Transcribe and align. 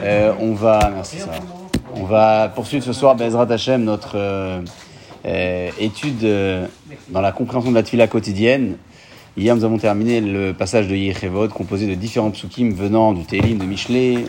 Euh, 0.00 0.32
on 0.40 0.54
va, 0.54 0.90
merci. 0.94 1.18
On 1.94 2.04
va 2.04 2.48
poursuivre 2.48 2.82
ce 2.82 2.94
soir 2.94 3.14
Bezrat 3.14 3.46
Hashem 3.50 3.84
notre 3.84 4.12
euh, 4.16 4.62
euh, 5.26 5.68
étude 5.78 6.26
dans 7.10 7.20
la 7.20 7.32
compréhension 7.32 7.70
de 7.70 7.74
la 7.74 7.82
tefila 7.82 8.06
quotidienne. 8.06 8.76
Hier, 9.36 9.54
nous 9.54 9.64
avons 9.64 9.76
terminé 9.76 10.22
le 10.22 10.54
passage 10.54 10.88
de 10.88 10.96
Yechevod, 10.96 11.50
composé 11.50 11.86
de 11.86 11.94
différents 11.94 12.30
psukim 12.30 12.70
venant 12.70 13.12
du 13.12 13.26
Télim, 13.26 13.58
de 13.58 13.66
Michelet, 13.66 14.24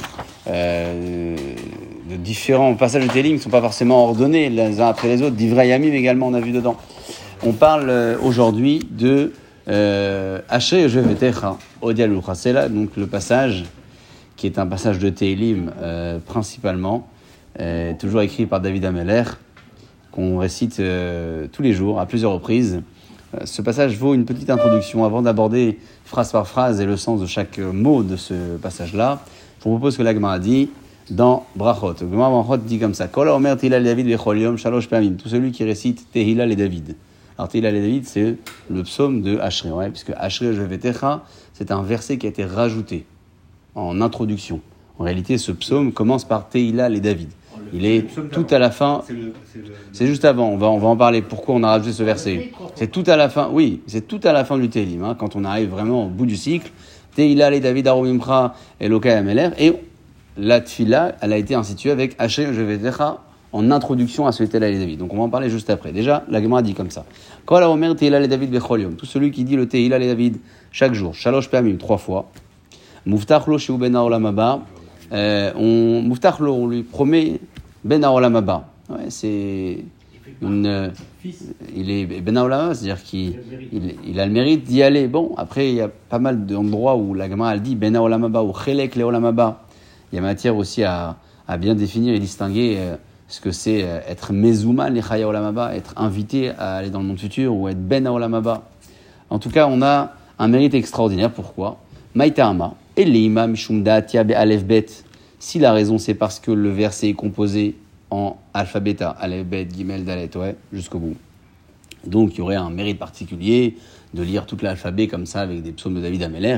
de 0.45 2.15
différents 2.17 2.73
passages 2.75 3.07
de 3.07 3.09
Télim 3.09 3.31
qui 3.31 3.37
ne 3.37 3.43
sont 3.43 3.49
pas 3.49 3.61
forcément 3.61 4.03
ordonnés 4.03 4.49
les 4.49 4.81
uns 4.81 4.87
après 4.89 5.07
les 5.07 5.21
autres. 5.21 5.37
D'Ivray 5.37 5.69
Yamim 5.69 5.93
également, 5.93 6.27
on 6.27 6.33
a 6.33 6.41
vu 6.41 6.51
dedans. 6.51 6.75
On 7.45 7.53
parle 7.53 8.17
aujourd'hui 8.21 8.85
de 8.91 9.31
euh. 9.69 10.39
C'est 12.33 12.53
là 12.53 12.69
donc 12.69 12.95
le 12.95 13.07
passage 13.07 13.65
qui 14.35 14.45
est 14.45 14.59
un 14.59 14.67
passage 14.67 14.99
de 14.99 15.09
Télim 15.09 15.71
euh, 15.81 16.19
principalement, 16.19 17.07
euh, 17.59 17.93
toujours 17.99 18.21
écrit 18.21 18.45
par 18.45 18.61
David 18.61 18.85
Ameller, 18.85 19.23
qu'on 20.11 20.37
récite 20.37 20.81
tous 21.51 21.61
les 21.61 21.73
jours 21.73 21.99
à 21.99 22.05
plusieurs 22.05 22.31
reprises. 22.33 22.81
Ce 23.43 23.61
passage 23.61 23.97
vaut 23.97 24.13
une 24.13 24.25
petite 24.25 24.49
introduction 24.49 25.03
avant 25.03 25.21
d'aborder 25.21 25.79
phrase 26.05 26.31
par 26.31 26.47
phrase 26.47 26.79
et 26.79 26.85
le 26.85 26.97
sens 26.97 27.19
de 27.19 27.25
chaque 27.25 27.59
mot 27.59 28.03
de 28.03 28.15
ce 28.15 28.57
passage-là. 28.57 29.21
Je 29.59 29.65
vous 29.65 29.71
propose 29.71 29.97
que 29.97 30.03
l'Agma 30.03 30.39
dit 30.39 30.69
dans 31.09 31.45
Brachot. 31.55 31.95
Le 32.01 32.07
Brachot 32.07 32.57
dit 32.57 32.79
comme 32.79 32.93
ça. 32.93 33.07
Tout 33.07 33.21
celui 35.29 35.51
qui 35.51 35.63
récite 35.63 36.11
Tehillah 36.11 36.45
le 36.45 36.55
David. 36.55 36.95
Alors 37.37 37.49
Tehillah 37.49 37.71
le 37.71 37.81
David, 37.81 38.05
c'est 38.05 38.35
le 38.69 38.83
psaume 38.83 39.21
de 39.21 39.37
Ashri, 39.37 39.69
ouais, 39.69 39.89
puisque 39.89 40.11
Ashri 40.17 40.55
Jevetecha, 40.55 41.23
c'est 41.53 41.71
un 41.71 41.83
verset 41.83 42.17
qui 42.17 42.25
a 42.25 42.29
été 42.29 42.43
rajouté 42.43 43.05
en 43.75 44.01
introduction. 44.01 44.59
En 44.97 45.03
réalité, 45.03 45.37
ce 45.37 45.51
psaume 45.51 45.93
commence 45.93 46.25
par 46.25 46.49
Tehillah 46.49 46.89
les 46.89 46.99
David. 46.99 47.29
Il 47.73 47.85
est 47.85 48.07
tout 48.31 48.47
à 48.49 48.57
la 48.57 48.71
fin. 48.71 49.03
C'est 49.91 50.07
juste 50.07 50.25
avant, 50.25 50.49
on 50.49 50.57
va, 50.57 50.67
on 50.67 50.79
va 50.79 50.87
en 50.87 50.95
parler. 50.95 51.21
Pourquoi 51.21 51.55
on 51.55 51.63
a 51.63 51.69
rajouté 51.69 51.91
ce 51.91 52.01
verset 52.01 52.51
C'est 52.75 52.91
tout 52.91 53.03
à 53.05 53.15
la 53.15 53.29
fin, 53.29 53.49
oui, 53.51 53.81
c'est 53.85 54.07
tout 54.07 54.21
à 54.23 54.31
la 54.31 54.43
fin 54.43 54.57
du 54.57 54.69
Télim, 54.69 55.03
hein, 55.03 55.15
quand 55.17 55.35
on 55.35 55.43
arrive 55.43 55.69
vraiment 55.69 56.05
au 56.05 56.09
bout 56.09 56.25
du 56.25 56.37
cycle. 56.37 56.71
Tehillah 57.15 57.51
les 57.51 57.59
David 57.59 57.87
Arumimcha 57.87 58.55
Elokai 58.79 59.11
Ameler. 59.11 59.49
Et 59.59 59.73
la 60.37 60.61
tfila, 60.61 61.15
elle 61.21 61.33
a 61.33 61.37
été 61.37 61.53
instituée 61.53 61.91
avec 61.91 62.15
Haché 62.17 62.51
Jevetecha 62.53 63.19
en 63.53 63.71
introduction 63.71 64.27
à 64.27 64.31
ce 64.31 64.43
Tehillah 64.43 64.69
les 64.69 64.79
David. 64.79 64.99
Donc 64.99 65.13
on 65.13 65.17
va 65.17 65.23
en 65.23 65.29
parler 65.29 65.49
juste 65.49 65.69
après. 65.69 65.91
Déjà, 65.91 66.25
la 66.29 66.41
Gemara 66.41 66.61
dit 66.61 66.73
comme 66.73 66.91
ça. 66.91 67.05
Omer 67.49 67.95
David. 67.95 68.59
Tout 68.97 69.05
celui 69.05 69.31
qui 69.31 69.43
dit 69.43 69.55
le 69.55 69.67
Tehillah 69.67 69.99
les 69.99 70.07
David 70.07 70.37
chaque 70.71 70.93
jour, 70.93 71.15
Shalosh 71.15 71.49
Pamim, 71.49 71.77
trois 71.77 71.97
fois. 71.97 72.29
Muftach 73.05 73.47
lo 73.47 73.57
sheu 73.57 73.77
ben 73.77 73.95
haolam 73.95 74.25
haba. 74.25 74.65
Euh, 75.13 75.53
on, 75.55 76.01
Muftach 76.03 76.39
lo, 76.39 76.53
on 76.53 76.67
lui 76.67 76.83
promet 76.83 77.39
ben 77.85 78.03
haolam 78.03 78.35
haba. 78.35 78.67
Ouais, 78.89 79.09
c'est 79.09 79.77
une, 80.41 80.65
euh, 80.65 80.89
il 81.73 81.89
est 81.89 82.05
ben 82.21 82.35
haolam 82.35 82.65
haba, 82.65 82.73
c'est-à-dire 82.75 83.01
qu'il 83.01 83.39
il, 83.71 83.95
il 84.05 84.19
a 84.19 84.25
le 84.25 84.31
mérite 84.33 84.65
d'y 84.65 84.83
aller. 84.83 85.07
Bon, 85.07 85.33
après, 85.37 85.69
il 85.69 85.75
y 85.75 85.81
a 85.81 85.87
pas 85.87 86.19
mal 86.19 86.45
d'endroits 86.45 86.97
où 86.97 87.13
la 87.13 87.29
Gemara 87.29 87.53
elle 87.53 87.61
dit 87.61 87.75
ben 87.75 87.95
haolam 87.95 88.25
haba 88.25 88.43
ou 88.43 88.53
chelek 88.53 88.97
le 88.97 89.03
haolam 89.03 89.23
haba. 89.23 89.63
Il 90.11 90.17
y 90.17 90.19
a 90.19 90.21
matière 90.21 90.57
aussi 90.57 90.83
à, 90.83 91.15
à 91.47 91.57
bien 91.57 91.75
définir 91.75 92.13
et 92.13 92.19
distinguer 92.19 92.75
euh, 92.77 92.97
ce 93.27 93.41
que 93.41 93.51
c'est 93.51 93.83
euh, 93.83 93.99
être 94.07 94.33
mezouman 94.33 94.93
le 94.93 95.01
chaya 95.01 95.25
haolam 95.25 95.45
haba, 95.45 95.75
être 95.75 95.93
invité 95.97 96.49
à 96.51 96.77
aller 96.77 96.89
dans 96.89 96.99
le 96.99 97.05
monde 97.05 97.19
futur 97.19 97.53
ou 97.53 97.67
être 97.67 97.85
ben 97.85 98.07
haolam 98.07 98.33
haba. 98.33 98.63
En 99.29 99.39
tout 99.39 99.49
cas, 99.49 99.67
on 99.69 99.81
a 99.81 100.13
un 100.39 100.47
mérite 100.47 100.73
extraordinaire. 100.73 101.31
Pourquoi? 101.31 101.79
Maïtama, 102.15 102.75
Eleima 102.95 103.43
Aleph 104.35 104.65
Bet. 104.65 104.85
Si 105.39 105.59
la 105.59 105.73
raison 105.73 105.97
c'est 105.97 106.15
parce 106.15 106.39
que 106.39 106.51
le 106.51 106.69
verset 106.69 107.09
est 107.09 107.13
composé 107.13 107.75
en 108.09 108.37
alphabet, 108.53 108.97
Aleph 109.01 109.45
Bet, 109.45 109.67
Gimel, 109.75 110.05
Dalet, 110.05 110.35
ouais, 110.37 110.55
jusqu'au 110.71 110.99
bout. 110.99 111.15
Donc 112.05 112.35
il 112.35 112.37
y 112.37 112.41
aurait 112.41 112.55
un 112.55 112.69
mérite 112.69 112.97
particulier 112.97 113.77
de 114.13 114.23
lire 114.23 114.45
tout 114.45 114.57
l'alphabet 114.61 115.07
comme 115.07 115.25
ça 115.25 115.41
avec 115.41 115.61
des 115.61 115.73
psaumes 115.73 115.95
de 115.95 116.01
David 116.01 116.23
Ameller. 116.23 116.57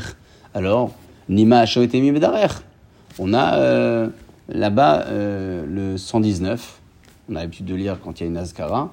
Alors, 0.53 0.93
Nima 1.27 1.65
Shoetemi 1.65 2.11
Bedarer. 2.11 2.47
On 3.17 3.33
a 3.33 3.55
euh, 3.55 4.07
là-bas 4.49 5.05
euh, 5.07 5.65
le 5.67 5.97
119. 5.97 6.79
On 7.29 7.35
a 7.35 7.39
l'habitude 7.41 7.65
de 7.65 7.75
lire 7.75 7.97
quand 8.03 8.19
il 8.19 8.23
y 8.23 8.25
a 8.25 8.29
une 8.29 8.37
Azkara. 8.37 8.91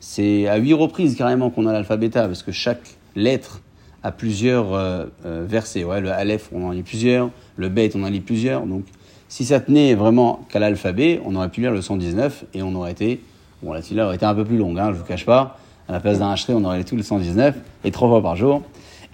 C'est 0.00 0.46
à 0.46 0.56
huit 0.56 0.74
reprises 0.74 1.16
carrément 1.16 1.50
qu'on 1.50 1.66
a 1.66 1.72
l'alphabet 1.72 2.08
parce 2.10 2.42
que 2.42 2.52
chaque 2.52 2.96
lettre 3.16 3.60
a 4.02 4.12
plusieurs 4.12 4.74
euh, 4.74 5.06
euh, 5.26 5.44
versets. 5.48 5.84
Ouais, 5.84 6.00
le 6.00 6.10
Aleph, 6.10 6.50
on 6.52 6.66
en 6.66 6.70
lit 6.70 6.82
plusieurs. 6.82 7.30
Le 7.56 7.68
Bet, 7.68 7.90
on 7.94 8.04
en 8.04 8.08
lit 8.08 8.20
plusieurs. 8.20 8.64
Donc, 8.66 8.84
si 9.28 9.44
ça 9.44 9.60
tenait 9.60 9.94
vraiment 9.94 10.46
qu'à 10.50 10.58
l'alphabet, 10.58 11.20
on 11.24 11.34
aurait 11.34 11.48
pu 11.48 11.62
lire 11.62 11.72
le 11.72 11.82
119 11.82 12.44
et 12.54 12.62
on 12.62 12.74
aurait 12.74 12.92
été. 12.92 13.20
Bon, 13.62 13.72
la 13.72 13.82
tila 13.82 14.06
aurait 14.06 14.16
été 14.16 14.24
un 14.24 14.34
peu 14.34 14.44
plus 14.44 14.56
longue, 14.56 14.78
hein, 14.78 14.90
je 14.92 14.98
vous 14.98 15.04
cache 15.04 15.26
pas. 15.26 15.58
À 15.88 15.92
la 15.92 16.00
place 16.00 16.20
d'un 16.20 16.30
Hachré, 16.30 16.54
on 16.54 16.64
aurait 16.64 16.84
tout 16.84 16.96
le 16.96 17.02
119 17.02 17.56
et 17.84 17.90
trois 17.90 18.08
fois 18.08 18.22
par 18.22 18.36
jour. 18.36 18.62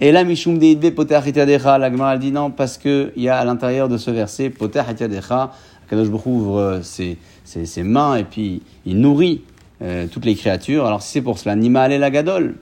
Et 0.01 0.11
là, 0.11 0.25
Mishum 0.25 0.57
Deidbe 0.57 0.99
Hitiadecha, 0.99 1.77
la 1.77 1.89
Gemara 1.89 2.17
dit 2.17 2.31
non, 2.31 2.51
parce 2.51 2.77
qu'il 2.77 3.13
y 3.15 3.29
a 3.29 3.37
à 3.37 3.45
l'intérieur 3.45 3.87
de 3.87 3.97
ce 3.97 4.11
verset 4.11 4.51
Hitiadecha, 4.61 5.51
Kadosh 5.89 6.09
Baruch 6.09 6.25
ouvre 6.25 6.79
ses, 6.83 7.17
ses, 7.43 7.65
ses 7.65 7.83
mains 7.83 8.15
et 8.15 8.23
puis 8.23 8.61
il 8.85 8.99
nourrit 8.99 9.43
euh, 9.81 10.07
toutes 10.11 10.25
les 10.25 10.35
créatures. 10.35 10.85
Alors, 10.85 11.01
si 11.01 11.11
c'est 11.11 11.21
pour 11.21 11.37
cela, 11.37 11.55
Nima 11.55 11.87
la 11.87 12.09
Gadol. 12.09 12.55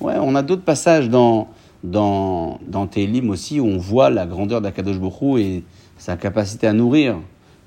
Ouais, 0.00 0.14
on 0.20 0.34
a 0.34 0.42
d'autres 0.42 0.64
passages 0.64 1.08
dans, 1.08 1.48
dans, 1.84 2.58
dans 2.66 2.86
Télim 2.86 3.30
aussi 3.30 3.60
où 3.60 3.66
on 3.66 3.78
voit 3.78 4.10
la 4.10 4.26
grandeur 4.26 4.60
d'Akadosh 4.60 4.98
Baruch 4.98 5.40
et 5.40 5.62
sa 5.98 6.16
capacité 6.16 6.66
à 6.66 6.72
nourrir 6.72 7.16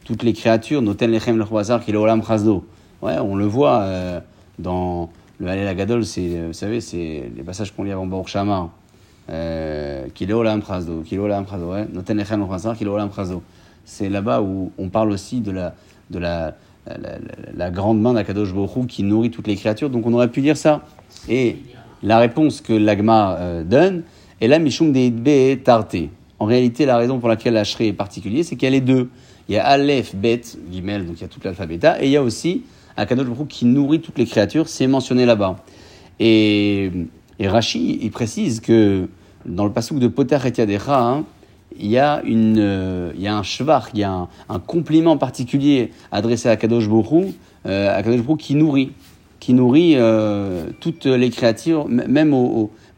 toutes 0.05 0.21
les 0.21 0.33
créatures, 0.33 0.81
Noten 0.81 1.11
Lechem 1.11 1.39
Lechwazar 1.39 1.81
est 1.87 1.95
Olam 1.95 2.23
Chazdo. 2.23 2.63
Ouais, 3.01 3.17
on 3.17 3.35
le 3.35 3.45
voit 3.45 3.79
euh, 3.81 4.19
dans 4.59 5.09
le 5.39 5.47
Halel 5.47 5.67
Agadol, 5.67 6.05
c'est, 6.05 6.37
euh, 6.37 6.47
vous 6.47 6.53
savez, 6.53 6.79
c'est 6.79 7.31
les 7.35 7.43
passages 7.43 7.73
qu'on 7.73 7.83
lit 7.83 7.91
avant 7.91 8.05
Baruch 8.05 8.27
Shama. 8.27 8.69
Euh, 9.29 10.05
est 10.19 10.31
Olam 10.31 10.61
Chazdo, 10.63 11.03
est 11.11 11.17
Olam 11.17 11.45
Chazdo, 11.49 11.73
Noten 11.91 12.17
Lechem 12.17 12.39
Lechwazar 12.39 12.75
est 12.79 12.85
Olam 12.85 13.09
Chazdo. 13.15 13.41
C'est 13.85 14.09
là-bas 14.09 14.41
où 14.41 14.71
on 14.77 14.89
parle 14.89 15.11
aussi 15.11 15.39
de 15.39 15.51
la, 15.51 15.75
de 16.09 16.19
la, 16.19 16.55
la, 16.87 16.97
la, 16.97 17.17
la 17.55 17.71
grande 17.71 18.01
main 18.01 18.13
d'Akadosh 18.13 18.53
Baruch 18.53 18.87
qui 18.87 19.03
nourrit 19.03 19.31
toutes 19.31 19.47
les 19.47 19.55
créatures. 19.55 19.89
Donc 19.89 20.05
on 20.05 20.13
aurait 20.13 20.31
pu 20.31 20.41
dire 20.41 20.57
ça. 20.57 20.83
Et 21.29 21.57
la 22.03 22.17
réponse 22.17 22.61
que 22.61 22.73
l'Agma 22.73 23.37
euh, 23.37 23.63
donne 23.63 24.03
est 24.41 24.47
la 24.47 24.59
Mishum 24.59 24.91
Deidbe 24.91 25.63
Tarte. 25.63 25.95
En 26.37 26.45
réalité, 26.45 26.85
la 26.85 26.97
raison 26.97 27.19
pour 27.19 27.29
laquelle 27.29 27.53
l'Ashré 27.53 27.87
est 27.87 27.93
particulier, 27.93 28.43
c'est 28.43 28.61
a 28.63 28.69
les 28.69 28.81
deux. 28.81 29.09
Il 29.47 29.55
y 29.55 29.57
a 29.57 29.65
Aleph, 29.65 30.15
Bet, 30.15 30.41
Gimel, 30.71 31.05
donc 31.05 31.17
il 31.17 31.21
y 31.21 31.23
a 31.23 31.27
tout 31.27 31.39
l'alphabet, 31.43 31.79
et 32.01 32.05
il 32.05 32.11
y 32.11 32.17
a 32.17 32.23
aussi 32.23 32.63
Akadosh 32.97 33.27
Baruch 33.27 33.47
qui 33.47 33.65
nourrit 33.65 34.01
toutes 34.01 34.17
les 34.17 34.25
créatures, 34.25 34.67
c'est 34.67 34.87
mentionné 34.87 35.25
là-bas. 35.25 35.63
Et, 36.19 36.91
et 37.39 37.47
Rashi, 37.47 37.99
il 38.01 38.11
précise 38.11 38.59
que 38.59 39.07
dans 39.45 39.65
le 39.65 39.71
passage 39.71 39.99
de 39.99 40.07
Poter 40.07 40.39
et 40.45 40.51
Yadecha, 40.57 40.99
hein, 40.99 41.23
il 41.79 41.87
y 41.87 41.97
a 41.97 42.21
une, 42.23 42.57
euh, 42.59 43.11
il 43.15 43.21
y 43.21 43.27
a 43.27 43.35
un 43.35 43.43
shvar, 43.43 43.89
il 43.93 43.99
y 43.99 44.03
a 44.03 44.27
un, 44.49 44.59
compliment 44.59 45.17
particulier 45.17 45.91
adressé 46.11 46.49
à 46.49 46.55
Kadosh 46.55 46.89
Baruch, 46.89 47.33
euh, 47.65 47.95
à 47.95 48.01
Kadosh 48.03 48.21
Baruch 48.21 48.39
qui 48.39 48.55
nourrit, 48.55 48.91
qui 49.39 49.53
nourrit 49.53 49.95
euh, 49.95 50.67
toutes 50.79 51.05
les 51.05 51.29
créatures, 51.29 51.87
même, 51.87 52.31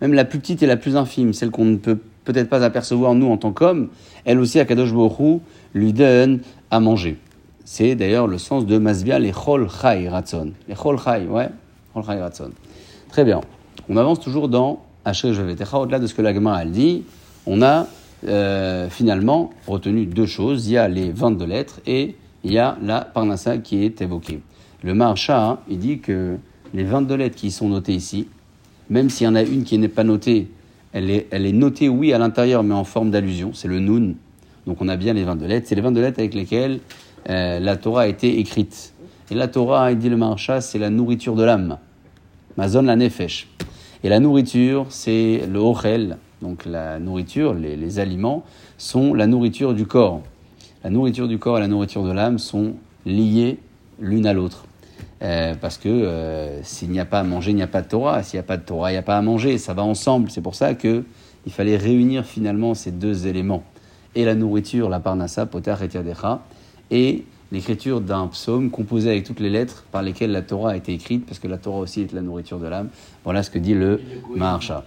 la 0.02 0.26
plus 0.26 0.40
petite 0.40 0.64
et 0.64 0.68
la 0.68 0.78
plus 0.78 0.96
infime, 0.96 1.34
celle 1.34 1.52
qu'on 1.52 1.66
ne 1.66 1.78
peut 1.78 1.98
peut-être 2.24 2.50
pas 2.50 2.64
apercevoir 2.64 3.16
nous 3.16 3.28
en 3.28 3.38
tant 3.38 3.52
qu'hommes, 3.52 3.90
elle 4.26 4.40
aussi, 4.40 4.60
à 4.60 4.66
Kadosh 4.66 4.94
Baruch 4.94 5.42
lui 5.74 5.94
donne 5.94 6.42
à 6.72 6.80
manger. 6.80 7.18
C'est 7.64 7.96
d'ailleurs 7.96 8.28
le 8.28 8.38
sens 8.38 8.66
de 8.66 8.78
Masbia, 8.78 9.20
les 9.20 9.32
Chol 9.32 9.68
Chai 9.70 10.08
Ratson. 10.08 10.52
Les 10.68 10.76
Chol 10.76 10.98
Chai, 10.98 11.26
ouais, 11.30 11.50
Chol 11.94 12.04
Chai 12.06 12.20
Ratson. 12.22 12.52
Très 13.10 13.24
bien. 13.24 13.42
On 13.90 13.98
avance 13.98 14.20
toujours 14.20 14.50
dans 14.50 14.82
Asher 15.06 15.30
au-delà 15.30 16.00
de 16.00 16.08
ce 16.08 16.14
que 16.14 16.22
la 16.22 16.34
Gemara 16.34 16.64
elle 16.64 16.72
dit, 16.72 17.04
on 17.46 17.62
a 17.62 17.88
euh, 18.26 18.90
finalement 18.90 19.52
retenu 19.68 20.06
deux 20.06 20.26
choses. 20.26 20.68
Il 20.68 20.74
y 20.74 20.78
a 20.78 20.88
les 20.88 21.12
22 21.12 21.46
lettres 21.46 21.82
et 21.86 22.16
il 22.44 22.52
y 22.52 22.58
a 22.58 22.78
la 22.82 23.02
Parnassa 23.02 23.58
qui 23.58 23.84
est 23.84 24.02
évoquée. 24.02 24.40
Le 24.84 25.00
hein, 25.02 25.60
il 25.70 25.80
dit 25.80 26.00
que 26.00 26.38
les 26.74 26.84
22 26.84 27.16
lettres 27.16 27.36
qui 27.36 27.52
sont 27.52 27.70
notées 27.70 27.94
ici, 27.94 28.28
même 28.90 29.10
s'il 29.10 29.26
y 29.26 29.28
en 29.28 29.36
a 29.36 29.42
une 29.42 29.64
qui 29.64 29.78
n'est 29.78 29.88
pas 29.88 30.04
notée, 30.04 30.48
elle 30.94 31.10
est, 31.12 31.52
notée, 31.52 31.90
oui, 31.90 32.14
à 32.14 32.18
l'intérieur, 32.18 32.64
mais 32.64 32.74
en 32.74 32.84
forme 32.84 33.12
d'allusion. 33.12 33.52
C'est 33.54 33.68
le 33.68 33.80
Nun. 33.80 34.14
Donc 34.66 34.82
on 34.82 34.88
a 34.88 34.96
bien 34.96 35.14
les 35.14 35.24
22 35.24 35.46
lettres. 35.46 35.68
C'est 35.70 35.76
les 35.76 35.82
22 35.82 36.02
lettres 36.02 36.20
avec 36.20 36.34
lesquelles 36.34 36.80
euh, 37.30 37.60
la 37.60 37.76
Torah 37.76 38.04
a 38.04 38.08
été 38.08 38.40
écrite. 38.40 38.94
Et 39.30 39.36
la 39.36 39.48
Torah, 39.48 39.92
il 39.92 39.98
dit 39.98 40.10
le 40.10 40.18
Maharsha, 40.18 40.62
c'est 40.62 40.80
la 40.80 40.90
nourriture 40.90 41.36
de 41.36 41.44
l'âme. 41.44 41.78
Mazon 42.58 42.84
la 42.84 42.96
nefesh. 42.96 43.48
Et 44.04 44.10
la 44.10 44.20
nourriture, 44.20 44.88
c'est 44.90 45.42
le 45.52 45.60
ochel. 45.60 46.18
Donc 46.42 46.66
la 46.66 47.00
nourriture, 47.00 47.54
les, 47.54 47.76
les 47.76 48.00
aliments, 48.00 48.44
sont 48.78 49.14
la 49.14 49.28
nourriture 49.28 49.74
du 49.74 49.86
corps. 49.86 50.22
La 50.84 50.90
nourriture 50.90 51.28
du 51.28 51.40
corps 51.40 51.58
et 51.58 51.62
la 51.62 51.68
nourriture 51.68 52.04
de 52.04 52.12
l'âme 52.12 52.38
sont 52.38 52.74
liées 53.06 53.58
l'une 54.00 54.28
à 54.28 54.34
l'autre. 54.34 54.66
Euh, 55.24 55.56
parce 55.60 55.78
que 55.78 55.90
euh, 55.90 56.62
s'il 56.64 56.92
n'y 56.92 57.00
a 57.00 57.06
pas 57.06 57.20
à 57.20 57.24
manger, 57.24 57.52
il 57.52 57.56
n'y 57.56 57.64
a 57.64 57.68
pas 57.68 57.82
de 57.82 57.88
Torah. 57.88 58.22
S'il 58.22 58.38
n'y 58.38 58.42
a 58.42 58.44
pas 58.44 58.58
de 58.58 58.64
Torah, 58.64 58.92
il 58.92 58.94
n'y 58.94 59.00
a 59.00 59.04
pas 59.04 59.18
à 59.18 59.22
manger. 59.22 59.58
Ça 59.58 59.74
va 59.74 59.84
ensemble. 59.84 60.30
C'est 60.30 60.42
pour 60.42 60.56
ça 60.56 60.76
que 60.76 61.04
il 61.46 61.52
fallait 61.52 61.78
réunir 61.78 62.26
finalement 62.26 62.74
ces 62.74 62.92
deux 62.92 63.26
éléments. 63.26 63.64
et 64.16 64.26
la 64.26 64.36
nourriture, 64.36 64.90
la 64.90 65.00
parnassa, 65.00 65.46
poter 65.46 65.76
et 65.82 65.90
et 66.90 67.26
l'écriture 67.52 68.02
d'un 68.02 68.28
psaume 68.28 68.70
composé 68.70 69.10
avec 69.10 69.24
toutes 69.24 69.40
les 69.40 69.50
lettres 69.50 69.86
par 69.92 70.02
lesquelles 70.02 70.32
la 70.32 70.42
Torah 70.42 70.72
a 70.72 70.76
été 70.76 70.94
écrite, 70.94 71.26
parce 71.26 71.40
que 71.40 71.48
la 71.48 71.58
Torah 71.58 71.80
aussi 71.80 72.02
est 72.02 72.12
la 72.14 72.22
nourriture 72.22 72.60
de 72.60 72.68
l'âme. 72.68 72.90
Voilà 73.24 73.44
ce 73.44 73.50
que 73.50 73.60
dit 73.60 73.74
le 73.74 74.02
Maharsha. 74.36 74.84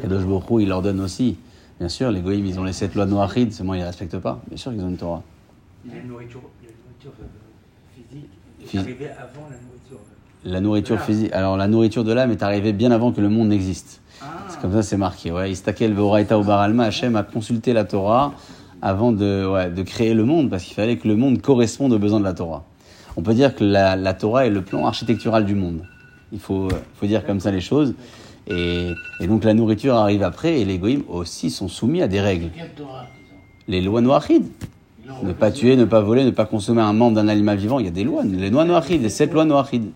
Kadosh 0.00 0.24
Baruch 0.24 0.44
il 0.60 0.68
leur 0.68 0.82
donne 0.82 1.00
aussi. 1.00 1.36
Bien 1.78 1.88
sûr, 1.88 2.10
les 2.10 2.20
goïms, 2.20 2.46
ils 2.46 2.60
ont 2.60 2.64
les 2.64 2.72
sept 2.72 2.94
lois 2.94 3.06
de 3.06 3.10
Noachid, 3.10 3.52
seulement 3.52 3.74
ils 3.74 3.80
ne 3.80 3.86
respectent 3.86 4.18
pas. 4.18 4.40
Bien 4.48 4.56
sûr 4.56 4.72
qu'ils 4.72 4.82
ont 4.82 4.88
une 4.88 4.96
Torah. 4.96 5.22
Il 5.84 5.92
y 5.92 5.96
a 5.96 6.00
une 6.00 6.08
nourriture, 6.08 6.40
euh, 7.04 7.24
physique 7.92 8.28
est 8.72 8.78
arrivée 8.78 9.08
avant 9.10 9.48
la 9.50 9.56
nourriture. 9.56 9.98
La 10.44 10.60
nourriture 10.60 11.00
physique. 11.00 11.32
Alors, 11.32 11.56
la 11.56 11.66
nourriture 11.66 12.04
de 12.04 12.12
l'âme 12.12 12.30
est 12.30 12.42
arrivée 12.42 12.72
bien 12.72 12.90
avant 12.90 13.12
que 13.12 13.20
le 13.20 13.28
monde 13.28 13.48
n'existe. 13.48 14.00
Ah. 14.20 14.26
C'est 14.48 14.60
comme 14.60 14.72
ça, 14.72 14.82
c'est 14.82 14.96
marqué. 14.96 15.32
Ouais. 15.32 15.50
Istakel 15.50 15.92
Veoraita 15.92 16.38
ou 16.38 16.44
Baralma, 16.44 16.84
Hachem 16.84 17.16
a 17.16 17.22
consulté 17.22 17.72
la 17.72 17.84
Torah 17.84 18.32
avant 18.80 19.12
de, 19.12 19.46
ouais, 19.46 19.70
de 19.70 19.82
créer 19.82 20.14
le 20.14 20.24
monde, 20.24 20.50
parce 20.50 20.64
qu'il 20.64 20.74
fallait 20.74 20.98
que 20.98 21.08
le 21.08 21.16
monde 21.16 21.40
corresponde 21.40 21.92
aux 21.92 21.98
besoins 21.98 22.20
de 22.20 22.24
la 22.24 22.34
Torah. 22.34 22.64
On 23.16 23.22
peut 23.22 23.34
dire 23.34 23.54
que 23.54 23.64
la, 23.64 23.96
la 23.96 24.14
Torah 24.14 24.46
est 24.46 24.50
le 24.50 24.62
plan 24.62 24.86
architectural 24.86 25.44
du 25.44 25.54
monde. 25.54 25.82
Il 26.32 26.40
faut, 26.40 26.68
faut 26.94 27.06
dire 27.06 27.26
comme 27.26 27.40
ça 27.40 27.50
les 27.50 27.60
choses. 27.60 27.94
Et, 28.48 28.94
donc 29.26 29.44
la 29.44 29.54
nourriture 29.54 29.94
arrive 29.94 30.22
après, 30.22 30.60
et 30.60 30.64
les 30.64 30.78
goïms 30.78 31.04
aussi 31.08 31.50
sont 31.50 31.68
soumis 31.68 32.02
à 32.02 32.08
des 32.08 32.20
règles. 32.20 32.50
Les 33.68 33.80
lois 33.80 34.00
noachides. 34.00 34.48
Ne 35.22 35.32
pas 35.32 35.50
tuer, 35.50 35.76
ne 35.76 35.84
pas 35.84 36.00
voler, 36.00 36.24
ne 36.24 36.30
pas 36.30 36.46
consommer 36.46 36.80
un 36.80 36.92
membre 36.92 37.16
d'un 37.16 37.28
animal 37.28 37.58
vivant, 37.58 37.78
il 37.78 37.84
y 37.84 37.88
a 37.88 37.92
des 37.92 38.04
lois, 38.04 38.22
les 38.24 38.50
lois 38.50 38.64
noachides, 38.64 39.02
les 39.02 39.08
sept 39.08 39.32
lois 39.32 39.44
noachides. 39.44 39.90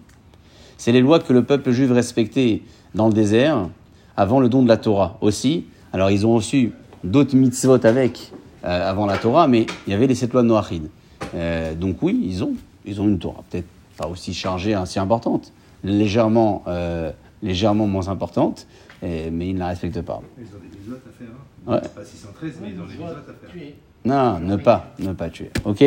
C'est 0.76 0.92
les 0.92 1.00
lois 1.00 1.20
que 1.20 1.32
le 1.32 1.42
peuple 1.44 1.70
juif 1.70 1.90
respectait 1.90 2.62
dans 2.94 3.06
le 3.06 3.12
désert 3.12 3.68
avant 4.16 4.40
le 4.40 4.48
don 4.48 4.62
de 4.62 4.68
la 4.68 4.76
Torah 4.76 5.16
aussi. 5.20 5.66
Alors 5.92 6.10
ils 6.10 6.26
ont 6.26 6.34
reçu 6.34 6.72
d'autres 7.04 7.36
mitzvot 7.36 7.84
avec 7.86 8.32
euh, 8.64 8.90
avant 8.90 9.06
la 9.06 9.16
Torah, 9.16 9.48
mais 9.48 9.66
il 9.86 9.92
y 9.92 9.94
avait 9.94 10.06
les 10.06 10.14
sept 10.14 10.32
lois 10.32 10.42
noachides. 10.42 10.90
Euh, 11.34 11.74
donc 11.74 12.02
oui, 12.02 12.20
ils 12.24 12.42
ont, 12.44 12.54
ils 12.84 13.00
ont 13.00 13.04
une 13.04 13.18
Torah, 13.18 13.42
peut-être 13.50 13.66
pas 13.96 14.08
aussi 14.08 14.34
chargée, 14.34 14.76
aussi 14.76 14.98
importante, 14.98 15.52
légèrement, 15.82 16.62
euh, 16.66 17.10
légèrement 17.42 17.86
moins 17.86 18.08
importante, 18.08 18.66
et- 19.02 19.30
mais 19.30 19.48
ils 19.48 19.54
ne 19.54 19.58
la 19.60 19.68
respectent 19.68 20.02
pas. 20.02 20.20
Ils 20.38 20.44
ont 20.44 20.58
des 20.60 20.76
mitzvot 20.76 20.96
à 20.96 21.12
faire. 21.18 21.28
Ouais. 21.66 21.76
Hein. 21.84 21.90
Pas 21.94 22.04
613, 22.04 22.58
mais 22.62 22.68
ils 22.70 22.80
ont 22.80 22.84
des 22.84 22.88
mitzvot 22.90 23.04
à 23.04 23.08
faire. 23.08 23.50
tuer. 23.52 23.74
Non, 24.04 24.38
ne 24.40 24.56
pas, 24.56 24.94
ne 25.00 25.12
pas 25.12 25.28
tuer. 25.30 25.50
Ok? 25.64 25.82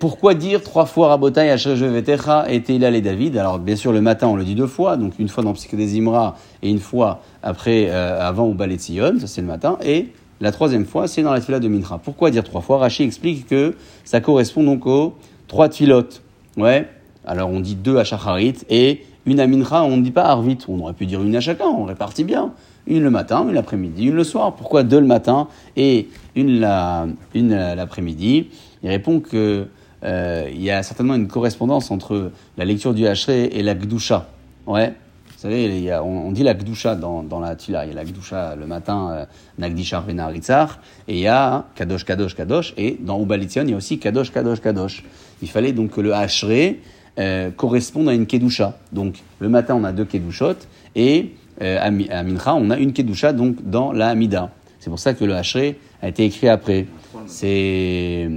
Pourquoi 0.00 0.34
dire 0.34 0.62
trois 0.62 0.86
fois 0.86 1.08
Rabotai, 1.08 1.54
Vetecha 1.56 2.46
et 2.50 2.62
Teila 2.62 2.90
et 2.90 3.00
David? 3.00 3.36
Alors, 3.36 3.58
bien 3.58 3.76
sûr, 3.76 3.92
le 3.92 4.00
matin, 4.00 4.26
on 4.28 4.36
le 4.36 4.44
dit 4.44 4.54
deux 4.54 4.66
fois, 4.66 4.96
donc 4.96 5.18
une 5.18 5.28
fois 5.28 5.44
dans 5.44 5.52
Psyché 5.52 5.76
des 5.76 5.98
Imra 5.98 6.36
et 6.62 6.70
une 6.70 6.80
fois 6.80 7.20
après, 7.42 7.86
euh, 7.88 8.20
avant 8.20 8.44
au 8.46 8.54
Ballet 8.54 8.78
Sion, 8.78 9.18
ça 9.20 9.26
c'est 9.26 9.40
le 9.40 9.46
matin, 9.46 9.78
et 9.84 10.08
la 10.40 10.50
troisième 10.52 10.84
fois, 10.84 11.06
c'est 11.08 11.22
dans 11.22 11.32
la 11.32 11.40
Tfila 11.40 11.60
de 11.60 11.68
Mincha. 11.68 11.98
Pourquoi 12.02 12.30
dire 12.30 12.42
trois 12.44 12.60
fois? 12.60 12.78
Rashi 12.78 13.04
explique 13.04 13.46
que 13.46 13.74
ça 14.04 14.20
correspond 14.20 14.64
donc 14.64 14.86
aux 14.86 15.14
trois 15.46 15.68
Tfilotes. 15.68 16.22
Ouais, 16.56 16.88
alors 17.24 17.50
on 17.50 17.60
dit 17.60 17.76
deux 17.76 17.98
à 17.98 18.04
Shacharit 18.04 18.56
et 18.68 19.04
une 19.26 19.40
à 19.40 19.46
Mincha, 19.46 19.82
on 19.82 19.96
ne 19.96 20.02
dit 20.02 20.10
pas 20.12 20.24
Arvit. 20.24 20.58
On 20.68 20.80
aurait 20.80 20.92
pu 20.94 21.06
dire 21.06 21.22
une 21.22 21.34
à 21.36 21.40
chacun, 21.40 21.66
on 21.66 21.84
répartit 21.84 22.24
bien. 22.24 22.52
Une 22.86 23.02
le 23.02 23.10
matin, 23.10 23.44
une 23.46 23.52
l'après-midi, 23.52 24.06
une 24.06 24.14
le 24.14 24.24
soir. 24.24 24.54
Pourquoi 24.54 24.84
deux 24.84 25.00
le 25.00 25.06
matin 25.06 25.48
et 25.76 26.08
une 26.36 26.60
la- 26.60 27.06
une 27.34 27.50
l'après-midi? 27.50 28.48
Il 28.82 28.88
répond 28.88 29.18
que 29.20 29.66
euh, 30.04 30.48
il 30.52 30.62
y 30.62 30.70
a 30.70 30.82
certainement 30.84 31.16
une 31.16 31.26
correspondance 31.26 31.90
entre 31.90 32.30
la 32.56 32.64
lecture 32.64 32.94
du 32.94 33.06
Hachré 33.06 33.44
et 33.46 33.62
la 33.62 33.74
Gdusha. 33.74 34.28
Ouais. 34.66 34.94
Vous 35.34 35.42
savez, 35.42 35.92
on, 36.02 36.32
dit 36.32 36.42
la 36.42 36.54
Gdusha 36.54 36.94
dans, 36.94 37.22
dans 37.22 37.40
la 37.40 37.56
Tila. 37.56 37.84
Il 37.84 37.88
y 37.90 37.92
a 37.92 37.94
la 37.94 38.04
Gdusha 38.04 38.56
le 38.56 38.66
matin, 38.66 39.10
euh, 39.10 39.24
Nagdishar 39.58 40.02
Venaritzar, 40.06 40.78
et 41.08 41.14
il 41.14 41.20
y 41.20 41.26
a 41.26 41.66
Kadosh, 41.74 42.04
Kadosh, 42.04 42.34
Kadosh, 42.34 42.72
et 42.78 42.96
dans 43.00 43.20
Ubalitzion, 43.20 43.64
il 43.64 43.70
y 43.70 43.74
a 43.74 43.76
aussi 43.76 43.98
Kadosh, 43.98 44.32
Kadosh, 44.32 44.60
Kadosh. 44.62 45.04
Il 45.42 45.48
fallait 45.50 45.72
donc 45.72 45.90
que 45.90 46.00
le 46.00 46.14
Hachré 46.14 46.80
euh, 47.18 47.50
corresponde 47.50 48.08
à 48.08 48.14
une 48.14 48.26
Kedusha. 48.26 48.76
Donc, 48.92 49.22
le 49.40 49.48
matin, 49.48 49.74
on 49.74 49.84
a 49.84 49.92
deux 49.92 50.04
Kedushot, 50.04 50.54
et 50.94 51.32
euh, 51.62 51.78
à, 51.80 51.90
Mi- 51.90 52.08
à 52.10 52.22
Mincha, 52.22 52.54
on 52.54 52.70
a 52.70 52.78
une 52.78 52.92
Kedusha, 52.92 53.32
donc 53.32 53.56
dans 53.68 53.92
la 53.92 54.08
Amida. 54.08 54.50
C'est 54.80 54.90
pour 54.90 54.98
ça 54.98 55.14
que 55.14 55.24
le 55.24 55.34
Hachré 55.34 55.78
a 56.02 56.08
été 56.08 56.24
écrit 56.24 56.48
après. 56.48 56.86
C'est. 57.26 58.28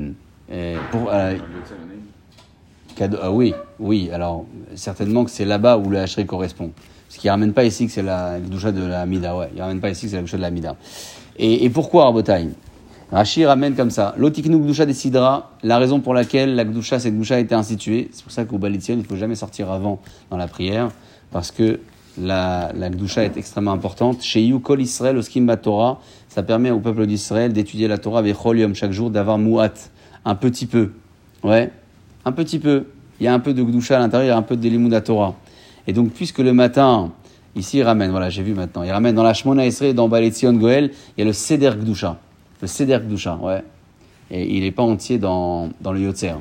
euh, 0.51 0.77
pour, 0.91 1.09
ah 1.11 1.31
oui, 3.31 3.53
oui. 3.79 4.09
Alors, 4.11 4.45
certainement 4.75 5.23
que 5.23 5.31
c'est 5.31 5.45
là-bas 5.45 5.77
où 5.77 5.89
le 5.89 5.99
Hachré 5.99 6.25
correspond. 6.25 6.71
Parce 7.07 7.19
qu'il 7.19 7.27
ne 7.27 7.31
ramène 7.31 7.53
pas 7.53 7.63
ici 7.63 7.85
que 7.85 7.91
c'est 7.91 8.03
la 8.03 8.39
Gdusha 8.39 8.71
de 8.71 8.85
la 8.85 9.05
Mida. 9.05 9.37
Ouais, 9.37 9.49
il 9.53 9.57
ne 9.57 9.61
ramène 9.61 9.79
pas 9.79 9.89
ici 9.89 10.05
que 10.05 10.09
c'est 10.09 10.37
la 10.37 10.51
de 10.51 10.61
la. 10.61 10.75
Et, 11.37 11.65
et 11.65 11.69
pourquoi 11.69 12.05
Rabotai? 12.05 12.49
Rashi 13.11 13.43
ramène 13.43 13.75
comme 13.75 13.89
ça. 13.89 14.13
L'Otiknu 14.17 14.59
Gdusha 14.59 14.85
décidera 14.85 15.51
la 15.63 15.79
raison 15.79 15.99
pour 15.99 16.13
laquelle 16.13 16.55
la 16.55 16.63
Gdusha, 16.63 16.99
cette 16.99 17.15
Gdusha 17.15 17.35
a 17.35 17.39
été 17.39 17.55
instituée. 17.55 18.09
C'est 18.11 18.23
pour 18.23 18.31
ça 18.31 18.45
qu'au 18.45 18.59
Balitzion, 18.59 18.95
il 18.95 18.99
ne 18.99 19.03
faut 19.03 19.15
jamais 19.15 19.35
sortir 19.35 19.71
avant 19.71 19.99
dans 20.29 20.37
la 20.37 20.47
prière. 20.47 20.89
Parce 21.31 21.51
que 21.51 21.79
la, 22.21 22.71
Gdusha 22.75 23.23
est 23.23 23.35
extrêmement 23.35 23.71
importante. 23.71 24.21
Chez 24.21 24.43
Yukol 24.43 24.81
Israël, 24.81 25.17
au 25.17 25.23
Skimba 25.23 25.57
Torah, 25.57 25.99
ça 26.27 26.43
permet 26.43 26.69
au 26.69 26.79
peuple 26.79 27.07
d'Israël 27.07 27.51
d'étudier 27.51 27.87
la 27.87 27.97
Torah 27.97 28.19
avec 28.19 28.35
Chol 28.35 28.59
Yom 28.59 28.75
chaque 28.75 28.91
jour, 28.91 29.09
d'avoir 29.09 29.39
Mouat, 29.39 29.73
un 30.25 30.35
petit 30.35 30.67
peu. 30.67 30.91
Ouais, 31.43 31.71
un 32.25 32.31
petit 32.31 32.59
peu. 32.59 32.85
Il 33.19 33.23
y 33.23 33.27
a 33.27 33.33
un 33.33 33.39
peu 33.39 33.53
de 33.53 33.63
Gdusha 33.63 33.97
à 33.97 33.99
l'intérieur, 33.99 34.37
un 34.37 34.43
peu 34.43 34.55
de 34.55 34.99
Torah. 34.99 35.33
Et 35.87 35.93
donc, 35.93 36.11
puisque 36.11 36.39
le 36.39 36.53
matin, 36.53 37.11
ici, 37.55 37.79
il 37.79 37.83
ramène, 37.83 38.11
voilà, 38.11 38.29
j'ai 38.29 38.43
vu 38.43 38.53
maintenant, 38.53 38.83
il 38.83 38.91
ramène 38.91 39.15
dans 39.15 39.23
la 39.23 39.33
Shmona 39.33 39.65
Esrei, 39.65 39.93
dans 39.93 40.07
Baletzion 40.07 40.53
Goel, 40.53 40.91
il 41.17 41.21
y 41.21 41.23
a 41.23 41.25
le 41.25 41.33
Seder 41.33 41.71
Gdusha. 41.71 42.17
Le 42.61 42.67
Seder 42.67 42.99
Gdusha, 42.99 43.35
ouais. 43.41 43.63
Et 44.31 44.57
il 44.57 44.63
n'est 44.63 44.71
pas 44.71 44.83
entier 44.83 45.17
dans, 45.17 45.69
dans 45.81 45.91
le 45.91 46.01
Yotzer. 46.01 46.35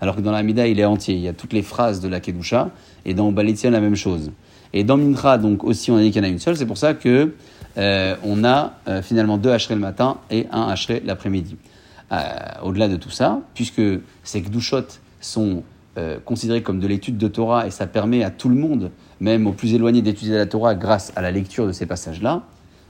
Alors 0.00 0.16
que 0.16 0.20
dans 0.20 0.32
la 0.32 0.42
Mida, 0.42 0.66
il 0.66 0.80
est 0.80 0.84
entier. 0.84 1.14
Il 1.14 1.20
y 1.20 1.28
a 1.28 1.32
toutes 1.32 1.52
les 1.52 1.62
phrases 1.62 2.00
de 2.00 2.08
la 2.08 2.20
Kedusha. 2.20 2.70
Et 3.04 3.14
dans 3.14 3.30
Baletzion, 3.32 3.70
la 3.70 3.80
même 3.80 3.96
chose. 3.96 4.30
Et 4.72 4.84
dans 4.84 4.96
Mincha, 4.96 5.38
donc 5.38 5.64
aussi, 5.64 5.90
on 5.90 5.96
a 5.96 6.00
dit 6.00 6.10
qu'il 6.10 6.22
y 6.22 6.24
en 6.24 6.28
a 6.28 6.30
une 6.30 6.38
seule. 6.38 6.56
C'est 6.56 6.66
pour 6.66 6.78
ça 6.78 6.94
que 6.94 7.34
euh, 7.76 8.16
on 8.24 8.44
a 8.44 8.74
euh, 8.88 9.02
finalement 9.02 9.36
deux 9.36 9.50
Hachrei 9.50 9.74
le 9.74 9.80
matin 9.80 10.18
et 10.30 10.46
un 10.50 10.68
Hachrei 10.68 11.02
l'après-midi. 11.04 11.56
Euh, 12.12 12.16
Au-delà 12.62 12.88
de 12.88 12.96
tout 12.96 13.10
ça, 13.10 13.40
puisque 13.54 13.82
ces 14.24 14.40
Gdushot 14.40 14.86
sont 15.20 15.62
considérés 16.24 16.62
comme 16.62 16.80
de 16.80 16.86
l'étude 16.86 17.18
de 17.18 17.28
Torah 17.28 17.66
et 17.66 17.70
ça 17.70 17.86
permet 17.86 18.24
à 18.24 18.30
tout 18.30 18.48
le 18.48 18.54
monde, 18.54 18.90
même 19.20 19.46
aux 19.46 19.52
plus 19.52 19.74
éloignés, 19.74 20.00
d'étudier 20.00 20.34
la 20.34 20.46
Torah 20.46 20.74
grâce 20.74 21.12
à 21.14 21.20
la 21.20 21.30
lecture 21.30 21.66
de 21.66 21.72
ces 21.72 21.84
passages-là, 21.84 22.42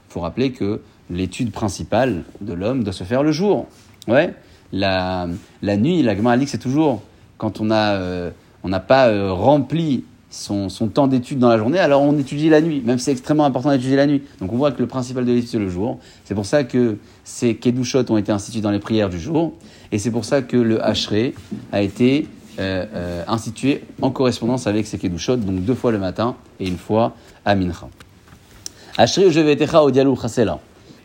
il 0.07 0.13
faut 0.13 0.21
rappeler 0.21 0.53
que 0.53 0.79
l'étude 1.11 1.51
principale 1.51 2.23
de 2.39 2.53
l'homme 2.53 2.83
doit 2.83 2.93
se 2.93 3.03
faire 3.03 3.23
le 3.23 3.31
jour. 3.31 3.67
Ouais. 4.07 4.33
La, 4.73 5.27
nuit, 5.61 6.01
la 6.01 6.15
Gemara 6.15 6.37
c'est 6.45 6.57
toujours 6.57 7.01
quand 7.37 7.59
on 7.59 7.69
euh, 7.71 8.31
n'a 8.63 8.79
pas 8.79 9.09
euh, 9.09 9.33
rempli 9.33 10.05
son, 10.29 10.69
temps 10.93 11.07
d'étude 11.07 11.39
dans 11.39 11.49
la 11.49 11.57
journée, 11.57 11.79
alors 11.79 12.01
on 12.01 12.17
étudie 12.17 12.49
la 12.49 12.61
nuit, 12.61 12.81
même 12.85 12.97
si 12.97 13.05
c'est 13.05 13.11
extrêmement 13.11 13.43
important 13.43 13.71
d'étudier 13.71 13.97
la 13.97 14.07
nuit. 14.07 14.23
Donc 14.39 14.53
on 14.53 14.55
voit 14.55 14.71
que 14.71 14.79
le 14.79 14.87
principal 14.87 15.25
de 15.25 15.33
l'étude, 15.33 15.49
c'est 15.49 15.59
le 15.59 15.69
jour. 15.69 15.99
C'est 16.23 16.35
pour 16.35 16.45
ça 16.45 16.63
que 16.63 16.97
ces 17.25 17.55
Kedushot 17.55 18.09
ont 18.09 18.17
été 18.17 18.31
institués 18.31 18.61
dans 18.61 18.71
les 18.71 18.79
prières 18.79 19.09
du 19.09 19.19
jour, 19.19 19.53
et 19.91 19.99
c'est 19.99 20.11
pour 20.11 20.23
ça 20.23 20.41
que 20.41 20.55
le 20.55 20.83
Hachré 20.85 21.35
a 21.73 21.81
été 21.81 22.27
euh, 22.59 23.23
institué 23.27 23.83
en 24.01 24.11
correspondance 24.11 24.67
avec 24.67 24.87
ces 24.87 24.97
Kedushot, 24.97 25.35
donc 25.35 25.65
deux 25.65 25.75
fois 25.75 25.91
le 25.91 25.99
matin 25.99 26.35
et 26.61 26.67
une 26.67 26.77
fois 26.77 27.15
à 27.43 27.55
Mincha. 27.55 27.89
Hachré 28.97 29.31
Jevetecha 29.31 29.83
Odialou 29.83 30.15
Chasela. 30.15 30.59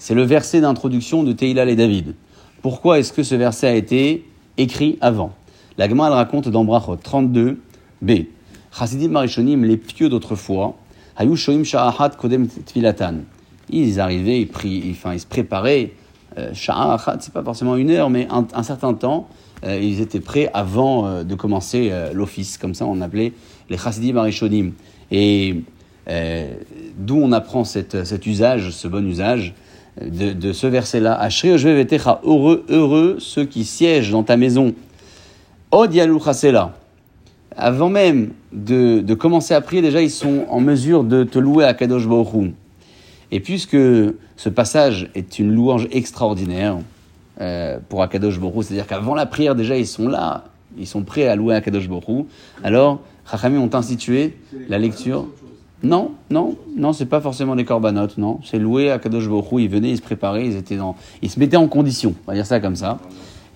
C'est 0.07 0.15
le 0.15 0.23
verset 0.23 0.61
d'introduction 0.61 1.25
de 1.25 1.33
Teilal 1.33 1.69
et 1.69 1.75
David. 1.75 2.15
Pourquoi 2.63 3.01
est-ce 3.01 3.13
que 3.13 3.25
ce 3.25 3.35
verset 3.35 3.67
a 3.67 3.75
été 3.75 4.25
écrit 4.57 4.99
avant? 5.01 5.33
La 5.79 5.89
Gemara 5.89 6.15
raconte 6.15 6.49
dans 6.49 6.65
Brachot 6.65 6.95
32b. 6.95 8.27
Chassidim 8.71 9.09
Marishonim, 9.09 9.65
les 9.65 9.77
pieux 9.77 10.09
d'autrefois, 10.09 10.77
Hayu 11.17 11.35
Shoim 11.35 11.65
Sha'ahat 11.65 12.11
Kodem 12.11 12.47
Tfilatan. 12.47 13.15
Ils 13.69 13.99
arrivaient, 13.99 14.43
ils, 14.43 14.49
ils- 14.65 14.97
ils 15.13 15.19
se 15.21 15.27
préparaient. 15.27 15.91
Euh, 16.39 16.51
Sha'ahat, 16.55 17.17
c'est 17.19 17.33
pas 17.33 17.43
forcément 17.43 17.75
une 17.75 17.91
heure, 17.91 18.09
mais 18.09 18.29
un, 18.31 18.63
certain 18.63 18.95
temps. 18.95 19.27
euh, 19.65 19.77
ils 19.83 20.01
étaient 20.01 20.21
prêts 20.21 20.49
avant 20.55 21.09
euh, 21.09 21.25
de 21.25 21.35
commencer 21.35 21.89
euh, 21.91 22.13
l'office. 22.13 22.59
Comme 22.59 22.75
ça, 22.75 22.87
on 22.87 23.01
appelait 23.01 23.33
les 23.69 23.77
Chassidim 23.77 24.13
Marishonim. 24.13 24.71
Et 25.11 25.65
euh, 26.09 26.55
d'où 26.97 27.17
on 27.17 27.33
apprend 27.33 27.65
cet 27.65 28.25
usage, 28.25 28.71
ce 28.71 28.87
bon 28.87 29.05
usage? 29.05 29.53
De, 30.01 30.33
de 30.33 30.53
ce 30.53 30.67
verset-là. 30.67 31.29
Heureux, 32.25 32.65
heureux 32.69 33.17
ceux 33.19 33.45
qui 33.45 33.65
siègent 33.65 34.11
dans 34.11 34.23
ta 34.23 34.37
maison. 34.37 34.75
Avant 37.59 37.89
même 37.89 38.31
de, 38.53 39.01
de 39.01 39.15
commencer 39.15 39.55
à 39.55 39.61
prier, 39.61 39.83
déjà, 39.83 40.03
ils 40.03 40.11
sont 40.11 40.45
en 40.49 40.61
mesure 40.61 41.05
de 41.05 41.25
te 41.25 41.39
louer 41.39 41.65
à 41.65 41.75
Kadosh 41.75 42.07
Baruch. 42.07 42.53
Et 43.31 43.41
puisque 43.41 43.77
ce 44.37 44.49
passage 44.49 45.09
est 45.15 45.39
une 45.39 45.53
louange 45.53 45.89
extraordinaire 45.91 46.79
euh, 47.41 47.79
pour 47.89 48.03
Akadosh 48.03 48.39
Baruch 48.39 48.65
c'est-à-dire 48.65 48.87
qu'avant 48.87 49.15
la 49.15 49.27
prière, 49.27 49.55
déjà, 49.55 49.77
ils 49.77 49.87
sont 49.87 50.09
là, 50.09 50.45
ils 50.79 50.87
sont 50.87 51.03
prêts 51.03 51.27
à 51.27 51.37
louer 51.37 51.55
Akadosh 51.55 51.89
Baruch 51.89 52.09
Hu, 52.09 52.25
alors, 52.63 53.01
Chachamim 53.29 53.59
ont 53.61 53.75
institué 53.75 54.37
la 54.69 54.79
lecture. 54.79 55.27
Non, 55.83 56.13
non, 56.31 56.57
non, 56.75 56.93
c'est 56.93 57.07
pas 57.07 57.21
forcément 57.21 57.55
des 57.55 57.65
corbanotes, 57.65 58.17
non. 58.17 58.41
C'est 58.45 58.59
loué 58.59 58.91
à 58.91 58.99
Kadosh 58.99 59.27
Hu, 59.27 59.63
ils 59.63 59.69
venaient, 59.69 59.91
ils 59.91 59.99
se 59.99 60.03
préparaient, 60.03 60.47
ils, 60.47 60.57
étaient 60.57 60.77
dans, 60.77 60.97
ils 61.21 61.31
se 61.31 61.39
mettaient 61.39 61.59
en 61.59 61.69
condition, 61.69 62.15
on 62.27 62.31
va 62.31 62.35
dire 62.35 62.47
ça 62.47 62.61
comme 62.61 62.77
ça. 62.77 62.99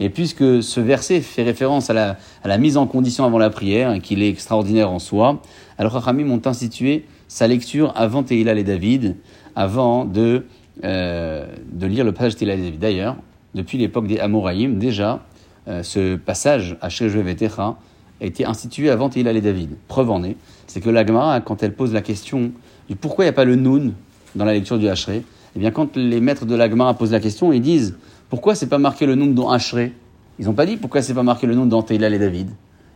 Et 0.01 0.11
puisque 0.11 0.63
ce 0.63 0.81
verset 0.81 1.21
fait 1.21 1.43
référence 1.43 1.91
à 1.91 1.95
la, 1.95 2.17
à 2.45 2.59
mise 2.59 2.77
en 2.77 2.87
condition 2.87 3.25
avant 3.25 3.39
la 3.39 3.51
prière, 3.51 3.93
et 3.93 4.01
qu'il 4.01 4.23
est 4.23 4.29
extraordinaire 4.29 4.91
en 4.91 4.99
soi, 4.99 5.41
alors 5.79 5.93
Rachamim 5.93 6.31
ont 6.31 6.43
institué 6.45 7.07
sa 7.29 7.47
lecture 7.47 7.93
avant 7.97 8.23
Tehillah 8.23 8.55
et 8.55 8.65
David, 8.65 9.17
avant 9.57 10.05
de, 10.05 10.47
euh, 10.85 11.47
de 11.73 11.87
lire 11.87 12.05
le 12.05 12.13
passage 12.13 12.37
Tehillah 12.37 12.55
et 12.55 12.59
David. 12.59 12.79
D'ailleurs, 12.81 13.17
depuis 13.55 13.79
l'époque 13.79 14.07
des 14.07 14.19
Amoraïm, 14.19 14.79
déjà, 14.79 15.25
euh, 15.69 15.83
ce 15.83 16.17
passage, 16.17 16.77
Vetecha, 16.83 17.77
a 18.21 18.25
été 18.25 18.45
institué 18.45 18.91
avant 18.91 19.09
Tehillah 19.09 19.33
et 19.33 19.41
David. 19.41 19.77
Preuve 19.89 20.11
en 20.11 20.23
est, 20.23 20.37
c'est 20.71 20.81
que 20.81 20.89
la 20.89 21.05
Gemara, 21.05 21.41
quand 21.41 21.65
elle 21.65 21.73
pose 21.73 21.93
la 21.93 22.01
question 22.01 22.53
du 22.89 22.95
pourquoi 22.95 23.25
il 23.25 23.27
n'y 23.27 23.31
a 23.31 23.33
pas 23.33 23.45
le 23.45 23.57
Nun 23.57 23.93
dans 24.37 24.45
la 24.45 24.53
lecture 24.53 24.79
du 24.79 24.89
Hachré, 24.89 25.25
eh 25.57 25.59
bien, 25.59 25.73
quand 25.73 25.97
les 25.97 26.21
maîtres 26.21 26.47
de 26.47 26.55
la 26.55 26.71
Gemara 26.71 26.95
posent 26.95 27.11
la 27.11 27.19
question, 27.19 27.53
ils 27.53 27.61
disent 27.61 27.97
pourquoi 28.29 28.55
c'est 28.55 28.69
pas 28.69 28.79
marqué 28.79 29.05
le 29.05 29.17
nom 29.17 29.27
dans 29.27 29.51
Hachré 29.51 29.93
Ils 30.39 30.47
n'ont 30.47 30.53
pas 30.53 30.67
dit 30.67 30.77
pourquoi 30.77 31.03
c'est 31.03 31.13
pas 31.13 31.25
marqué 31.25 31.49
le 31.49 31.57
nom 31.57 31.67
dans 31.67 31.83
Teilal 31.83 32.15
et 32.15 32.21
David. 32.21 32.51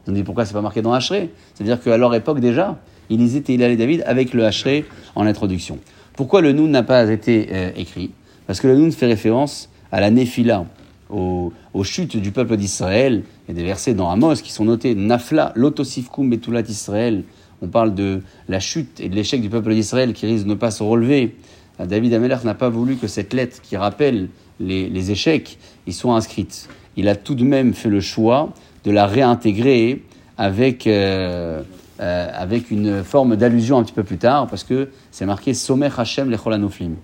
Ils 0.07 0.11
ont 0.11 0.15
dit 0.15 0.23
pourquoi 0.23 0.45
c'est 0.45 0.53
pas 0.53 0.61
marqué 0.61 0.83
dans 0.83 0.93
Hachré 0.93 1.31
C'est-à-dire 1.53 1.83
qu'à 1.83 1.97
leur 1.97 2.15
époque 2.15 2.39
déjà, 2.39 2.79
ils 3.11 3.19
lisaient 3.19 3.41
Teilal 3.41 3.73
et 3.73 3.77
David 3.77 4.05
avec 4.07 4.35
le 4.35 4.47
Hachré 4.47 4.85
en 5.17 5.27
introduction. 5.27 5.81
Pourquoi 6.13 6.43
le 6.43 6.53
Nun 6.53 6.69
n'a 6.69 6.85
pas 6.85 7.11
été 7.11 7.49
euh, 7.51 7.71
écrit? 7.75 8.13
Parce 8.47 8.61
que 8.61 8.69
le 8.69 8.77
Nun 8.77 8.93
fait 8.93 9.07
référence 9.07 9.69
à 9.91 10.01
la 10.01 10.13
Néphila, 10.13 10.65
aux, 11.11 11.53
chutes 11.83 12.17
du 12.17 12.31
peuple 12.31 12.57
d'Israël. 12.57 13.25
A 13.49 13.53
des 13.53 13.65
versets 13.65 13.95
dans 13.95 14.11
Amos 14.11 14.37
qui 14.37 14.53
sont 14.53 14.65
notés 14.65 14.95
Nafla, 14.95 15.53
Lotosifkum 15.57 16.31
Betulat 16.31 16.63
Israël. 16.63 17.25
On 17.65 17.69
parle 17.69 17.95
de 17.95 18.21
la 18.51 18.61
chute 18.61 19.01
et 19.01 19.09
de 19.09 19.15
l'échec 19.15 19.41
du 19.41 19.49
peuple 19.49 19.73
d'Israël 19.73 20.13
qui 20.13 20.27
risque 20.27 20.45
de 20.45 20.51
ne 20.51 20.55
pas 20.55 20.71
se 20.71 20.83
relever. 20.83 21.35
David 21.79 22.13
Ameller 22.13 22.37
n'a 22.45 22.53
pas 22.53 22.69
voulu 22.69 22.97
que 22.97 23.07
cette 23.07 23.33
lettre 23.33 23.63
qui 23.63 23.79
rappelle 23.79 24.29
les, 24.61 25.11
échecs, 25.11 25.59
ils 25.87 25.95
sont 25.95 26.15
inscrites. 26.15 26.69
Il 26.99 27.09
a 27.09 27.17
tout 27.17 27.35
de 27.35 27.43
même 27.43 27.73
fait 27.73 27.89
le 27.89 28.01
choix 28.01 28.53
de 28.85 28.91
la 28.91 29.07
réintégrer 29.07 30.03
avec, 30.37 30.87
euh, 30.87 31.63
euh, 32.01 32.29
avec 32.35 32.71
une 32.71 33.03
forme 33.03 33.35
d'allusion 33.37 33.79
un 33.79 33.83
petit 33.83 33.95
peu 33.95 34.05
plus 34.05 34.19
tard, 34.19 34.47
parce 34.47 34.63
que 34.63 34.91
c'est 35.11 35.25
marqué 35.25 35.55
Somer 35.55 35.89
Hashem 35.97 36.31
lecholanoflim. 36.31 36.97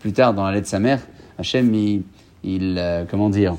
Plus 0.00 0.14
tard, 0.14 0.32
dans 0.32 0.44
la 0.44 0.52
lettre 0.52 0.64
de 0.64 0.70
sa 0.70 0.80
mère, 0.80 1.00
Hashem, 1.38 1.72
il, 1.74 2.02
euh, 2.78 3.04
comment 3.08 3.28
dire, 3.28 3.56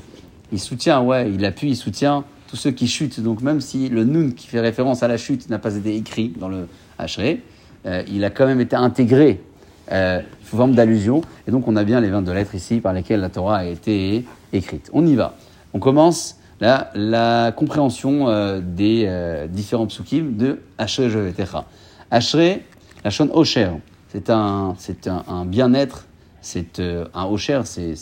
il 0.50 0.58
soutient, 0.58 1.00
ouais, 1.00 1.30
il 1.32 1.44
appuie, 1.44 1.70
il 1.70 1.76
soutient 1.76 2.24
tous 2.54 2.60
ceux 2.60 2.70
qui 2.70 2.86
chutent. 2.86 3.18
Donc 3.18 3.42
même 3.42 3.60
si 3.60 3.88
le 3.88 4.04
Nun 4.04 4.30
qui 4.30 4.46
fait 4.46 4.60
référence 4.60 5.02
à 5.02 5.08
la 5.08 5.16
chute 5.16 5.50
n'a 5.50 5.58
pas 5.58 5.74
été 5.74 5.96
écrit 5.96 6.32
dans 6.38 6.48
le 6.48 6.68
Hachré, 6.98 7.42
il 8.08 8.24
a 8.24 8.30
quand 8.30 8.46
même 8.46 8.60
été 8.60 8.76
intégré 8.76 9.40
euh, 9.90 10.20
sous 10.44 10.56
forme 10.56 10.76
d'allusion. 10.76 11.22
Et 11.48 11.50
donc 11.50 11.66
on 11.66 11.74
a 11.74 11.82
bien 11.82 12.00
les 12.00 12.10
22 12.10 12.32
lettres 12.32 12.54
ici 12.54 12.78
par 12.78 12.92
lesquelles 12.92 13.18
la 13.18 13.28
Torah 13.28 13.58
a 13.58 13.64
été 13.64 14.24
écrite. 14.52 14.88
On 14.92 15.04
y 15.04 15.16
va. 15.16 15.34
On 15.72 15.80
commence 15.80 16.36
la, 16.60 16.92
la 16.94 17.50
compréhension 17.50 18.28
euh, 18.28 18.60
des 18.62 19.06
euh, 19.08 19.48
différents 19.48 19.88
psukim 19.88 20.36
de 20.36 20.60
Ashrei 20.78 21.10
Jevetecha. 21.10 21.64
Ashrei, 22.12 22.62
la 23.02 23.10
chaîne 23.10 23.30
Osher, 23.32 23.70
c'est 24.10 24.30
un, 24.30 24.76
c'est 24.78 25.08
un, 25.08 25.44
bien-être, 25.44 26.06
c'est 26.40 26.78
euh, 26.78 27.06
un 27.14 27.24
Osher, 27.24 27.62
c'est, 27.64 27.96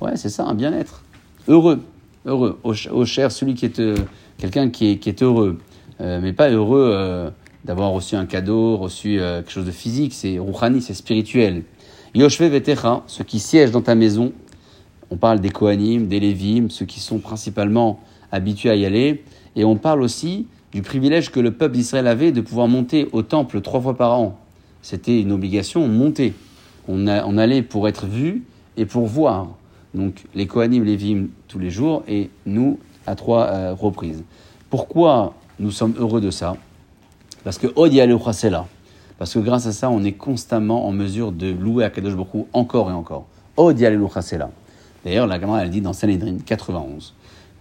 ouais, 0.00 0.16
c'est 0.16 0.30
ça, 0.30 0.44
un 0.44 0.54
bien-être. 0.54 1.02
Heureux, 1.46 1.84
heureux. 2.26 2.58
Osher, 2.64 3.30
celui 3.30 3.54
qui 3.54 3.66
est 3.66 3.80
quelqu'un 4.38 4.70
qui 4.70 4.86
est, 4.90 5.22
heureux, 5.22 5.58
mais 5.98 6.32
pas 6.32 6.50
heureux 6.50 7.32
d'avoir 7.64 7.90
reçu 7.90 8.16
un 8.16 8.26
cadeau, 8.26 8.76
reçu 8.76 9.20
euh, 9.20 9.42
quelque 9.42 9.52
chose 9.52 9.66
de 9.66 9.70
physique, 9.70 10.14
c'est 10.14 10.38
rouhani, 10.38 10.80
c'est 10.80 10.94
spirituel. 10.94 11.62
Yoshve 12.14 12.44
vetecha, 12.44 13.02
ceux 13.06 13.24
qui 13.24 13.38
siègent 13.38 13.70
dans 13.70 13.82
ta 13.82 13.94
maison, 13.94 14.32
on 15.10 15.16
parle 15.16 15.40
des 15.40 15.50
Kohanim, 15.50 16.06
des 16.06 16.20
Lévim, 16.20 16.68
ceux 16.70 16.86
qui 16.86 17.00
sont 17.00 17.18
principalement 17.18 18.00
habitués 18.32 18.70
à 18.70 18.76
y 18.76 18.86
aller, 18.86 19.22
et 19.56 19.64
on 19.64 19.76
parle 19.76 20.02
aussi 20.02 20.46
du 20.72 20.82
privilège 20.82 21.30
que 21.30 21.40
le 21.40 21.50
peuple 21.50 21.74
d'Israël 21.74 22.06
avait 22.06 22.32
de 22.32 22.40
pouvoir 22.40 22.68
monter 22.68 23.08
au 23.12 23.22
temple 23.22 23.60
trois 23.60 23.80
fois 23.80 23.96
par 23.96 24.18
an. 24.18 24.38
C'était 24.82 25.20
une 25.20 25.32
obligation. 25.32 25.82
On, 25.82 27.06
on 27.06 27.38
allait 27.38 27.62
pour 27.62 27.88
être 27.88 28.06
vu 28.06 28.44
et 28.76 28.86
pour 28.86 29.06
voir. 29.06 29.48
Donc 29.94 30.24
les 30.34 30.46
Kohanim, 30.46 30.84
Lévim 30.84 31.28
tous 31.48 31.58
les 31.58 31.70
jours, 31.70 32.02
et 32.06 32.30
nous 32.46 32.78
à 33.06 33.14
trois 33.14 33.46
euh, 33.46 33.74
reprises. 33.74 34.22
Pourquoi 34.68 35.34
nous 35.58 35.70
sommes 35.70 35.94
heureux 35.98 36.20
de 36.20 36.30
ça? 36.30 36.56
Parce 37.44 37.58
que 37.58 37.66
c'est 38.32 38.50
là. 38.50 38.66
Parce 39.18 39.34
que 39.34 39.38
grâce 39.38 39.66
à 39.66 39.72
ça, 39.72 39.90
on 39.90 40.02
est 40.04 40.12
constamment 40.12 40.86
en 40.86 40.92
mesure 40.92 41.32
de 41.32 41.50
louer 41.50 41.84
Akadosh 41.84 42.14
Baruch 42.14 42.46
encore 42.52 42.90
et 42.90 42.94
encore. 42.94 43.26
là. 44.38 44.50
D'ailleurs, 45.04 45.26
la 45.26 45.40
Gemara, 45.40 45.62
elle 45.62 45.70
dit 45.70 45.80
dans 45.80 45.92
Sanhedrin 45.92 46.38
91 46.44 47.14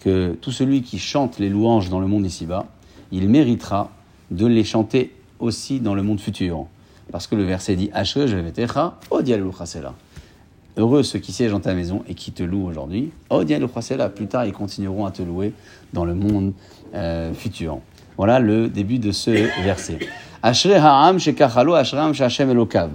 que 0.04 0.38
tout 0.40 0.52
celui 0.52 0.82
qui 0.82 1.00
chante 1.00 1.40
les 1.40 1.50
louanges 1.50 1.90
dans 1.90 2.00
le 2.00 2.08
monde 2.08 2.26
ici-bas, 2.26 2.68
il 3.12 3.28
méritera 3.30 3.90
de 4.32 4.46
les 4.46 4.64
chanter 4.64 5.14
aussi 5.40 5.80
dans 5.80 5.96
le 5.96 6.04
monde 6.04 6.20
futur. 6.20 6.66
Parce 7.12 7.28
que 7.28 7.36
le 7.36 7.44
verset 7.44 7.76
dit 7.76 7.90
Asher 7.94 8.28
Jevetecha, 8.28 8.98
là. 9.82 9.94
Heureux 10.78 11.04
ceux 11.04 11.20
qui 11.20 11.32
siègent 11.32 11.52
dans 11.52 11.60
ta 11.60 11.74
maison 11.74 12.04
et 12.08 12.14
qui 12.14 12.32
te 12.32 12.44
louent 12.44 12.68
aujourd'hui. 12.68 13.12
là. 13.30 14.10
Plus 14.10 14.28
tard, 14.28 14.46
ils 14.46 14.54
continueront 14.54 15.06
à 15.06 15.12
te 15.12 15.22
louer 15.22 15.54
dans 15.94 16.06
le 16.06 16.14
monde 16.14 16.54
euh, 16.94 17.34
futur. 17.34 17.80
Voilà 18.18 18.40
le 18.40 18.70
début 18.70 19.00
de 19.00 19.12
ce 19.12 19.32
verset. 19.64 20.00
Ha'am 20.42 21.20
shekachalo, 21.20 21.74
ashrei 21.74 22.00
ha'am 22.00 22.14
she'Hashem 22.14 22.50
elokav. 22.50 22.92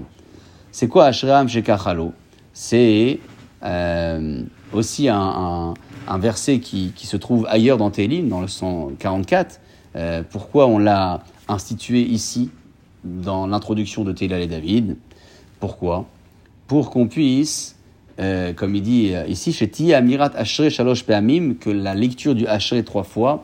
C'est 0.70 0.88
quoi 0.88 1.06
ashrei 1.06 1.30
ha'am 1.30 1.48
shekachalo? 1.48 2.12
C'est 2.52 3.18
euh, 3.64 4.42
aussi 4.72 5.08
un, 5.08 5.18
un, 5.18 5.74
un, 6.08 6.18
verset 6.18 6.60
qui, 6.60 6.92
qui, 6.94 7.06
se 7.06 7.16
trouve 7.16 7.46
ailleurs 7.48 7.78
dans 7.78 7.90
Télim, 7.90 8.28
dans 8.28 8.40
le 8.40 8.48
144. 8.48 9.60
Euh, 9.96 10.22
pourquoi 10.28 10.66
on 10.66 10.78
l'a 10.78 11.22
institué 11.48 12.00
ici, 12.02 12.50
dans 13.04 13.46
l'introduction 13.46 14.04
de 14.04 14.12
Téla 14.12 14.40
et 14.40 14.46
David? 14.46 14.96
Pourquoi? 15.60 16.06
Pour 16.66 16.90
qu'on 16.90 17.06
puisse, 17.06 17.76
euh, 18.20 18.52
comme 18.52 18.74
il 18.74 18.82
dit 18.82 19.14
euh, 19.14 19.26
ici, 19.26 19.52
chez 19.52 19.94
Amirat 19.94 20.32
Ashrei 20.34 20.70
Shalosh 20.70 21.04
Pe'amim, 21.04 21.54
que 21.60 21.70
la 21.70 21.94
lecture 21.94 22.34
du 22.34 22.46
Ashrei 22.46 22.82
trois 22.82 23.04
fois 23.04 23.42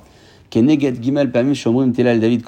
David 2.20 2.42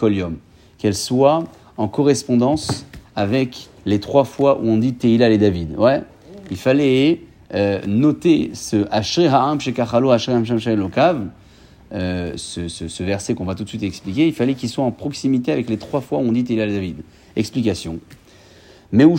Qu'elle 0.79 0.95
soit 0.95 1.45
en 1.77 1.89
correspondance 1.89 2.87
avec 3.15 3.69
les 3.87 4.01
trois 4.01 4.25
fois 4.25 4.59
où 4.61 4.69
on 4.69 4.79
dit 4.79 4.95
Teila 4.95 5.31
et 5.31 5.39
David. 5.39 5.77
Ouais, 5.77 6.03
il 6.51 6.57
fallait 6.57 7.21
euh, 7.55 7.81
noter 7.87 8.51
ce 8.55 8.87
Asher 8.91 9.29
Ha'am 9.29 9.61
Shekachalo 9.61 10.11
Asher 10.11 10.33
Lokav, 10.77 11.29
euh, 11.93 12.33
ce, 12.37 12.69
ce, 12.69 12.89
ce, 12.89 13.03
verset 13.03 13.35
qu'on 13.35 13.45
va 13.45 13.55
tout 13.55 13.65
de 13.65 13.69
suite 13.69 13.83
expliquer, 13.83 14.27
il 14.27 14.33
fallait 14.33 14.55
qu'il 14.55 14.71
soit 14.71 14.85
en 14.85 14.91
proximité 14.91 15.53
avec 15.53 15.69
les 15.69 15.77
trois 15.77 16.01
fois 16.01 16.19
où 16.19 16.23
on 16.23 16.33
dit 16.33 16.45
Teila 16.45 16.67
et 16.67 16.73
David. 16.73 16.97
Explication. 17.37 17.99
Heureux 18.95 19.17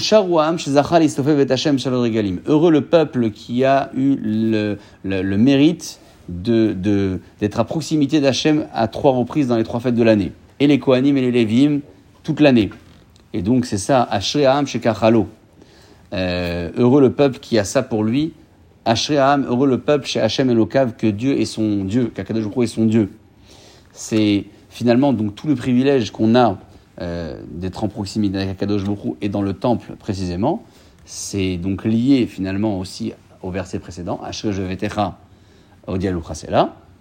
le 2.71 2.81
peuple 2.81 3.31
qui 3.31 3.63
a 3.63 3.89
eu 3.95 4.15
le, 4.21 5.37
mérite 5.37 5.99
d'être 6.29 6.79
de, 6.79 7.19
à 7.55 7.63
proximité 7.63 8.21
d'Hachem 8.21 8.67
à 8.71 8.87
trois 8.87 9.13
reprises 9.13 9.47
dans 9.47 9.57
les 9.57 9.63
trois 9.63 9.79
fêtes 9.79 9.95
de 9.95 10.03
l'année. 10.03 10.31
Et 10.59 10.67
les 10.67 10.77
Kohanim 10.77 11.17
et 11.17 11.21
les 11.21 11.31
Lévim 11.31 11.79
toute 12.21 12.39
l'année. 12.39 12.69
Et 13.33 13.41
donc 13.41 13.65
c'est 13.65 13.79
ça, 13.79 14.03
Ashream 14.03 14.67
Shekachalo. 14.67 15.27
Euh, 16.13 16.69
heureux 16.77 17.01
le 17.01 17.11
peuple 17.11 17.39
qui 17.39 17.57
a 17.57 17.63
ça 17.63 17.81
pour 17.81 18.03
lui. 18.03 18.33
Ashream, 18.85 19.43
heureux 19.45 19.67
le 19.67 19.79
peuple 19.79 20.05
chez 20.05 20.19
Hachem 20.21 20.51
Elokav, 20.51 20.95
que 20.95 21.07
Dieu 21.07 21.39
est 21.39 21.45
son 21.45 21.83
Dieu, 21.83 22.11
qu'Akadosh 22.13 22.45
est 22.61 22.67
son 22.67 22.85
Dieu. 22.85 23.09
C'est 23.91 24.45
finalement 24.69 25.13
donc 25.13 25.33
tout 25.33 25.47
le 25.47 25.55
privilège 25.55 26.11
qu'on 26.11 26.35
a 26.35 26.59
euh, 27.01 27.41
d'être 27.49 27.83
en 27.83 27.87
proximité 27.87 28.37
avec 28.37 28.49
Akadosh 28.51 28.83
et 29.21 29.29
dans 29.29 29.41
le 29.41 29.53
temple 29.53 29.95
précisément. 29.97 30.63
C'est 31.05 31.57
donc 31.57 31.83
lié 31.83 32.27
finalement 32.27 32.79
aussi 32.79 33.13
au 33.41 33.51
verset 33.51 33.79
précédent, 33.79 34.21
Ashre 34.23 34.49
Vetecha 34.49 35.17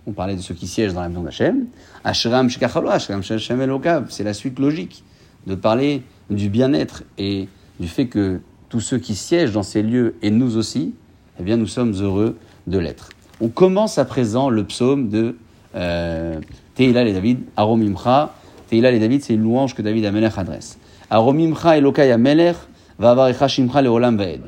on 0.04 0.12
parlait 0.12 0.34
de 0.34 0.40
ceux 0.40 0.54
qui 0.54 0.66
siègent 0.66 0.94
dans 0.94 1.00
la 1.00 1.08
maison 1.08 1.22
d'Hachem. 1.22 1.66
Ashram 2.02 2.48
c'est 2.50 4.24
la 4.24 4.34
suite 4.34 4.58
logique 4.58 5.04
de 5.46 5.54
parler 5.54 6.02
du 6.30 6.48
bien-être 6.48 7.04
et 7.18 7.48
du 7.78 7.88
fait 7.88 8.06
que 8.06 8.40
tous 8.68 8.80
ceux 8.80 8.98
qui 8.98 9.14
siègent 9.14 9.52
dans 9.52 9.62
ces 9.62 9.82
lieux, 9.82 10.16
et 10.22 10.30
nous 10.30 10.56
aussi, 10.56 10.94
eh 11.38 11.42
bien, 11.42 11.56
nous 11.56 11.66
sommes 11.66 11.92
heureux 11.92 12.38
de 12.66 12.78
l'être. 12.78 13.10
On 13.40 13.48
commence 13.48 13.98
à 13.98 14.04
présent 14.04 14.48
le 14.48 14.64
psaume 14.64 15.08
de 15.08 15.36
euh, 15.74 16.40
Tehillah 16.74 17.04
et 17.04 17.12
David, 17.12 17.40
Aromimcha. 17.56 18.34
Tehillah 18.72 18.90
et 18.92 18.98
David, 18.98 19.22
c'est 19.22 19.34
une 19.34 19.42
louange 19.42 19.74
que 19.74 19.82
David 19.82 20.06
Amelech 20.06 20.38
adresse. 20.38 20.78
Aromimcha 21.10 21.76
Elokai 21.76 22.10
Amelech, 22.10 22.56
Vavarecha 22.98 23.46
Shimcha 23.46 23.82
Leolam 23.82 24.16
Vaed. 24.16 24.40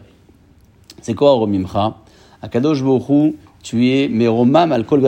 C'est 1.03 1.13
quoi 1.13 1.33
Aromimcha 1.33 1.97
Akadosh 2.41 2.83
Bohu 2.83 3.35
tu 3.63 3.87
es 3.91 4.09
Meromam 4.09 4.73
al 4.73 4.87
kol 4.87 5.03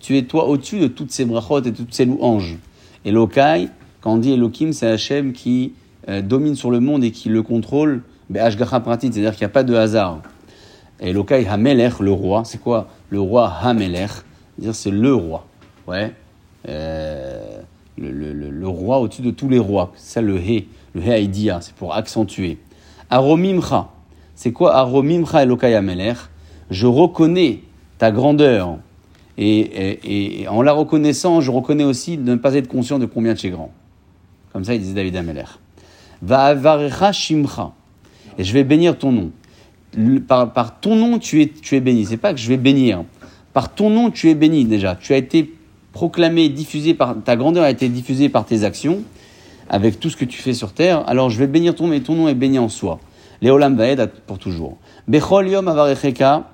Tu 0.00 0.16
es 0.16 0.22
toi 0.22 0.48
au-dessus 0.48 0.80
de 0.80 0.88
toutes 0.88 1.12
ces 1.12 1.24
brachot 1.24 1.62
et 1.62 1.72
toutes 1.72 1.94
ces 1.94 2.04
louanges. 2.04 2.56
Et 3.04 3.12
Lokai, 3.12 3.68
Quand 4.00 4.14
on 4.14 4.16
dit 4.16 4.32
Elohim, 4.32 4.72
c'est 4.72 4.88
Hachem 4.88 5.32
qui 5.32 5.74
euh, 6.08 6.22
domine 6.22 6.56
sur 6.56 6.72
le 6.72 6.80
monde 6.80 7.04
et 7.04 7.12
qui 7.12 7.28
le 7.28 7.44
contrôle, 7.44 8.02
Ashgacha 8.34 8.80
pratit, 8.80 9.12
c'est-à-dire 9.12 9.30
qu'il 9.30 9.42
n'y 9.42 9.50
a 9.50 9.54
pas 9.54 9.62
de 9.62 9.76
hasard. 9.76 10.22
Elokai 10.98 11.46
Hamelech, 11.46 12.00
le 12.00 12.10
roi, 12.10 12.42
c'est 12.44 12.58
quoi 12.58 12.88
Le 13.10 13.20
roi 13.20 13.52
Hamelech, 13.62 14.10
c'est 14.72 14.90
le 14.90 15.14
roi. 15.14 15.46
Ouais. 15.86 16.12
Euh, 16.68 17.62
le, 18.10 18.68
roi 18.68 18.98
au-dessus 18.98 19.22
de 19.22 19.30
tous 19.30 19.48
les 19.48 19.58
rois. 19.58 19.92
C'est 19.96 20.14
ça 20.14 20.20
le 20.20 20.36
He, 20.38 20.66
le 20.94 21.02
He 21.02 21.08
Haïdia, 21.08 21.60
c'est 21.60 21.74
pour 21.74 21.94
accentuer. 21.94 22.58
Aromimcha, 23.10 23.90
c'est 24.34 24.52
quoi 24.52 24.74
Aromimcha 24.76 25.42
Elokai 25.42 25.78
Je 26.70 26.86
reconnais 26.86 27.60
ta 27.98 28.10
grandeur. 28.10 28.78
Et, 29.38 30.46
en 30.48 30.62
la 30.62 30.72
reconnaissant, 30.72 31.40
je 31.40 31.50
reconnais 31.50 31.84
aussi 31.84 32.16
de 32.16 32.32
ne 32.32 32.36
pas 32.36 32.54
être 32.54 32.68
conscient 32.68 32.98
de 32.98 33.06
combien 33.06 33.34
tu 33.34 33.46
es 33.46 33.50
grand. 33.50 33.72
Comme 34.52 34.64
ça, 34.64 34.74
il 34.74 34.80
disait 34.80 34.94
David 34.94 35.16
Ameler. 35.16 35.44
Va'avarecha 36.20 37.12
shimcha. 37.12 37.72
Et 38.38 38.44
je 38.44 38.52
vais 38.52 38.64
bénir 38.64 38.98
ton 38.98 39.12
nom. 39.12 39.30
Par, 40.26 40.52
par 40.52 40.80
ton 40.80 40.96
nom, 40.96 41.18
tu 41.18 41.42
es, 41.42 41.48
tu 41.48 41.76
es 41.76 41.80
béni. 41.80 42.04
C'est 42.06 42.16
pas 42.16 42.32
que 42.32 42.40
je 42.40 42.48
vais 42.48 42.56
bénir. 42.56 43.04
Par 43.52 43.74
ton 43.74 43.90
nom, 43.90 44.10
tu 44.10 44.30
es 44.30 44.34
béni 44.34 44.64
déjà. 44.64 44.94
Tu 44.94 45.12
as 45.12 45.16
été 45.16 45.52
proclamé, 45.92 46.48
diffusé 46.48 46.94
par 46.94 47.16
ta 47.22 47.36
grandeur 47.36 47.64
a 47.64 47.70
été 47.70 47.88
diffusée 47.88 48.28
par 48.28 48.44
tes 48.44 48.64
actions, 48.64 49.02
avec 49.68 50.00
tout 50.00 50.10
ce 50.10 50.16
que 50.16 50.24
tu 50.24 50.40
fais 50.40 50.54
sur 50.54 50.72
terre. 50.72 51.08
Alors 51.08 51.30
je 51.30 51.38
vais 51.38 51.46
bénir 51.46 51.74
ton 51.74 51.86
nom, 51.86 51.92
et 51.92 52.00
ton 52.00 52.14
nom 52.14 52.28
est 52.28 52.34
béni 52.34 52.58
en 52.58 52.68
soi. 52.68 52.98
Léolam 53.40 53.76
vaed 53.76 54.10
pour 54.26 54.38
toujours. 54.38 54.76
Bechol 55.08 55.48
yom 55.48 55.68
avarecheka 55.68 56.44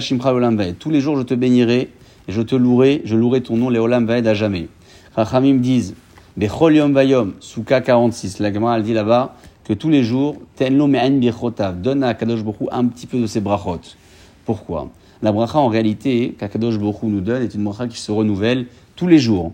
shimcha 0.00 0.32
leolam 0.32 0.56
vaed. 0.56 0.76
Tous 0.78 0.90
les 0.90 1.00
jours, 1.00 1.16
je 1.16 1.22
te 1.22 1.34
bénirai 1.34 1.88
et 2.28 2.32
je 2.32 2.42
te 2.42 2.54
louerai. 2.54 3.02
Je 3.04 3.16
louerai 3.16 3.42
ton 3.42 3.56
nom, 3.56 3.70
Léolam 3.70 4.06
vaed 4.06 4.26
à 4.26 4.34
jamais. 4.34 4.68
Rachamim 5.16 5.54
disent 5.54 5.94
Bechol 6.36 6.76
yom 6.76 6.92
vayom, 6.92 7.32
Souka 7.40 7.80
46. 7.80 8.38
La 8.38 8.52
Gemara, 8.52 8.76
elle 8.76 8.82
dit 8.82 8.92
là-bas 8.92 9.34
que 9.64 9.72
tous 9.72 9.88
les 9.88 10.02
jours, 10.02 10.36
tenlo 10.56 10.86
me'an 10.86 11.18
birchotav, 11.18 11.80
donne 11.80 12.02
à 12.02 12.14
Kadosh 12.14 12.42
Bokhu 12.42 12.66
un 12.70 12.86
petit 12.86 13.06
peu 13.06 13.18
de 13.18 13.26
ses 13.26 13.40
brachot. 13.40 13.80
Pourquoi? 14.44 14.90
La 15.22 15.32
bracha, 15.32 15.58
en 15.58 15.68
réalité, 15.68 16.34
qu'Akadosh 16.38 16.78
Bokhu 16.78 17.06
nous 17.06 17.20
donne, 17.20 17.42
est 17.42 17.54
une 17.54 17.64
bracha 17.64 17.86
qui 17.88 17.98
se 17.98 18.10
renouvelle 18.10 18.66
tous 18.96 19.06
les 19.06 19.18
jours. 19.18 19.52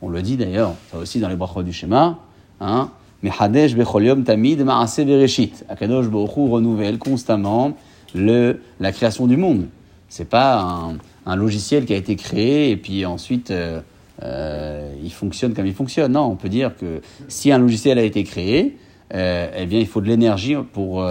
On 0.00 0.08
le 0.08 0.22
dit 0.22 0.36
d'ailleurs, 0.36 0.74
ça 0.92 0.98
aussi 0.98 1.18
dans 1.18 1.28
les 1.28 1.36
brachot 1.36 1.62
du 1.62 1.72
schéma, 1.72 2.18
hein, 2.60 2.90
mais 3.22 3.30
Hadesh 3.36 3.74
Bechol 3.74 4.04
yom 4.04 4.22
tamid 4.22 4.62
ma'aseh 4.62 5.04
bereshit. 5.04 5.64
Akadosh 5.68 6.06
Bokhu 6.06 6.48
renouvelle 6.48 6.98
constamment 6.98 7.76
le, 8.14 8.60
la 8.78 8.92
création 8.92 9.26
du 9.26 9.36
monde. 9.36 9.66
C'est 10.08 10.28
pas 10.28 10.88
un, 11.26 11.36
logiciel 11.36 11.84
qui 11.84 11.92
a 11.92 11.96
été 11.96 12.16
créé 12.16 12.70
et 12.70 12.76
puis 12.76 13.04
ensuite 13.04 13.50
euh, 13.50 13.80
euh, 14.22 14.90
il 15.02 15.12
fonctionne 15.12 15.52
comme 15.52 15.66
il 15.66 15.74
fonctionne. 15.74 16.12
Non, 16.12 16.22
on 16.22 16.36
peut 16.36 16.48
dire 16.48 16.74
que 16.76 17.02
si 17.28 17.52
un 17.52 17.58
logiciel 17.58 17.98
a 17.98 18.02
été 18.02 18.24
créé, 18.24 18.78
euh, 19.14 19.50
eh 19.54 19.66
bien 19.66 19.80
il 19.80 19.86
faut 19.86 20.00
de 20.00 20.06
l'énergie 20.06 20.56
pour, 20.72 21.04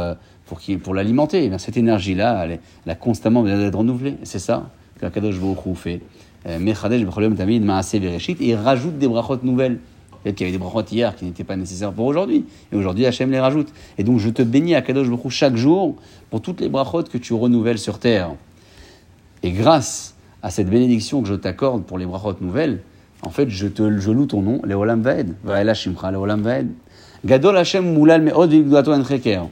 pour, 0.48 0.60
pour 0.82 0.94
l'alimenter. 0.94 1.44
Eh 1.44 1.50
bien, 1.50 1.58
cette 1.58 1.78
énergie-là, 1.78 2.46
elle, 2.46 2.60
elle 2.86 2.92
a 2.92 2.96
constamment 2.96 3.44
besoin 3.44 3.60
d'être 3.60 3.78
renouvelée. 3.78 4.16
C'est 4.24 4.40
ça 4.40 4.70
que 5.00 5.06
Kadosh 5.06 5.40
Baruch 5.40 5.76
fait. 5.76 6.02
Euh, 6.48 6.60
Mechadesh 6.60 7.04
b'chol 7.04 7.26
yom 7.26 7.36
tamid 7.36 7.64
ma'aseh 7.64 8.00
bereshit 8.00 8.40
et 8.42 8.50
il 8.50 8.56
rajoute 8.56 8.98
des 8.98 9.08
brachot 9.08 9.40
nouvelles. 9.44 9.80
Peut-être 10.24 10.36
qu'il 10.36 10.48
y 10.48 10.50
avait 10.50 10.58
des 10.58 10.64
brachot 10.64 10.86
hier 10.92 11.16
qui 11.16 11.26
n'étaient 11.26 11.44
pas 11.44 11.56
nécessaires 11.56 11.92
pour 11.92 12.06
aujourd'hui. 12.06 12.46
Et 12.72 12.76
aujourd'hui, 12.76 13.06
Hachem 13.06 13.32
les 13.32 13.40
rajoute. 13.40 13.68
Et 13.98 14.04
donc, 14.04 14.20
je 14.20 14.30
te 14.30 14.42
bénis 14.42 14.76
à 14.76 14.82
Kadosh 14.82 15.10
Baruch 15.10 15.30
chaque 15.30 15.56
jour 15.56 15.96
pour 16.30 16.42
toutes 16.42 16.62
les 16.62 16.70
brachot 16.70 17.04
que 17.04 17.18
tu 17.18 17.34
renouvelles 17.34 17.80
sur 17.80 18.00
terre. 18.00 18.32
Et 19.44 19.52
grâce 19.52 20.16
à 20.42 20.50
cette 20.50 20.70
bénédiction 20.70 21.22
que 21.22 21.28
je 21.28 21.36
t'accorde 21.36 21.84
pour 21.84 21.98
les 21.98 22.06
brachot 22.06 22.36
nouvelles, 22.42 22.82
en 23.24 23.30
fait, 23.30 23.50
je, 23.50 23.68
te, 23.68 23.98
je 24.00 24.12
loue 24.12 24.26
ton 24.26 24.42
nom, 24.42 24.62
Leolam 24.64 25.02
Vaed. 25.02 25.36
Vaela 25.44 25.74
Shimcha, 25.74 26.12
Leolam 26.12 26.42
Vaed. 26.42 26.70
Gadol 27.26 27.58
Hashem 27.58 27.94
Moulal 27.94 28.22
Meod 28.22 28.50
Vigdato 28.50 28.94
Encheker. 28.94 29.48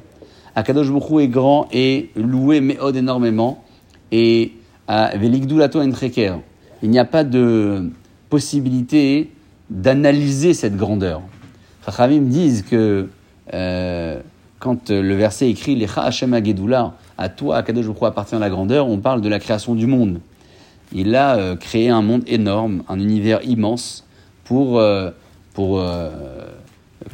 Akadosh 0.55 0.89
Baruch 0.89 1.09
Hu 1.11 1.21
est 1.21 1.27
grand 1.27 1.67
et 1.71 2.09
loué 2.15 2.61
Meod 2.61 2.95
énormément. 2.95 3.63
Et 4.11 4.53
à 4.87 5.17
Veligdulato 5.17 5.81
Encheker. 5.81 6.39
Il 6.83 6.89
n'y 6.89 6.99
a 6.99 7.05
pas 7.05 7.23
de 7.23 7.89
possibilité 8.29 9.31
d'analyser 9.69 10.53
cette 10.53 10.75
grandeur. 10.77 11.21
Chachamim 11.85 12.21
disent 12.21 12.61
que 12.63 13.07
euh, 13.53 14.19
quand 14.59 14.89
le 14.91 15.15
verset 15.15 15.49
écrit 15.49 15.75
Lecha 15.75 16.03
Hashem 16.03 16.33
Agedula, 16.33 16.93
à 17.17 17.29
toi, 17.29 17.57
Akadosh 17.57 17.85
Baruch 17.87 18.01
Hu, 18.01 18.05
appartient 18.05 18.35
la 18.39 18.49
grandeur, 18.49 18.87
on 18.87 18.99
parle 18.99 19.21
de 19.21 19.29
la 19.29 19.39
création 19.39 19.73
du 19.75 19.87
monde. 19.87 20.19
Il 20.93 21.15
a 21.15 21.35
euh, 21.37 21.55
créé 21.55 21.89
un 21.89 22.01
monde 22.03 22.23
énorme, 22.27 22.83
un 22.87 22.99
univers 22.99 23.43
immense 23.43 24.05
pour, 24.43 24.79
euh, 24.79 25.09
pour 25.53 25.83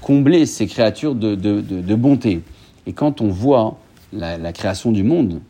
combler 0.02 0.46
ces 0.46 0.68
créatures 0.68 1.16
de- 1.16 1.36
de 1.36 1.96
bonté. 1.96 2.42
Et 2.88 2.94
quand 2.94 3.22
on 3.22 3.28
voit 3.28 3.78
la, 4.14 4.54
création 4.54 4.92
du 4.92 5.04
monde, 5.04 5.42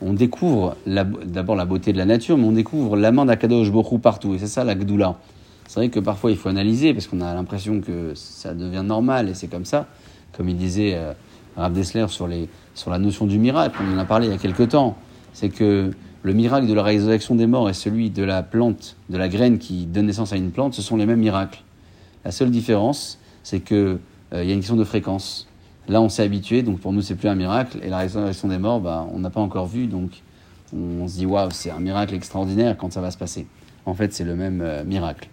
on 0.00 0.12
découvre 0.12 0.76
d'abord 0.86 1.56
la 1.56 1.64
beauté 1.64 1.92
de 1.92 1.98
la 1.98 2.04
nature, 2.04 2.38
mais 2.38 2.44
on 2.44 2.52
découvre 2.52 2.96
la 2.96 3.12
main 3.12 3.26
d'Akadosh 3.26 3.68
Hu 3.68 3.98
partout. 3.98 4.34
Et 4.34 4.38
c'est 4.38 4.46
ça 4.46 4.64
la 4.64 4.74
Gdoula. 4.74 5.16
C'est 5.66 5.80
vrai 5.80 5.88
que 5.90 6.00
parfois 6.00 6.30
il 6.30 6.38
faut 6.38 6.48
analyser 6.48 6.94
parce 6.94 7.06
qu'on 7.06 7.20
a 7.20 7.34
l'impression 7.34 7.80
que 7.82 8.12
ça 8.14 8.54
devient 8.54 8.82
normal 8.84 9.28
et 9.28 9.34
c'est 9.34 9.48
comme 9.48 9.66
ça. 9.66 9.86
Comme 10.34 10.48
il 10.48 10.56
disait 10.56 10.94
euh, 10.94 11.12
Rav 11.56 11.72
Dessler 11.72 12.06
sur, 12.08 12.26
la 12.26 12.98
notion 12.98 13.26
du 13.26 13.38
miracle, 13.38 13.78
on 13.82 13.94
en 13.94 13.98
a 13.98 14.04
parlé 14.06 14.28
il 14.28 14.30
y 14.30 14.34
a 14.34 14.38
quelque 14.38 14.62
temps. 14.62 14.96
C'est 15.34 15.50
que 15.50 15.90
le 16.22 16.32
miracle 16.32 16.66
de 16.66 16.72
la 16.72 16.82
résurrection 16.82 17.34
des 17.34 17.46
morts 17.46 17.68
et 17.68 17.74
celui 17.74 18.08
de 18.08 18.22
la 18.22 18.42
plante, 18.42 18.96
de 19.10 19.18
la 19.18 19.28
graine 19.28 19.58
qui 19.58 19.84
donne 19.84 20.06
naissance 20.06 20.32
à 20.32 20.36
une 20.36 20.52
plante, 20.52 20.72
ce 20.72 20.80
sont 20.80 20.96
les 20.96 21.04
mêmes 21.04 21.20
miracles. 21.20 21.62
La 22.24 22.30
seule 22.30 22.50
différence, 22.50 23.18
c'est 23.42 23.60
que 23.60 23.98
euh, 24.32 24.44
y 24.44 24.50
a 24.50 24.54
une 24.54 24.60
question 24.60 24.76
de 24.76 24.84
fréquence. 24.84 25.48
Là, 25.88 26.02
on 26.02 26.08
s'est 26.08 26.22
habitué, 26.22 26.62
donc 26.62 26.80
pour 26.80 26.92
nous, 26.92 27.00
c'est 27.00 27.14
plus 27.14 27.28
un 27.28 27.34
miracle. 27.34 27.78
Et 27.82 27.88
la 27.88 27.98
résurrection 27.98 28.48
des 28.48 28.58
morts, 28.58 28.80
bah, 28.80 29.06
on 29.12 29.18
n'a 29.20 29.30
pas 29.30 29.40
encore 29.40 29.66
vu, 29.66 29.86
donc 29.86 30.22
on 30.74 31.08
se 31.08 31.16
dit 31.16 31.26
waouh, 31.26 31.50
c'est 31.50 31.70
un 31.70 31.80
miracle 31.80 32.14
extraordinaire 32.14 32.76
quand 32.76 32.92
ça 32.92 33.00
va 33.00 33.10
se 33.10 33.16
passer? 33.16 33.46
En 33.86 33.94
fait, 33.94 34.12
c'est 34.12 34.24
le 34.24 34.36
même 34.36 34.60
euh, 34.60 34.84
miracle. 34.84 35.28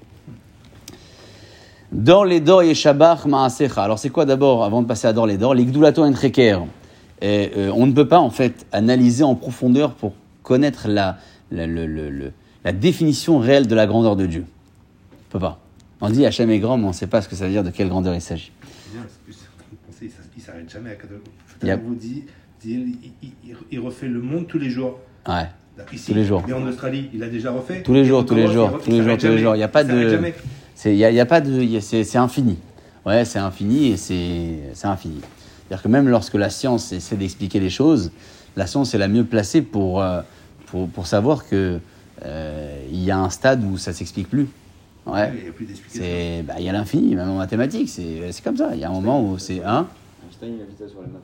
Dans 1.92 2.24
les 2.24 2.40
dor 2.40 2.64
yeshabach 2.64 3.26
ma'asecha. 3.26 3.84
Alors, 3.84 4.00
c'est 4.00 4.10
quoi 4.10 4.26
d'abord, 4.26 4.64
avant 4.64 4.82
de 4.82 4.88
passer 4.88 5.08
à 5.08 5.14
dor 5.14 5.28
les 5.28 5.38
dor, 5.38 5.54
les 5.54 5.66
gdulato 5.66 6.04
en. 6.04 6.14
Et, 7.22 7.52
euh, 7.58 7.72
on 7.76 7.86
ne 7.86 7.92
peut 7.92 8.08
pas, 8.08 8.20
en 8.20 8.30
fait, 8.30 8.66
analyser 8.72 9.24
en 9.24 9.36
profondeur 9.36 9.94
pour 9.94 10.14
connaître 10.42 10.88
la, 10.88 11.18
la, 11.52 11.68
la 11.68 12.72
définition 12.72 13.40
réelle 13.40 13.68
de 13.68 13.76
la 13.76 13.88
grandeur 13.88 14.16
de 14.16 14.26
Dieu. 14.26 14.46
On 15.30 15.32
peut 15.32 15.40
pas. 15.40 15.60
On 16.02 16.10
dit 16.10 16.26
Hachem 16.26 16.50
est 16.50 16.60
grand, 16.60 16.78
mais 16.78 16.86
on 16.86 16.90
ne 16.90 16.94
sait 16.94 17.08
pas 17.08 17.22
ce 17.22 17.28
que 17.28 17.36
ça 17.36 17.46
veut 17.46 17.52
dire, 17.52 17.64
de 17.64 17.72
quelle 17.72 17.90
grandeur 17.90 18.14
il 18.14 18.22
s'agit. 18.22 18.52
S'arrête 20.46 20.70
jamais 20.72 20.92
à 20.92 21.66
y 21.66 21.72
a- 21.72 21.78
vous 21.78 21.96
dit, 21.96 22.24
dit, 22.62 22.96
il, 23.24 23.32
il- 23.44 23.56
il- 23.72 23.80
refait 23.80 24.08
le 24.08 24.22
monde 24.22 24.48
tous 24.48 24.60
les 24.60 24.70
jours. 24.70 25.00
Ouais. 25.28 25.48
Ici, 25.92 26.08
Tous 26.12 26.14
les 26.14 26.24
jours. 26.26 26.44
Et 26.48 26.54
en 26.54 26.66
Australie, 26.68 27.10
il 27.14 27.22
a 27.22 27.28
déjà 27.28 27.52
refait. 27.52 27.82
Tous 27.84 27.94
les 27.94 28.06
jours, 28.06 28.26
tous 28.26 28.36
les 28.36 28.48
jours, 28.48 28.80
tous 28.82 28.92
les 28.92 29.04
jours, 29.04 29.18
tous 29.18 29.28
les 29.28 29.38
jours. 29.40 29.56
Il 29.56 29.58
n'y 29.58 29.64
a 29.64 29.68
pas 29.68 29.84
de. 29.84 30.20
C'est, 30.74 30.94
il 30.94 30.98
y 30.98 31.04
a, 31.04 31.12
y 31.12 31.20
a 31.20 31.26
pas 31.26 31.42
de. 31.42 31.62
y 31.62 31.82
C'est, 31.82 32.16
infini. 32.18 32.58
Ouais, 33.06 33.26
c'est 33.26 33.40
infini 33.40 33.88
et 33.88 33.98
c'est, 33.98 34.60
c'est 34.74 34.88
infini. 34.88 35.20
C'est-à-dire 35.68 35.84
que 35.84 35.88
même 35.90 36.08
lorsque 36.08 36.36
la 36.36 36.50
science 36.50 36.92
essaie 36.94 37.18
d'expliquer 37.18 37.60
les 37.60 37.70
choses, 37.70 38.12
la 38.56 38.68
science 38.68 38.94
est 38.94 38.98
la 38.98 39.08
mieux 39.10 39.26
placée 39.26 39.62
pour, 39.62 40.02
euh, 40.02 40.22
pour, 40.68 40.88
pour 40.90 41.08
savoir 41.08 41.46
que 41.48 41.80
euh, 42.24 42.86
il 42.92 43.04
y 43.04 43.12
a 43.12 43.18
un 43.18 43.30
stade 43.30 43.64
où 43.64 43.78
ça 43.78 43.92
s'explique 43.94 44.30
plus. 44.30 44.48
Ouais. 45.06 45.32
Il 45.38 45.44
n'y 45.44 45.50
a 45.50 45.52
plus 45.52 45.66
d'explication. 45.66 46.04
C'est, 46.04 46.44
bah, 46.44 46.54
il 46.58 46.66
y 46.66 46.70
a 46.70 46.72
l'infini, 46.74 47.16
même 47.16 47.30
en 47.30 47.38
mathématiques, 47.38 47.90
c'est, 47.90 48.32
c'est 48.32 48.44
comme 48.44 48.58
ça. 48.58 48.70
Il 48.74 48.80
y 48.80 48.84
a 48.86 48.90
un 48.90 48.94
moment 48.94 49.22
où 49.22 49.38
c'est 49.38 49.62
un. 49.64 49.82
Einstein, 49.82 49.88
habitait 50.62 50.88
sur 50.90 51.02
les 51.02 51.08
maths. 51.08 51.22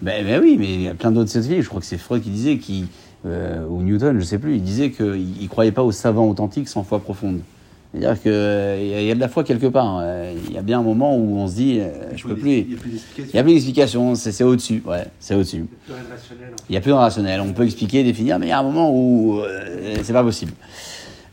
Ben, 0.00 0.24
ben 0.24 0.40
oui, 0.42 0.56
mais 0.58 0.72
il 0.74 0.82
y 0.82 0.88
a 0.88 0.94
plein 0.94 1.10
d'autres 1.12 1.30
scientifiques. 1.30 1.62
Je 1.62 1.68
crois 1.68 1.80
que 1.80 1.86
c'est 1.86 1.98
Freud 1.98 2.22
qui 2.22 2.30
disait, 2.30 2.58
qui, 2.58 2.86
euh, 3.26 3.64
ou 3.68 3.82
Newton, 3.82 4.18
je 4.18 4.24
sais 4.24 4.38
plus, 4.38 4.56
il 4.56 4.62
disait 4.62 4.90
qu'il 4.90 5.06
ne 5.42 5.48
croyait 5.48 5.72
pas 5.72 5.82
aux 5.82 5.92
savants 5.92 6.28
authentiques 6.28 6.68
sans 6.68 6.82
foi 6.82 6.98
profonde. 7.00 7.40
C'est-à-dire 7.94 8.22
qu'il 8.22 8.32
y, 8.32 8.34
a- 8.34 9.00
il 9.02 9.06
y 9.06 9.10
a 9.10 9.14
de 9.14 9.20
la 9.20 9.28
foi 9.28 9.44
quelque 9.44 9.66
part. 9.66 9.98
Euh, 10.00 10.32
Il 10.48 10.54
y 10.54 10.56
a 10.58 10.62
bien 10.62 10.78
un 10.80 10.82
moment 10.82 11.14
où 11.16 11.36
on 11.36 11.46
se 11.46 11.54
dit, 11.56 11.78
euh, 11.78 11.90
Il 12.12 12.16
je 12.16 12.22
faut 12.22 12.28
peux 12.30 12.36
plus. 12.36 12.50
Il 12.60 12.68
n'y 12.68 12.74
a 12.74 12.76
plus 12.78 12.88
Il 12.88 12.92
d'explication. 12.92 13.30
n'y 13.34 13.40
a 13.40 13.42
plus 13.42 13.52
d'explication, 13.52 14.14
c'est, 14.14 14.32
c'est 14.32 14.44
au-dessus. 14.44 14.82
Ouais, 14.86 15.04
c'est 15.20 15.34
au-dessus. 15.34 15.66
Il 15.88 16.72
n'y 16.72 16.76
a 16.78 16.80
plus 16.80 16.90
de 16.90 16.94
rationnel. 16.96 17.40
On 17.42 17.52
peut 17.52 17.64
expliquer, 17.64 18.02
définir, 18.02 18.38
mais 18.38 18.46
il 18.46 18.48
y 18.48 18.52
a 18.52 18.58
un 18.58 18.62
moment 18.62 18.90
où 18.90 19.40
euh, 19.40 19.96
c'est 20.02 20.14
pas 20.14 20.22
possible. 20.24 20.52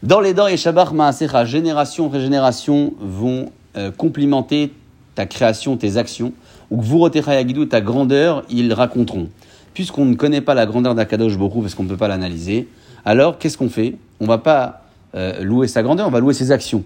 Dans 0.04 0.20
les 0.20 0.34
dents 0.34 0.48
et 0.48 0.58
Shabbat 0.58 0.92
Maasecha, 0.92 1.46
génération 1.46 2.08
après 2.08 2.20
génération 2.22 2.94
vont 3.00 3.52
euh, 3.78 3.92
complimenter 3.92 4.74
ta 5.16 5.26
création, 5.26 5.78
tes 5.78 5.96
actions, 5.98 6.34
ou 6.72 6.84
Yagidou, 7.28 7.66
ta 7.66 7.82
grandeur, 7.82 8.44
ils 8.50 8.74
raconteront. 8.74 9.30
Puisqu'on 9.74 10.06
ne 10.06 10.16
connaît 10.16 10.42
pas 10.42 10.54
la 10.54 10.66
grandeur 10.66 10.96
d'Akadosh 10.96 11.38
Borou, 11.38 11.62
parce 11.62 11.76
qu'on 11.76 11.84
ne 11.84 11.90
peut 11.90 11.98
pas 11.98 12.08
l'analyser, 12.08 12.68
alors 13.06 13.38
qu'est-ce 13.38 13.58
qu'on 13.58 13.70
fait? 13.70 13.96
On 14.20 14.26
va 14.26 14.38
pas 14.38 14.84
euh, 15.16 15.42
louer 15.42 15.68
sa 15.68 15.84
grandeur, 15.84 16.08
on 16.08 16.12
va 16.12 16.20
louer 16.20 16.34
ses 16.34 16.52
actions. 16.52 16.84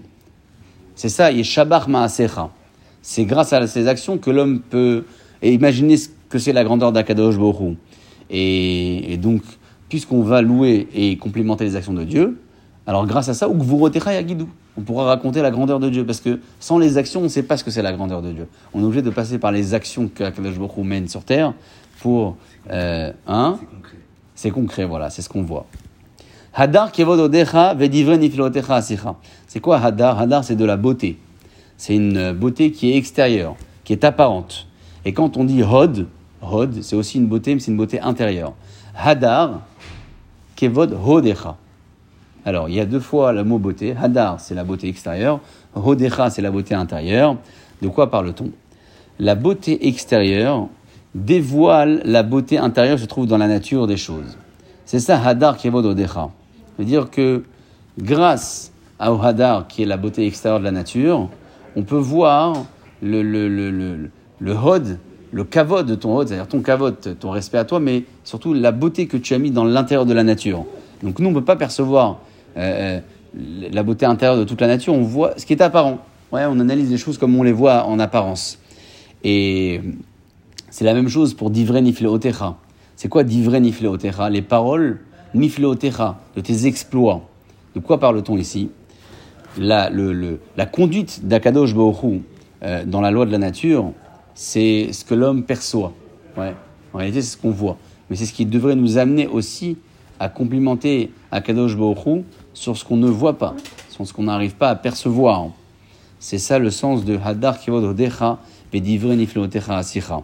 C'est 0.95 1.09
ça, 1.09 1.31
Yeshabach 1.31 1.87
Maasecha. 1.87 2.49
C'est 3.01 3.25
grâce 3.25 3.51
à 3.51 3.65
ces 3.67 3.87
actions 3.87 4.17
que 4.17 4.29
l'homme 4.29 4.61
peut 4.61 5.03
imaginer 5.41 5.97
ce 5.97 6.09
que 6.29 6.39
c'est 6.39 6.53
la 6.53 6.63
grandeur 6.63 6.91
d'Akadosh 6.91 7.37
Borou. 7.37 7.75
Et, 8.29 9.17
donc, 9.21 9.41
puisqu'on 9.89 10.21
va 10.21 10.41
louer 10.41 10.87
et 10.93 11.17
complimenter 11.17 11.65
les 11.65 11.75
actions 11.75 11.93
de 11.93 12.03
Dieu, 12.03 12.39
alors 12.87 13.05
grâce 13.05 13.29
à 13.29 13.33
ça, 13.33 13.47
Ukvurotecha 13.47 14.13
Yagidou. 14.13 14.47
On 14.77 14.81
pourra 14.81 15.05
raconter 15.05 15.41
la 15.41 15.51
grandeur 15.51 15.79
de 15.79 15.89
Dieu. 15.89 16.05
Parce 16.05 16.19
que 16.19 16.39
sans 16.59 16.77
les 16.77 16.97
actions, 16.97 17.21
on 17.21 17.23
ne 17.23 17.29
sait 17.29 17.43
pas 17.43 17.57
ce 17.57 17.63
que 17.63 17.71
c'est 17.71 17.81
la 17.81 17.93
grandeur 17.93 18.21
de 18.21 18.31
Dieu. 18.31 18.47
On 18.73 18.81
est 18.81 18.85
obligé 18.85 19.01
de 19.01 19.09
passer 19.09 19.37
par 19.37 19.51
les 19.51 19.73
actions 19.73 20.07
qu'Akadosh 20.07 20.57
Baruch 20.57 20.77
mène 20.77 21.07
sur 21.07 21.23
terre 21.23 21.53
pour. 21.99 22.37
Euh, 22.69 23.11
hein? 23.27 23.59
C'est 23.59 23.65
concret. 23.65 23.97
c'est 24.35 24.51
concret, 24.51 24.85
voilà, 24.85 25.09
c'est 25.09 25.21
ce 25.21 25.29
qu'on 25.29 25.43
voit. 25.43 25.65
Hadar 26.55 26.91
asicha. 28.69 29.15
C'est 29.47 29.59
quoi 29.59 29.77
hadar? 29.77 30.19
Hadar, 30.19 30.43
c'est 30.43 30.55
de 30.55 30.65
la 30.65 30.77
beauté. 30.77 31.17
C'est 31.77 31.95
une 31.95 32.31
beauté 32.33 32.71
qui 32.71 32.91
est 32.91 32.97
extérieure, 32.97 33.55
qui 33.83 33.93
est 33.93 34.03
apparente. 34.03 34.67
Et 35.03 35.13
quand 35.13 35.37
on 35.37 35.43
dit 35.43 35.63
hod, 35.63 36.07
hod, 36.41 36.81
c'est 36.81 36.95
aussi 36.95 37.17
une 37.17 37.27
beauté, 37.27 37.55
mais 37.55 37.59
c'est 37.59 37.71
une 37.71 37.77
beauté 37.77 37.99
intérieure. 37.99 38.53
Hadar 38.95 39.61
kevod 40.55 40.93
hodecha. 40.93 41.57
Alors, 42.45 42.67
il 42.67 42.75
y 42.75 42.79
a 42.79 42.85
deux 42.85 42.99
fois 42.99 43.31
le 43.31 43.43
mot 43.43 43.57
beauté. 43.57 43.95
Hadar, 43.99 44.39
c'est 44.39 44.55
la 44.55 44.63
beauté 44.63 44.89
extérieure. 44.89 45.39
Hodecha, 45.75 46.29
c'est 46.29 46.41
la 46.41 46.51
beauté 46.51 46.75
intérieure. 46.75 47.37
De 47.81 47.87
quoi 47.87 48.11
parle-t-on? 48.11 48.49
La 49.19 49.35
beauté 49.35 49.87
extérieure 49.87 50.67
dévoile 51.15 52.01
la 52.05 52.23
beauté 52.23 52.57
intérieure 52.57 52.97
qui 52.97 53.03
se 53.03 53.07
trouve 53.07 53.27
dans 53.27 53.37
la 53.37 53.47
nature 53.47 53.87
des 53.87 53.97
choses. 53.97 54.37
C'est 54.85 54.99
ça 54.99 55.21
Hadar 55.23 55.57
Kevod 55.57 55.85
Odecha. 55.85 56.29
C'est-à-dire 56.75 57.09
que 57.09 57.43
grâce 57.99 58.71
à 58.99 59.11
Hadar, 59.11 59.67
qui 59.67 59.83
est 59.83 59.85
la 59.85 59.97
beauté 59.97 60.25
extérieure 60.25 60.59
de 60.59 60.65
la 60.65 60.71
nature, 60.71 61.29
on 61.75 61.83
peut 61.83 61.95
voir 61.95 62.65
le, 63.01 63.21
le, 63.21 63.47
le, 63.47 63.71
le, 63.71 64.09
le 64.39 64.53
Hod, 64.53 64.97
le 65.31 65.43
Kavod 65.43 65.85
de 65.85 65.95
ton 65.95 66.17
Hod, 66.17 66.27
c'est-à-dire 66.27 66.47
ton 66.47 66.61
Kavod, 66.61 67.17
ton 67.19 67.31
respect 67.31 67.57
à 67.57 67.65
toi, 67.65 67.79
mais 67.79 68.03
surtout 68.23 68.53
la 68.53 68.71
beauté 68.71 69.07
que 69.07 69.17
tu 69.17 69.33
as 69.33 69.39
mis 69.39 69.51
dans 69.51 69.65
l'intérieur 69.65 70.05
de 70.05 70.13
la 70.13 70.23
nature. 70.23 70.65
Donc 71.01 71.19
nous, 71.19 71.27
on 71.27 71.31
ne 71.31 71.35
peut 71.35 71.45
pas 71.45 71.55
percevoir 71.55 72.19
euh, 72.57 72.99
euh, 72.99 73.69
la 73.71 73.83
beauté 73.83 74.05
intérieure 74.05 74.37
de 74.37 74.43
toute 74.43 74.61
la 74.61 74.67
nature, 74.67 74.93
on 74.93 75.01
voit 75.01 75.33
ce 75.37 75.45
qui 75.45 75.53
est 75.53 75.61
apparent. 75.61 75.99
Ouais, 76.31 76.45
on 76.47 76.59
analyse 76.59 76.89
les 76.91 76.97
choses 76.97 77.17
comme 77.17 77.35
on 77.35 77.43
les 77.43 77.51
voit 77.51 77.85
en 77.85 77.99
apparence. 77.99 78.59
Et 79.23 79.81
c'est 80.69 80.85
la 80.85 80.93
même 80.93 81.07
chose 81.07 81.33
pour 81.33 81.49
Divrei 81.49 81.81
Nifleotecha. 81.81 82.57
C'est 82.95 83.07
quoi 83.09 83.23
Divrei 83.23 83.59
Nifleotecha 83.59 84.29
Les 84.29 84.41
paroles 84.41 84.99
Nifleotecha, 85.33 86.19
de 86.35 86.41
tes 86.41 86.65
exploits. 86.65 87.21
De 87.75 87.79
quoi 87.79 87.99
parle-t-on 87.99 88.37
ici? 88.37 88.69
La, 89.57 89.89
le- 89.89 90.39
la 90.57 90.65
conduite 90.65 91.27
d'Akadosh 91.27 91.73
Baruch 91.75 92.21
euh, 92.63 92.83
dans 92.85 93.01
la 93.01 93.11
loi 93.11 93.25
de 93.25 93.31
la 93.31 93.37
nature, 93.37 93.91
c'est 94.35 94.89
ce 94.91 95.05
que 95.05 95.13
l'homme 95.15 95.43
perçoit. 95.43 95.93
Ouais. 96.37 96.53
En 96.93 96.97
réalité, 96.99 97.21
c'est 97.21 97.35
ce 97.35 97.37
qu'on 97.37 97.51
voit. 97.51 97.77
Mais 98.09 98.15
c'est 98.15 98.25
ce 98.25 98.33
qui 98.33 98.45
devrait 98.45 98.75
nous 98.75 98.97
amener 98.97 99.27
aussi 99.27 99.77
à 100.19 100.29
complimenter 100.29 101.11
Akadosh 101.31 101.75
Hu 101.75 102.23
sur 102.53 102.77
ce 102.77 102.85
qu'on 102.85 102.97
ne 102.97 103.07
voit 103.09 103.37
pas, 103.37 103.55
sur 103.89 104.05
ce 104.05 104.13
qu'on 104.13 104.23
n'arrive 104.23 104.55
pas 104.55 104.69
à 104.69 104.75
percevoir. 104.75 105.47
C'est 106.19 106.37
ça 106.37 106.59
le 106.59 106.69
sens 106.71 107.03
de 107.05 107.17
Hadar 107.23 107.59
Kivod 107.59 107.83
Odecha 107.83 108.37
Vedivre 108.71 109.13
Nifleotecha 109.13 109.77
Asicha. 109.77 110.21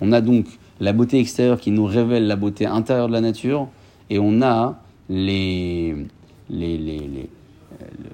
On 0.00 0.12
a 0.12 0.20
donc 0.20 0.46
la 0.80 0.92
beauté 0.92 1.18
extérieure 1.18 1.60
qui 1.60 1.70
nous 1.70 1.84
révèle 1.84 2.26
la 2.26 2.36
beauté 2.36 2.66
intérieure 2.66 3.08
de 3.08 3.12
la 3.12 3.20
nature, 3.20 3.68
et 4.08 4.18
on 4.18 4.40
a 4.42 4.78
les, 5.08 5.94
les, 6.48 6.78
les, 6.78 6.98
les- 6.98 6.98
le- 6.98 8.04
le- 8.04 8.10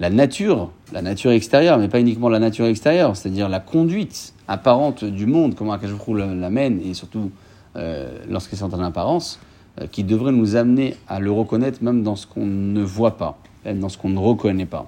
la 0.00 0.10
nature, 0.10 0.70
la 0.92 1.02
nature 1.02 1.32
extérieure, 1.32 1.76
mais 1.78 1.88
pas 1.88 2.00
uniquement 2.00 2.28
la 2.28 2.38
nature 2.38 2.66
extérieure, 2.66 3.16
c'est-à-dire 3.16 3.48
la 3.48 3.60
conduite 3.60 4.32
apparente 4.46 5.04
du 5.04 5.26
monde, 5.26 5.54
comment 5.56 5.72
Akashvroul 5.72 6.20
l'amène, 6.20 6.80
et 6.84 6.94
surtout 6.94 7.30
euh, 7.76 8.18
lorsqu'elle 8.28 8.58
est 8.58 8.62
en 8.62 8.82
apparence, 8.82 9.38
qui 9.86 10.04
devrait 10.04 10.32
nous 10.32 10.56
amener 10.56 10.96
à 11.08 11.20
le 11.20 11.30
reconnaître 11.30 11.82
même 11.82 12.02
dans 12.02 12.16
ce 12.16 12.26
qu'on 12.26 12.46
ne 12.46 12.82
voit 12.82 13.16
pas, 13.16 13.38
même 13.64 13.78
dans 13.80 13.88
ce 13.88 13.98
qu'on 13.98 14.08
ne 14.10 14.18
reconnaît 14.18 14.66
pas. 14.66 14.86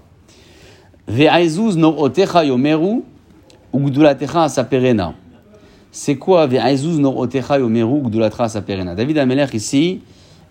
C'est 5.92 6.16
quoi 6.16 6.46
David 8.94 9.18
Ameler 9.18 9.46
ici 9.52 10.00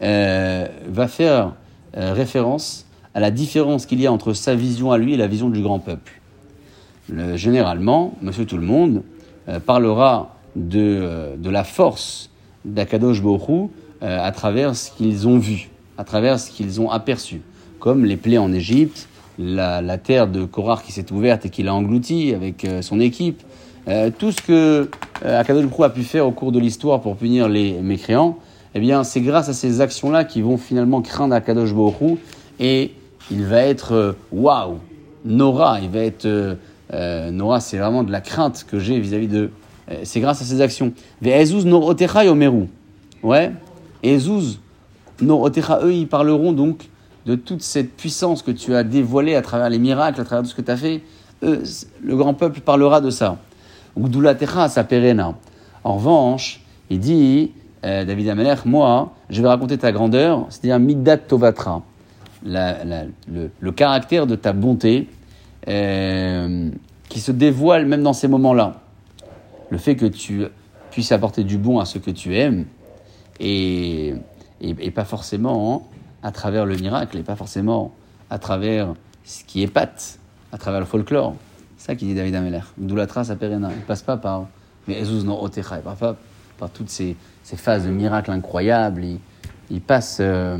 euh, 0.01 0.67
va 0.87 1.07
faire 1.07 1.53
euh, 1.97 2.13
référence 2.13 2.85
à 3.13 3.19
la 3.19 3.31
différence 3.31 3.85
qu'il 3.85 4.01
y 4.01 4.07
a 4.07 4.11
entre 4.11 4.33
sa 4.33 4.55
vision 4.55 4.91
à 4.91 4.97
lui 4.97 5.13
et 5.13 5.17
la 5.17 5.27
vision 5.27 5.49
du 5.49 5.61
grand 5.61 5.79
peuple. 5.79 6.21
Le- 7.09 7.37
généralement, 7.37 8.13
Monsieur 8.21 8.45
Tout 8.45 8.57
le 8.57 8.65
Monde 8.65 9.03
euh, 9.47 9.59
parlera 9.59 10.35
de, 10.55 10.79
euh, 10.79 11.35
de 11.37 11.49
la 11.49 11.63
force 11.63 12.29
d'Akadosh 12.65 13.21
Borou 13.21 13.71
à 14.01 14.31
travers 14.31 14.75
ce 14.75 14.91
qu'ils 14.91 15.27
ont 15.27 15.37
vu, 15.37 15.69
à 15.97 16.03
travers 16.03 16.39
ce 16.39 16.51
qu'ils 16.51 16.79
ont 16.79 16.89
aperçu, 16.89 17.41
comme 17.79 18.05
les 18.05 18.17
plaies 18.17 18.37
en 18.37 18.53
Égypte, 18.53 19.07
la, 19.37 19.81
la 19.81 19.97
terre 19.97 20.27
de 20.27 20.43
Korar 20.43 20.83
qui 20.83 20.91
s'est 20.91 21.11
ouverte 21.11 21.45
et 21.45 21.49
qui 21.49 21.63
l'a 21.63 21.73
englouti 21.73 22.33
avec 22.33 22.65
euh, 22.65 22.81
son 22.81 22.99
équipe, 22.99 23.41
euh, 23.87 24.11
tout 24.17 24.31
ce 24.31 24.41
que 24.41 24.89
euh, 25.25 25.39
Akadosh 25.39 25.65
a 25.81 25.89
pu 25.89 26.03
faire 26.03 26.27
au 26.27 26.31
cours 26.31 26.51
de 26.51 26.59
l'histoire 26.59 26.99
pour 27.01 27.15
punir 27.15 27.47
les 27.47 27.73
mécréants, 27.81 28.37
eh 28.75 28.79
bien, 28.79 29.03
c'est 29.03 29.21
grâce 29.21 29.49
à 29.49 29.53
ces 29.53 29.81
actions-là 29.81 30.25
qu'ils 30.25 30.43
vont 30.43 30.57
finalement 30.57 31.01
craindre 31.01 31.33
Akadosh 31.35 31.73
Borou 31.73 32.17
et 32.59 32.91
il 33.31 33.45
va 33.45 33.61
être 33.61 33.93
euh, 33.93 34.13
waouh, 34.31 34.77
Nora, 35.25 35.79
il 35.81 35.89
va 35.89 35.99
être 35.99 36.25
euh, 36.25 36.55
euh, 36.93 37.31
Nora, 37.31 37.59
c'est 37.59 37.77
vraiment 37.77 38.03
de 38.03 38.11
la 38.11 38.21
crainte 38.21 38.65
que 38.69 38.77
j'ai 38.79 38.99
vis-à-vis 38.99 39.27
de. 39.27 39.51
euh, 39.91 39.95
c'est 40.03 40.19
grâce 40.19 40.41
à 40.41 40.45
ces 40.45 40.61
actions. 40.61 40.91
Ve'ezuz 41.21 41.65
norotecha 41.65 42.25
yomeru. 42.25 42.67
Ouais. 43.23 43.51
Ezuz 44.03 44.59
norotecha, 45.21 45.79
eux, 45.83 45.93
ils 45.93 46.07
parleront 46.07 46.53
donc 46.53 46.89
de 47.25 47.35
toute 47.35 47.61
cette 47.61 47.95
puissance 47.95 48.41
que 48.41 48.51
tu 48.51 48.73
as 48.75 48.83
dévoilée 48.83 49.35
à 49.35 49.41
travers 49.41 49.69
les 49.69 49.79
miracles, 49.79 50.21
à 50.21 50.23
travers 50.23 50.43
tout 50.43 50.49
ce 50.49 50.55
que 50.55 50.61
tu 50.61 50.71
as 50.71 50.77
fait. 50.77 51.01
Eux, 51.43 51.63
c- 51.65 51.87
le 52.03 52.15
grand 52.15 52.33
peuple 52.33 52.61
parlera 52.61 53.01
de 53.01 53.09
ça. 53.09 53.37
Ugdulatecha 53.97 54.69
saperena. 54.69 55.35
En 55.83 55.95
revanche, 55.95 56.61
il 56.89 56.99
dit, 56.99 57.51
euh, 57.85 58.05
David 58.05 58.29
Ameler, 58.29 58.55
moi, 58.65 59.13
je 59.29 59.41
vais 59.41 59.47
raconter 59.47 59.77
ta 59.77 59.91
grandeur, 59.91 60.45
c'est-à-dire 60.49 60.79
Middat 60.79 61.17
Tovatra, 61.17 61.81
le 62.43 63.71
caractère 63.71 64.25
de 64.27 64.35
ta 64.35 64.53
bonté 64.53 65.07
euh, 65.67 66.69
qui 67.09 67.19
se 67.19 67.31
dévoile 67.31 67.85
même 67.85 68.03
dans 68.03 68.13
ces 68.13 68.27
moments-là. 68.27 68.81
Le 69.69 69.77
fait 69.77 69.95
que 69.95 70.05
tu 70.05 70.43
puisses 70.91 71.11
apporter 71.11 71.43
du 71.43 71.57
bon 71.57 71.79
à 71.79 71.85
ceux 71.85 71.99
que 71.99 72.11
tu 72.11 72.35
aimes 72.37 72.65
et, 73.39 74.15
pas 74.93 75.05
forcément 75.05 75.87
à 76.23 76.31
travers 76.31 76.65
le 76.65 76.75
miracle 76.75 77.17
et 77.17 77.23
pas 77.23 77.35
forcément 77.35 77.93
à 78.29 78.39
travers 78.39 78.93
ce 79.23 79.43
qui 79.43 79.61
épate, 79.61 80.19
à 80.51 80.57
travers 80.57 80.79
le 80.79 80.85
folklore. 80.85 81.35
C'est 81.77 81.87
ça 81.87 81.95
qui 81.95 82.05
dit 82.05 82.13
David 82.13 82.35
Ameller. 82.35 82.61
D'où 82.77 82.95
la 82.95 83.07
trace 83.07 83.29
à 83.29 83.35
Perena. 83.35 83.69
Il 83.73 83.81
passe 83.83 84.01
pas 84.01 84.17
par 84.17 84.47
mais 84.87 84.99
Ezuz 84.99 85.23
no 85.23 85.37
Otecha, 85.39 85.77
il 85.77 85.83
passe 85.83 85.99
pas 85.99 86.15
par 86.57 86.69
toutes 86.69 86.89
ces, 86.89 87.15
phases 87.43 87.85
de 87.85 87.91
miracles 87.91 88.31
incroyables. 88.31 89.03
Il, 89.03 89.19
il 89.71 89.81
passe. 89.81 90.17
euh, 90.19 90.57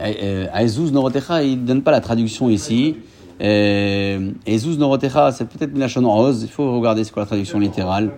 euh, 0.00 0.46
Aizuz 0.54 0.90
Norotecha, 0.90 1.42
il 1.44 1.60
ne 1.60 1.66
donne 1.66 1.82
pas 1.82 1.90
la 1.90 2.00
traduction 2.00 2.48
ici. 2.48 2.96
Euh, 3.40 4.30
Aizuz 4.46 4.78
Norotecha, 4.78 5.32
c'est 5.32 5.44
peut-être 5.46 5.74
une 5.74 6.06
en 6.06 6.14
rose. 6.14 6.42
Il 6.42 6.48
faut 6.48 6.76
regarder 6.76 7.04
c'est 7.04 7.12
quoi 7.12 7.22
la 7.22 7.26
traduction 7.26 7.58
littérale. 7.58 8.12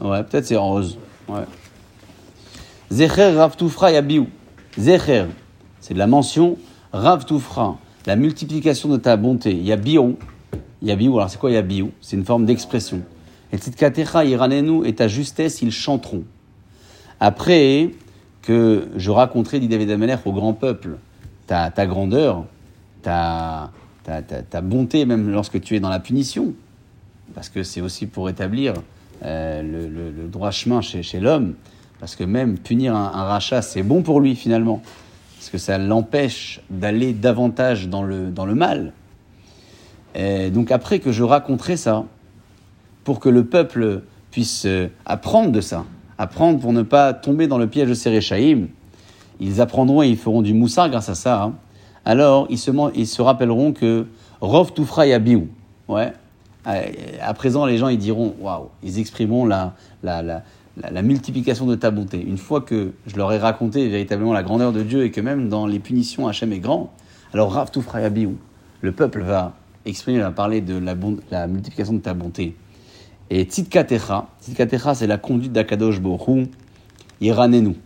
Ouais, 0.00 0.22
peut-être 0.24 0.46
c'est 0.46 0.56
en 0.56 0.68
rose. 0.68 0.98
Ouais. 1.28 1.44
Zecher 2.90 3.36
Rav 3.36 3.56
Toufra 3.56 3.92
Yabiou. 3.92 4.26
Zecher, 4.78 5.26
c'est 5.80 5.94
de 5.94 5.98
la 5.98 6.06
mention. 6.06 6.56
Rav 6.92 7.24
Toufra, 7.24 7.78
la 8.06 8.16
multiplication 8.16 8.88
de 8.88 8.96
ta 8.96 9.16
bonté. 9.16 9.54
Yabiou. 9.54 10.16
Yabiou, 10.82 11.16
alors 11.18 11.30
c'est 11.30 11.38
quoi 11.38 11.50
Yabiou? 11.50 11.90
C'est 12.00 12.16
une 12.16 12.24
forme 12.24 12.46
d'expression. 12.46 13.02
Et 13.52 13.58
Tzitkatecha 13.58 14.24
Iranenu 14.24 14.86
et 14.86 14.94
ta 14.94 15.08
justesse, 15.08 15.62
ils 15.62 15.70
chanteront. 15.72 16.24
Après 17.20 17.90
que 18.42 18.88
je 18.96 19.10
raconterai, 19.10 19.60
dit 19.60 19.68
David 19.68 19.90
Ameller, 19.90 20.16
au 20.24 20.32
grand 20.32 20.54
peuple, 20.54 20.96
ta, 21.46 21.70
ta 21.70 21.86
grandeur, 21.86 22.44
ta, 23.02 23.70
ta, 24.04 24.22
ta, 24.22 24.42
ta 24.42 24.60
bonté, 24.62 25.04
même 25.04 25.30
lorsque 25.30 25.60
tu 25.60 25.76
es 25.76 25.80
dans 25.80 25.90
la 25.90 26.00
punition, 26.00 26.54
parce 27.34 27.48
que 27.50 27.62
c'est 27.62 27.80
aussi 27.82 28.06
pour 28.06 28.28
établir 28.30 28.74
euh, 29.24 29.62
le, 29.62 29.88
le- 29.88 30.10
le 30.10 30.28
droit 30.28 30.50
chemin 30.50 30.80
chez, 30.80 31.02
chez 31.02 31.20
l'homme, 31.20 31.54
parce 32.00 32.16
que 32.16 32.24
même 32.24 32.58
punir 32.58 32.96
un, 32.96 33.24
rachat, 33.24 33.62
c'est 33.62 33.82
bon 33.82 34.02
pour 34.02 34.20
lui 34.20 34.34
finalement, 34.34 34.82
parce 35.36 35.50
que 35.50 35.58
ça 35.58 35.78
l'empêche 35.78 36.60
d'aller 36.70 37.12
davantage 37.12 37.88
dans 37.88 38.02
le, 38.02 38.30
dans 38.30 38.46
le 38.46 38.54
mal. 38.54 38.92
Donc 40.16 40.72
après 40.72 40.98
que 40.98 41.12
je 41.12 41.22
raconterai 41.22 41.76
ça, 41.76 42.04
pour 43.04 43.20
que 43.20 43.28
le 43.28 43.44
peuple 43.44 44.02
puisse 44.30 44.64
euh, 44.66 44.88
apprendre 45.06 45.50
de 45.52 45.60
ça, 45.60 45.84
apprendre 46.18 46.60
pour 46.60 46.72
ne 46.72 46.82
pas 46.82 47.12
tomber 47.12 47.46
dans 47.46 47.58
le 47.58 47.66
piège 47.66 47.88
de 47.88 47.94
ces 47.94 48.10
Réchaïm, 48.10 48.68
ils 49.40 49.60
apprendront 49.60 50.02
et 50.02 50.08
ils 50.08 50.16
feront 50.16 50.42
du 50.42 50.54
moussard 50.54 50.90
grâce 50.90 51.08
à 51.08 51.14
ça. 51.14 51.42
hein. 51.42 51.54
Alors, 52.04 52.46
ils 52.50 52.58
se, 52.58 52.70
ils 52.94 53.06
se 53.06 53.22
rappelleront 53.22 53.72
que 53.72 54.06
Rov 54.40 54.72
Toufra 54.72 55.06
Yabiou. 55.06 55.48
Ouais. 55.88 56.12
Euh, 56.66 56.82
À 57.22 57.34
présent, 57.34 57.64
les 57.66 57.78
gens, 57.78 57.88
ils 57.88 57.98
diront 57.98 58.34
waouh, 58.40 58.68
ils 58.82 58.98
exprimeront 58.98 59.46
la, 59.46 59.74
la, 60.02 60.22
la, 60.22 60.42
la, 60.90 61.02
multiplication 61.02 61.66
de 61.66 61.74
ta 61.74 61.90
bonté. 61.90 62.20
Une 62.20 62.38
fois 62.38 62.60
que 62.60 62.92
je 63.06 63.16
leur 63.16 63.32
ai 63.32 63.38
raconté 63.38 63.88
véritablement 63.88 64.32
la 64.32 64.42
grandeur 64.42 64.72
de 64.72 64.82
Dieu 64.82 65.04
et 65.04 65.10
que 65.10 65.20
même 65.20 65.48
dans 65.48 65.66
les 65.66 65.78
punitions, 65.78 66.28
Hachem 66.28 66.52
est 66.52 66.58
grand, 66.58 66.92
alors 67.32 67.52
Rav 67.52 67.70
Toufra 67.70 68.00
Yabiou. 68.00 68.36
le 68.80 68.92
peuple 68.92 69.22
va 69.22 69.54
exprimer, 69.86 70.20
va 70.20 70.30
parler 70.30 70.60
de 70.60 70.78
la, 70.78 70.94
la 71.30 71.46
multiplication 71.46 71.94
de 71.94 72.00
ta 72.00 72.14
bonté. 72.14 72.56
Et 73.30 73.44
Tzidkatecha, 73.44 74.28
Tzidkatecha, 74.42 74.94
c'est 74.94 75.06
la 75.06 75.18
conduite 75.18 75.52
d'Akadosh 75.52 76.00
Borou, 76.00 76.46
Iranenu. 77.20 77.76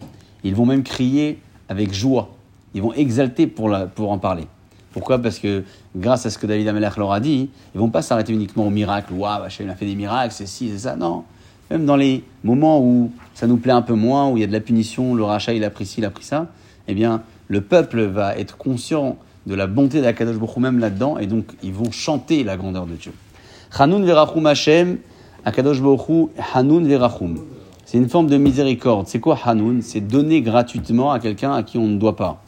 Ils 0.42 0.54
vont 0.54 0.66
même 0.66 0.82
crier 0.82 1.38
avec 1.68 1.92
joie. 1.92 2.30
Ils 2.74 2.82
vont 2.82 2.92
exalter 2.92 3.46
pour, 3.46 3.74
pour 3.94 4.10
en 4.10 4.18
parler. 4.18 4.46
Pourquoi? 4.92 5.18
Parce 5.18 5.38
que 5.38 5.64
grâce 5.96 6.24
à 6.24 6.30
ce 6.30 6.38
que 6.38 6.46
David 6.46 6.68
Amelech 6.68 6.96
leur 6.96 7.12
a 7.12 7.20
dit, 7.20 7.50
ils 7.74 7.80
vont 7.80 7.90
pas 7.90 8.00
s'arrêter 8.00 8.32
uniquement 8.32 8.66
au 8.66 8.70
miracle. 8.70 9.12
Waouh, 9.12 9.42
Hachem 9.42 9.68
a 9.68 9.74
fait 9.74 9.86
des 9.86 9.96
miracles, 9.96 10.32
c'est 10.32 10.46
ci, 10.46 10.70
c'est 10.70 10.78
ça. 10.78 10.96
Non. 10.96 11.24
Même 11.74 11.86
dans 11.86 11.96
les 11.96 12.22
moments 12.44 12.80
où 12.80 13.10
ça 13.34 13.48
nous 13.48 13.56
plaît 13.56 13.72
un 13.72 13.82
peu 13.82 13.94
moins, 13.94 14.30
où 14.30 14.36
il 14.36 14.40
y 14.42 14.44
a 14.44 14.46
de 14.46 14.52
la 14.52 14.60
punition, 14.60 15.12
le 15.16 15.24
rachat, 15.24 15.54
il 15.54 15.64
a 15.64 15.70
pris 15.70 15.86
ci, 15.86 15.98
il 15.98 16.04
a 16.04 16.10
pris 16.10 16.22
ça, 16.22 16.46
eh 16.86 16.94
bien, 16.94 17.22
le 17.48 17.62
peuple 17.62 18.02
va 18.02 18.38
être 18.38 18.56
conscient 18.56 19.16
de 19.48 19.56
la 19.56 19.66
bonté 19.66 20.00
d'Akadosh 20.00 20.36
Baruch 20.36 20.56
même 20.58 20.78
là-dedans, 20.78 21.18
et 21.18 21.26
donc 21.26 21.46
ils 21.64 21.72
vont 21.72 21.90
chanter 21.90 22.44
la 22.44 22.56
grandeur 22.56 22.86
de 22.86 22.94
Dieu. 22.94 23.10
Hanun 23.76 24.04
verachum 24.04 24.46
Hashem, 24.46 24.98
Akadosh 25.44 25.82
Baruch 25.82 26.30
Hanun 26.54 26.84
verachum. 26.86 27.40
C'est 27.84 27.98
une 27.98 28.08
forme 28.08 28.28
de 28.28 28.36
miséricorde. 28.36 29.08
C'est 29.08 29.18
quoi 29.18 29.36
Hanun? 29.44 29.80
C'est 29.82 30.00
donner 30.00 30.42
gratuitement 30.42 31.10
à 31.10 31.18
quelqu'un 31.18 31.54
à 31.54 31.64
qui 31.64 31.76
on 31.76 31.88
ne 31.88 31.98
doit 31.98 32.14
pas. 32.14 32.40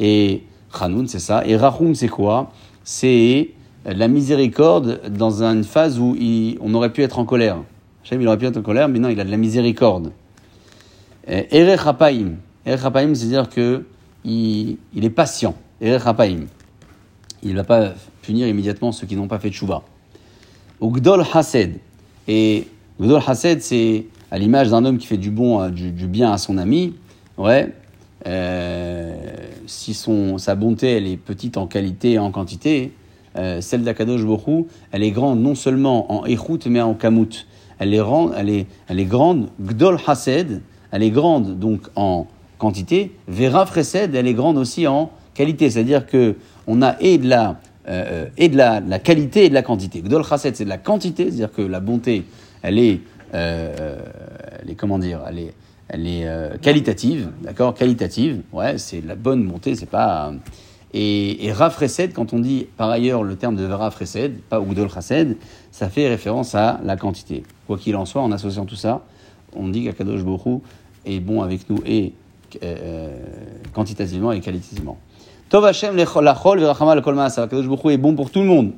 Et 0.00 0.42
Hanun, 0.80 1.06
c'est 1.06 1.20
ça. 1.20 1.46
Et 1.46 1.56
Rachum, 1.56 1.94
c'est 1.94 2.08
quoi? 2.08 2.50
C'est 2.82 3.50
la 3.84 4.08
miséricorde 4.08 5.02
dans 5.08 5.44
une 5.44 5.62
phase 5.62 6.00
où 6.00 6.16
on 6.60 6.74
aurait 6.74 6.92
pu 6.92 7.04
être 7.04 7.20
en 7.20 7.24
colère. 7.24 7.58
Il 8.12 8.26
aurait 8.26 8.38
pu 8.38 8.46
être 8.46 8.56
en 8.56 8.62
colère, 8.62 8.88
mais 8.88 8.98
non, 8.98 9.08
il 9.08 9.18
a 9.20 9.24
de 9.24 9.30
la 9.30 9.36
miséricorde. 9.36 10.12
Erech 11.26 11.80
Hapaim. 11.86 12.36
Erech 12.64 12.80
c'est-à-dire 12.80 13.48
que 13.48 13.84
il, 14.24 14.78
il 14.94 15.04
est 15.04 15.10
patient. 15.10 15.54
Erech. 15.80 16.02
Il 17.42 17.50
ne 17.50 17.56
va 17.56 17.64
pas 17.64 17.92
punir 18.22 18.48
immédiatement 18.48 18.92
ceux 18.92 19.06
qui 19.06 19.16
n'ont 19.16 19.28
pas 19.28 19.38
fait 19.38 19.50
de 19.50 19.54
chouva. 19.54 19.82
Ou 20.80 20.90
Gdol 20.90 21.24
Hased. 21.32 21.78
Et 22.28 22.66
Gdol 23.00 23.22
Hased, 23.26 23.60
c'est 23.60 24.06
à 24.30 24.38
l'image 24.38 24.70
d'un 24.70 24.84
homme 24.84 24.98
qui 24.98 25.06
fait 25.06 25.16
du 25.16 25.30
bon, 25.30 25.60
euh, 25.60 25.68
du, 25.70 26.06
bien 26.06 26.32
à 26.32 26.38
son 26.38 26.58
ami. 26.58 26.94
Ouais. 27.38 27.72
Euh, 28.26 29.14
si 29.66 29.94
son, 29.94 30.38
sa 30.38 30.54
bonté, 30.54 30.96
elle 30.96 31.06
est 31.06 31.16
petite 31.16 31.56
en 31.56 31.66
qualité 31.66 32.12
et 32.12 32.18
en 32.18 32.30
quantité, 32.30 32.92
euh, 33.36 33.60
celle 33.60 33.84
d'Akadosh 33.84 34.24
Borou, 34.24 34.66
elle 34.90 35.02
est 35.02 35.10
grande 35.10 35.40
non 35.40 35.54
seulement 35.54 36.12
en 36.12 36.24
Echout, 36.26 36.58
mais 36.66 36.80
en 36.80 36.94
Kamut. 36.94 37.46
Elle 37.78 37.94
est, 37.94 39.04
grande, 39.04 39.48
Gdol 39.60 39.98
Hased, 40.06 40.62
elle 40.90 41.02
est 41.02 41.10
grande 41.10 41.58
donc 41.58 41.82
en 41.94 42.26
quantité. 42.58 43.12
Vera 43.28 43.66
Fresed, 43.66 44.14
elle 44.14 44.26
est 44.26 44.34
grande 44.34 44.56
aussi 44.56 44.86
en 44.86 45.10
qualité. 45.34 45.70
C'est-à-dire 45.70 46.06
que 46.06 46.36
on 46.66 46.82
a 46.82 46.96
et 47.00 47.18
de 47.18 47.28
la, 47.28 47.60
euh, 47.88 48.26
la, 48.38 48.98
qualité 48.98 49.44
et 49.44 49.48
de 49.48 49.54
la 49.54 49.62
quantité. 49.62 50.00
Gdol 50.00 50.22
Hased, 50.28 50.56
c'est 50.56 50.64
de 50.64 50.68
la 50.68 50.78
quantité, 50.78 51.24
c'est-à-dire 51.24 51.52
que 51.52 51.62
la 51.62 51.80
bonté, 51.80 52.24
elle 52.62 52.78
est, 52.78 53.00
euh, 53.34 53.98
elle 54.62 54.70
est 54.70 54.74
comment 54.74 54.98
dire, 54.98 55.20
elle 55.28 55.38
est, 55.38 55.54
elle 55.88 56.06
est 56.06 56.26
euh, 56.26 56.56
qualitative, 56.58 57.30
d'accord, 57.42 57.74
qualitative. 57.74 58.40
Ouais, 58.52 58.78
c'est 58.78 59.02
la 59.02 59.14
bonne 59.14 59.46
bonté, 59.46 59.74
c'est 59.74 59.86
pas. 59.86 60.32
Euh, 60.96 60.98
et, 60.98 61.46
et 61.48 62.12
quand 62.12 62.32
on 62.32 62.38
dit 62.38 62.66
par 62.76 62.90
ailleurs 62.90 63.22
le 63.22 63.36
terme 63.36 63.56
de 63.56 63.66
Rafresed, 63.66 64.40
pas 64.48 64.60
Oudol 64.60 64.88
Chased, 64.90 65.36
ça 65.70 65.88
fait 65.88 66.08
référence 66.08 66.54
à 66.54 66.80
la 66.84 66.96
quantité. 66.96 67.42
Quoi 67.66 67.78
qu'il 67.78 67.96
en 67.96 68.06
soit, 68.06 68.22
en 68.22 68.32
associant 68.32 68.64
tout 68.64 68.76
ça, 68.76 69.02
on 69.54 69.68
dit 69.68 69.84
qu'Akadosh 69.84 70.22
Borou 70.22 70.62
est 71.04 71.20
bon 71.20 71.42
avec 71.42 71.68
nous 71.68 71.80
et 71.86 72.12
euh, 72.62 73.16
quantitativement 73.72 74.32
et 74.32 74.40
qualitativement. 74.40 74.98
Tov 75.48 75.64
Hashem 75.64 75.96
lachol 75.96 76.60
verachama 76.60 76.94
lekol 76.94 77.14
ma'asav. 77.14 77.44
Akadosh 77.44 77.66
Borou 77.66 77.90
est 77.90 77.98
bon 77.98 78.14
pour 78.14 78.30
tout 78.30 78.40
le 78.40 78.46
monde. 78.46 78.72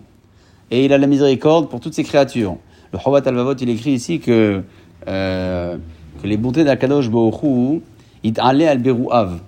Et 0.71 0.85
il 0.85 0.93
a 0.93 0.99
la 0.99 1.07
miséricorde 1.07 1.69
pour 1.69 1.81
toutes 1.81 1.95
ses 1.95 2.05
créatures. 2.05 2.57
Le 2.93 2.99
Chovat 2.99 3.23
Alvavot, 3.25 3.55
il 3.55 3.69
écrit 3.71 3.93
ici 3.93 4.21
que, 4.21 4.63
euh, 5.07 5.77
que 6.23 6.27
les 6.27 6.37
bontés 6.37 6.65
d'Akadosh 6.65 7.09
Borou, 7.09 7.83
il 8.23 8.35
allait 8.39 8.69
al 8.69 8.79
Berouav, 8.79 9.39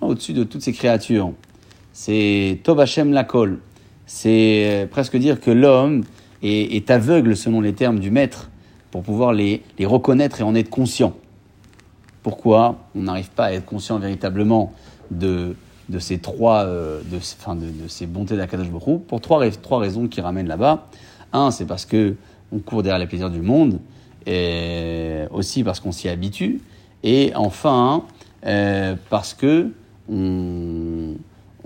au-dessus 0.00 0.32
de 0.32 0.44
toutes 0.44 0.62
ces 0.62 0.72
créatures. 0.72 1.32
C'est 1.98 2.60
Tov 2.62 2.78
Hashem 2.80 3.14
Lakol. 3.14 3.58
C'est 4.04 4.66
euh, 4.66 4.86
presque 4.86 5.16
dire 5.16 5.40
que 5.40 5.50
l'homme 5.50 6.04
est, 6.42 6.90
aveugle, 6.90 7.34
selon 7.34 7.62
les 7.62 7.72
termes 7.72 8.00
du 8.00 8.10
maître, 8.10 8.50
pour 8.90 9.02
pouvoir 9.02 9.32
les, 9.32 9.62
reconnaître 9.82 10.42
et 10.42 10.44
en 10.44 10.54
être 10.54 10.68
conscient. 10.68 11.14
Pourquoi 12.22 12.76
on 12.94 13.04
n'arrive 13.04 13.30
pas 13.30 13.46
à 13.46 13.52
être 13.52 13.64
conscient 13.64 13.98
véritablement 13.98 14.74
de, 15.10 15.56
ces 15.98 16.18
trois, 16.18 16.64
euh, 16.64 17.00
de, 17.10 17.16
enfin 17.16 17.56
de, 17.56 17.64
de 17.64 17.88
ces 17.88 18.04
bontés 18.04 18.36
d'Akadosh 18.36 18.68
Baruch 18.68 19.00
Pour 19.08 19.22
trois 19.22 19.40
raisons 19.78 20.06
qui 20.06 20.20
ramènent 20.20 20.48
là-bas. 20.48 20.88
Un, 21.32 21.50
c'est 21.50 21.64
parce 21.64 21.86
que 21.86 22.16
on 22.52 22.58
court 22.58 22.82
derrière 22.82 22.98
les 22.98 23.06
plaisirs 23.06 23.30
du 23.30 23.40
monde, 23.40 23.80
et 24.26 25.22
aussi 25.30 25.64
parce 25.64 25.80
qu'on 25.80 25.92
s'y 25.92 26.10
habitue, 26.10 26.60
et 27.02 27.32
enfin 27.34 28.04
euh, 28.44 28.96
parce 29.08 29.32
que 29.32 29.70
on, 30.10 31.14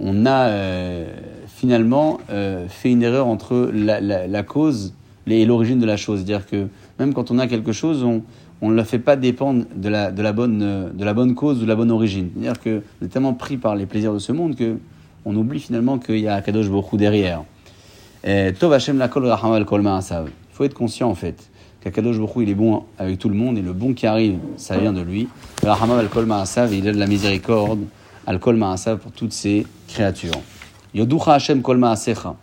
on 0.01 0.27
a 0.27 0.49
euh, 0.49 1.07
finalement 1.47 2.19
euh, 2.31 2.67
fait 2.69 2.91
une 2.91 3.03
erreur 3.03 3.27
entre 3.27 3.71
la, 3.73 4.43
cause 4.43 4.95
et 5.27 5.45
l'origine 5.45 5.79
de 5.79 5.87
la 5.87 5.97
chose. 5.97 6.25
C'est-à-dire 6.25 6.47
que 6.47 6.67
même 6.99 7.13
quand 7.13 7.31
on 7.31 7.39
a 7.39 7.47
quelque 7.47 7.73
chose, 7.73 8.05
on 8.05 8.71
ne 8.71 8.75
la 8.75 8.85
fait 8.85 8.99
pas 8.99 9.17
dépendre 9.17 9.65
de 9.75 9.89
la, 9.89 10.33
bonne, 10.33 11.35
cause 11.35 11.59
ou 11.59 11.63
de 11.63 11.69
la 11.69 11.77
bonne 11.77 11.91
origine. 11.91 12.31
C'est-à-dire 12.35 12.61
qu'on 12.61 13.05
est 13.05 13.09
tellement 13.09 13.35
pris 13.35 13.57
par 13.57 13.77
les 13.77 13.87
plaisirs 13.87 14.15
de 14.15 14.19
ce 14.19 14.33
monde 14.33 14.57
que 14.57 14.77
on 15.27 15.37
oublie 15.37 15.61
finalement 15.61 15.99
qu'il 15.99 16.19
y 16.19 16.29
a 16.29 16.35
Akadosh 16.35 16.67
Hu 16.67 16.97
derrière. 16.97 17.45
Tov 18.59 18.73
Hashem 18.73 18.99
lakol 18.99 19.31
kol. 19.67 19.83
Il 19.83 20.27
faut 20.53 20.65
être 20.65 20.75
conscient 20.75 21.11
en 21.11 21.15
fait 21.15 21.51
qu'Akadosh 21.83 22.19
Baruch 22.19 22.33
il 22.37 22.49
est 22.51 22.55
bon 22.55 22.85
avec 22.99 23.19
tout 23.19 23.29
le 23.29 23.35
monde 23.35 23.59
et 23.59 23.63
le 23.63 23.73
bon 23.73 23.95
qui 23.95 24.07
arrive, 24.07 24.39
ça 24.57 24.79
vient 24.79 24.93
de 24.93 25.01
lui. 25.01 25.29
Kol 25.63 26.27
il 26.73 26.89
a 26.89 26.93
de 26.93 26.99
la 26.99 27.07
miséricorde 27.07 27.81
al 28.31 28.39
kol 28.39 28.55
ma'asav 28.55 28.99
pour 28.99 29.11
toutes 29.11 29.33
ces 29.33 29.67
créatures. 29.89 30.41
Yoducha 30.95 31.35
Hashem 31.35 31.63
kol 31.63 31.79
ma'asecha. 31.79 32.37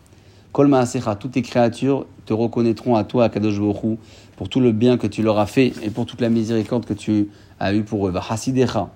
Kol 0.51 0.67
ma'asecha, 0.67 1.15
toutes 1.15 1.31
tes 1.31 1.41
créatures 1.41 2.05
te 2.25 2.33
reconnaîtront 2.33 2.97
à 2.97 3.05
toi, 3.05 3.23
Akadosh 3.23 3.57
Baruch 3.57 3.83
Hu, 3.83 3.97
pour 4.35 4.49
tout 4.49 4.59
le 4.59 4.73
bien 4.73 4.97
que 4.97 5.07
tu 5.07 5.23
leur 5.23 5.39
as 5.39 5.45
fait 5.45 5.71
et 5.81 5.89
pour 5.89 6.05
toute 6.05 6.19
la 6.19 6.27
miséricorde 6.27 6.85
que 6.85 6.93
tu 6.93 7.29
as 7.61 7.73
eue 7.73 7.83
pour 7.83 8.05
eux. 8.05 8.11
Va 8.11 8.21
hasidecha. 8.29 8.89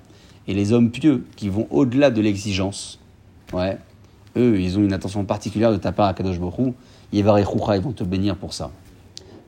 Et 0.50 0.54
les 0.54 0.74
hommes 0.74 0.92
pieux 0.92 1.24
qui 1.38 1.48
vont 1.48 1.66
au-delà 1.70 2.12
de 2.12 2.20
l'exigence, 2.20 3.00
ouais, 3.54 3.78
eux, 4.36 4.60
ils 4.60 4.78
ont 4.78 4.84
une 4.84 4.92
attention 4.92 5.24
particulière 5.24 5.72
de 5.72 5.78
ta 5.78 5.94
part 5.94 6.10
à 6.10 6.14
Kadosh 6.14 6.42
Baruch 6.42 6.74
Yevarechucha, 7.14 7.78
ils 7.78 7.82
vont 7.82 7.94
te 7.94 8.04
bénir 8.04 8.36
pour 8.36 8.54
ça. 8.54 8.70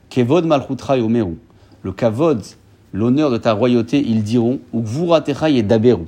Kevod 0.08 0.46
malchutra 0.46 0.96
yomeru. 0.96 1.36
Le 1.82 1.92
kavod, 1.92 2.42
l'honneur 2.94 3.30
de 3.30 3.36
ta 3.36 3.52
royauté, 3.52 4.00
ils 4.00 4.22
diront, 4.22 4.60
ou 4.72 4.80
gvuratecha 4.80 5.50
yedaberu. 5.50 6.06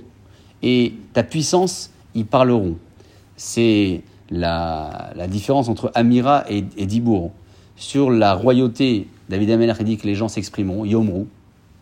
Et 0.62 0.94
ta 1.12 1.22
puissance, 1.22 1.90
ils 2.14 2.26
parleront. 2.26 2.76
C'est 3.36 4.02
la, 4.30 5.12
différence 5.28 5.68
entre 5.68 5.90
Amira 5.94 6.44
et, 6.48 6.64
et 6.76 6.86
Dibour. 6.86 7.32
Sur 7.76 8.10
la 8.10 8.34
royauté, 8.34 9.08
David 9.28 9.50
Amelach 9.50 9.82
dit 9.82 9.96
que 9.98 10.06
les 10.06 10.14
gens 10.14 10.28
s'exprimeront, 10.28 10.84
Yomru, 10.84 11.26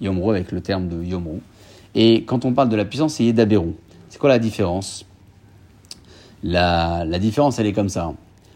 Yomru 0.01 0.31
avec 0.31 0.51
le 0.51 0.61
terme 0.61 0.89
de 0.89 1.03
Yomru. 1.03 1.39
Et 1.95 2.25
quand 2.25 2.45
on 2.45 2.53
parle 2.53 2.69
de 2.69 2.77
la 2.77 2.85
puissance, 2.85 3.15
c'est 3.15 3.25
Yedaberu. 3.25 3.75
C'est 4.09 4.19
quoi 4.19 4.29
la 4.29 4.39
différence? 4.39 5.07
La, 6.43 7.07
différence, 7.19 7.59
elle 7.59 7.67
est 7.67 7.73
comme 7.73 7.89
ça. 7.89 8.13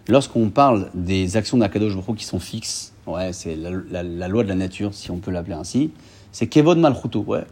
Lorsqu'on 0.08 0.50
parle 0.50 0.90
des 0.94 1.36
actions 1.36 1.58
d'Akadosh 1.58 1.94
Baruch 1.94 2.16
qui 2.16 2.24
sont 2.24 2.40
fixes, 2.40 2.92
ouais, 3.06 3.32
c'est 3.32 3.54
la, 3.56 3.70
la- 3.90 4.02
la 4.02 4.28
loi 4.28 4.42
de 4.42 4.48
la 4.48 4.54
nature, 4.54 4.92
si 4.92 5.10
on 5.10 5.18
peut 5.18 5.30
l'appeler 5.30 5.54
ainsi, 5.54 5.90
c'est 6.32 6.46
Kevod 6.46 6.78
Malchuto, 6.78 7.20
ouais. 7.26 7.44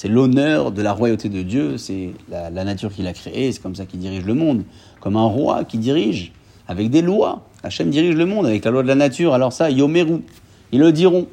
C'est 0.00 0.06
l'honneur 0.06 0.70
de 0.70 0.80
la 0.80 0.92
royauté 0.92 1.28
de 1.28 1.42
Dieu, 1.42 1.76
c'est 1.76 2.10
la, 2.30 2.50
nature 2.50 2.92
qu'il 2.92 3.08
a 3.08 3.12
créée, 3.12 3.50
c'est 3.50 3.60
comme 3.60 3.74
ça 3.74 3.84
qu'il 3.84 3.98
dirige 3.98 4.24
le 4.24 4.34
monde. 4.34 4.62
Comme 5.00 5.16
un 5.16 5.24
roi 5.24 5.64
qui 5.64 5.76
dirige 5.76 6.30
avec 6.68 6.88
des 6.88 7.02
lois. 7.02 7.42
Hachem 7.64 7.90
dirige 7.90 8.14
le 8.14 8.24
monde 8.24 8.46
avec 8.46 8.64
la 8.64 8.70
loi 8.70 8.84
de 8.84 8.86
la 8.86 8.94
nature, 8.94 9.34
alors 9.34 9.52
ça, 9.52 9.70
Yomeru, 9.70 10.20
ils 10.70 10.78
le 10.78 10.92
diront. 10.92 11.26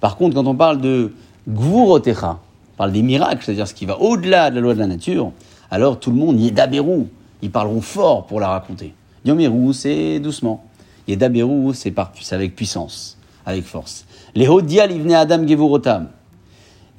Par 0.00 0.18
contre, 0.18 0.34
quand 0.34 0.46
on 0.46 0.54
parle 0.54 0.82
de 0.82 1.12
Gvurotecha, 1.48 2.40
on 2.74 2.76
parle 2.76 2.92
des 2.92 3.00
miracles, 3.00 3.42
c'est-à-dire 3.42 3.66
ce 3.66 3.72
qui 3.72 3.86
va 3.86 3.98
au-delà 3.98 4.50
de 4.50 4.56
la 4.56 4.60
loi 4.60 4.74
de 4.74 4.80
la 4.80 4.86
nature, 4.86 5.32
alors 5.70 5.98
tout 5.98 6.10
le 6.10 6.16
monde 6.16 6.38
Yedaberu, 6.38 7.06
ils 7.40 7.50
parleront 7.50 7.80
fort 7.80 8.26
pour 8.26 8.38
la 8.38 8.48
raconter. 8.48 8.92
Yomeru, 9.24 9.72
c'est 9.72 10.18
doucement. 10.18 10.62
Yedaberu, 11.08 11.72
c'est 11.72 11.94
avec 12.32 12.54
puissance, 12.54 13.16
avec 13.46 13.64
force. 13.64 14.04
Les 14.34 14.46
Hodial, 14.46 14.92
Adam 15.10 15.48
Gevurotam. 15.48 16.08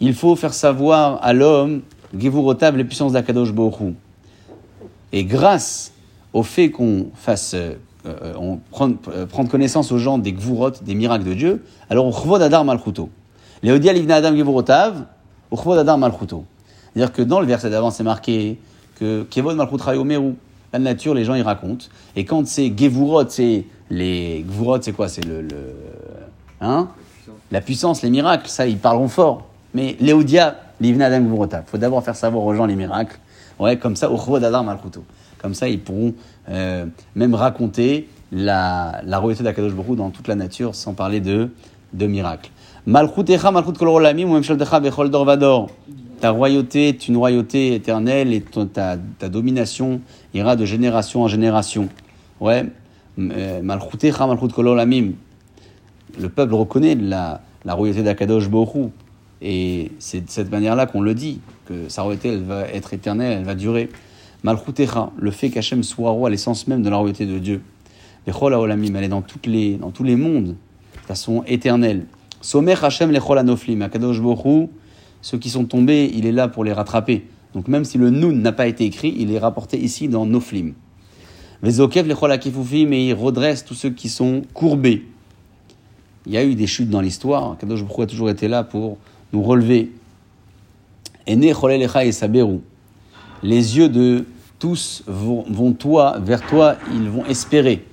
Il 0.06 0.13
faut 0.13 0.36
faire 0.36 0.54
savoir 0.54 1.18
à 1.24 1.34
l'homme, 1.34 1.82
Gevurotam, 2.15 2.78
les 2.78 2.84
puissances 2.84 3.13
d'Akadosh 3.13 3.50
Hu. 3.50 3.96
Et 5.12 5.24
grâce 5.24 5.94
au 6.32 6.44
fait 6.44 6.70
qu'on 6.70 7.08
fasse, 7.15 7.56
euh, 7.56 7.74
euh, 8.06 8.34
on 8.38 8.58
prenne, 8.70 8.98
euh, 9.08 9.26
prendre 9.26 9.50
connaissance 9.50 9.91
aux 9.91 9.98
gens 9.98 10.20
des 10.20 10.32
gvurot, 10.32 10.70
des 10.84 10.94
miracles 10.94 11.24
de 11.24 11.34
Dieu, 11.34 11.63
alors 11.89 12.06
on 12.06 12.12
chvod 12.12 12.39
adar 12.39 12.63
malchuto. 12.65 13.10
Léodia 13.63 13.94
livna 13.94 14.18
adam 14.18 14.36
gevurotav, 14.36 15.06
on 15.50 15.56
chvod 15.56 15.80
adar 15.80 15.98
malchuto. 15.98 16.46
C'est-à-dire 16.94 17.12
que 17.12 17.24
dans 17.24 17.39
le 17.39 17.48
verset 17.48 17.72
d'avant, 17.72 17.89
c'est 17.89 18.04
marqué 18.04 18.60
que 19.00 19.24
kevod 19.24 19.56
malchutra 19.56 19.96
yomeru. 19.96 20.36
La 20.72 20.78
nature, 20.78 21.15
les 21.15 21.26
gens, 21.26 21.34
ils 21.34 21.41
racontent. 21.41 21.86
Et 22.15 22.26
quand 22.26 22.46
c'est 22.46 22.72
Gevurot, 22.78 23.24
c'est 23.30 23.65
les. 23.89 24.46
Gevurot, 24.48 24.80
c'est 24.82 24.91
quoi? 24.91 25.08
C'est 25.08 25.26
le. 25.26 25.41
le- 25.41 25.74
Hein? 26.62 26.89
La 27.52 27.62
puissance, 27.62 28.04
les 28.04 28.10
miracles, 28.12 28.48
ça, 28.50 28.68
ils 28.68 28.78
parleront 28.78 29.08
fort. 29.08 29.48
Mais 29.76 29.98
Léodia, 30.00 30.56
l'Ivna 30.80 31.08
Adam. 31.08 31.26
Il 31.26 31.62
faut 31.68 31.78
d'abord 31.78 32.02
faire 32.02 32.16
savoir 32.16 32.46
aux 32.46 32.56
gens 32.56 32.66
les 32.66 32.78
miracles. 32.78 33.20
Ouais, 33.60 33.78
comme 33.78 33.98
ça. 33.98 34.10
Comme 35.42 35.54
ça, 35.54 35.68
ils 35.68 35.82
pourront 35.82 36.14
euh, 36.50 36.86
même 37.14 37.36
raconter 37.36 38.08
la, 38.32 39.02
la 39.04 39.20
royauté 39.20 39.44
d'Akadosh 39.44 39.74
Baruch 39.74 39.98
dans 39.98 40.12
toute 40.12 40.30
la 40.30 40.36
nature, 40.36 40.76
sans 40.76 40.94
parler 40.94 41.20
de, 41.20 41.50
de 41.92 42.08
miracles. 42.08 42.52
Malchut 42.88 43.26
Kol 43.78 43.90
Olamim, 43.90 44.30
ou 44.30 44.34
Memshaltecha 44.36 44.80
Bechol 44.80 45.10
Dor 45.12 45.26
Vador. 45.26 45.70
Ta 46.22 46.30
royauté 46.30 46.88
est 46.88 47.10
une 47.10 47.18
royauté 47.18 47.76
éternelle 47.76 48.32
et 48.32 48.42
ta, 48.42 48.96
ta 49.20 49.28
domination 49.28 50.00
ira 50.34 50.56
de 50.56 50.64
génération 50.64 51.24
en 51.24 51.28
génération. 51.28 51.90
Ouais. 52.40 52.66
Euh, 53.20 53.62
Malchut 53.62 54.12
Kol 54.54 54.68
Olamim. 54.70 55.12
Le 56.18 56.30
peuple 56.30 56.54
reconnaît 56.54 56.96
la, 56.96 57.42
la 57.66 57.74
royauté 57.74 58.04
d'Akadosh 58.04 58.50
Baruch. 58.50 58.92
Et 59.41 59.91
c'est 60.00 60.21
de 60.21 60.30
cette 60.30 60.52
manière-là 60.52 60.86
qu'on 60.86 61.02
le 61.02 61.13
dit, 61.13 61.39
que 61.65 61.89
sa 61.89 62.04
royauté, 62.04 62.30
elle 62.30 62.43
va 62.43 62.67
être 62.67 62.93
éternelle, 62.93 63.39
elle 63.39 63.45
va 63.45 63.56
durer. 63.56 63.89
Malchutecha, 64.43 65.12
le 65.17 65.32
fait 65.32 65.50
qu'Hachem 65.50 65.84
soit 65.84 66.12
roi, 66.12 66.30
l'essence 66.30 66.67
même 66.67 66.82
de 66.82 66.89
la 66.89 66.98
royauté 66.98 67.26
de 67.26 67.39
Dieu. 67.39 67.62
Bechol 68.26 68.54
Haolamim, 68.54 68.95
elle 68.95 69.04
est 69.04 69.10
dans, 69.10 69.21
toutes 69.21 69.48
les, 69.48 69.76
dans 69.76 69.91
tous 69.91 70.04
les 70.04 70.15
mondes, 70.15 70.56
de 70.56 71.08
façon 71.08 71.43
éternelle. 71.48 72.06
Somer 72.41 72.76
Hachem 72.82 73.12
lechol 73.12 73.38
anoflim, 73.38 73.82
Akadosh 73.82 74.21
Baruch 74.21 74.45
Hu, 74.45 74.67
ceux 75.21 75.38
qui 75.38 75.50
sont 75.50 75.65
tombés, 75.65 76.12
il 76.13 76.26
est 76.26 76.32
là 76.32 76.48
pour 76.48 76.63
les 76.63 76.74
rattraper. 76.74 77.26
Donc 77.54 77.67
même 77.67 77.86
si 77.86 77.98
le 77.98 78.10
Nun 78.10 78.34
n'a 78.34 78.52
pas 78.52 78.67
été 78.67 78.86
écrit, 78.86 79.15
il 79.17 79.32
est 79.32 79.39
rapporté 79.39 79.78
ici 79.78 80.08
dans 80.08 80.26
Noflim. 80.26 80.74
Vezokev 81.63 82.08
lechol 82.08 82.32
akifufim, 82.32 82.91
et 82.93 83.08
il 83.08 83.13
redresse 83.13 83.65
tous 83.65 83.74
ceux 83.74 83.89
qui 83.89 84.10
sont 84.10 84.43
courbés. 84.54 85.06
Il 86.28 86.34
y 86.34 86.38
a 86.38 86.43
eu 86.43 86.56
des 86.56 86.67
chutes 86.67 86.89
dans 86.89 87.02
l'histoire. 87.02 87.58
Kadosh 87.58 87.82
Baruch 87.84 87.98
Hu 87.98 88.02
a 88.04 88.06
toujours 88.08 88.30
été 88.30 88.48
là 88.48 88.63
pour 88.63 88.98
nous 89.36 89.43
relever. 89.43 89.91
Les 93.43 93.78
yeux 93.78 93.89
de 93.89 94.26
tous 94.60 95.04
vont, 95.08 95.43
vont 95.50 95.74
toi, 95.74 96.17
vers 96.19 96.45
toi, 96.48 96.76
ils 96.93 97.10
vont 97.10 97.26
espérer. 97.26 97.86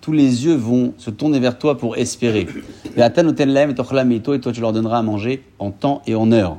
Tous 0.00 0.12
les 0.12 0.46
yeux 0.46 0.54
vont 0.54 0.94
se 0.96 1.10
tourner 1.10 1.38
vers 1.38 1.58
toi 1.58 1.76
pour 1.76 1.98
espérer. 1.98 2.48
Et 2.96 3.00
toi, 3.00 4.52
tu 4.52 4.60
leur 4.60 4.72
donneras 4.72 4.98
à 4.98 5.02
manger 5.02 5.44
en 5.58 5.70
temps 5.70 6.00
et 6.06 6.14
en 6.14 6.32
heure. 6.32 6.56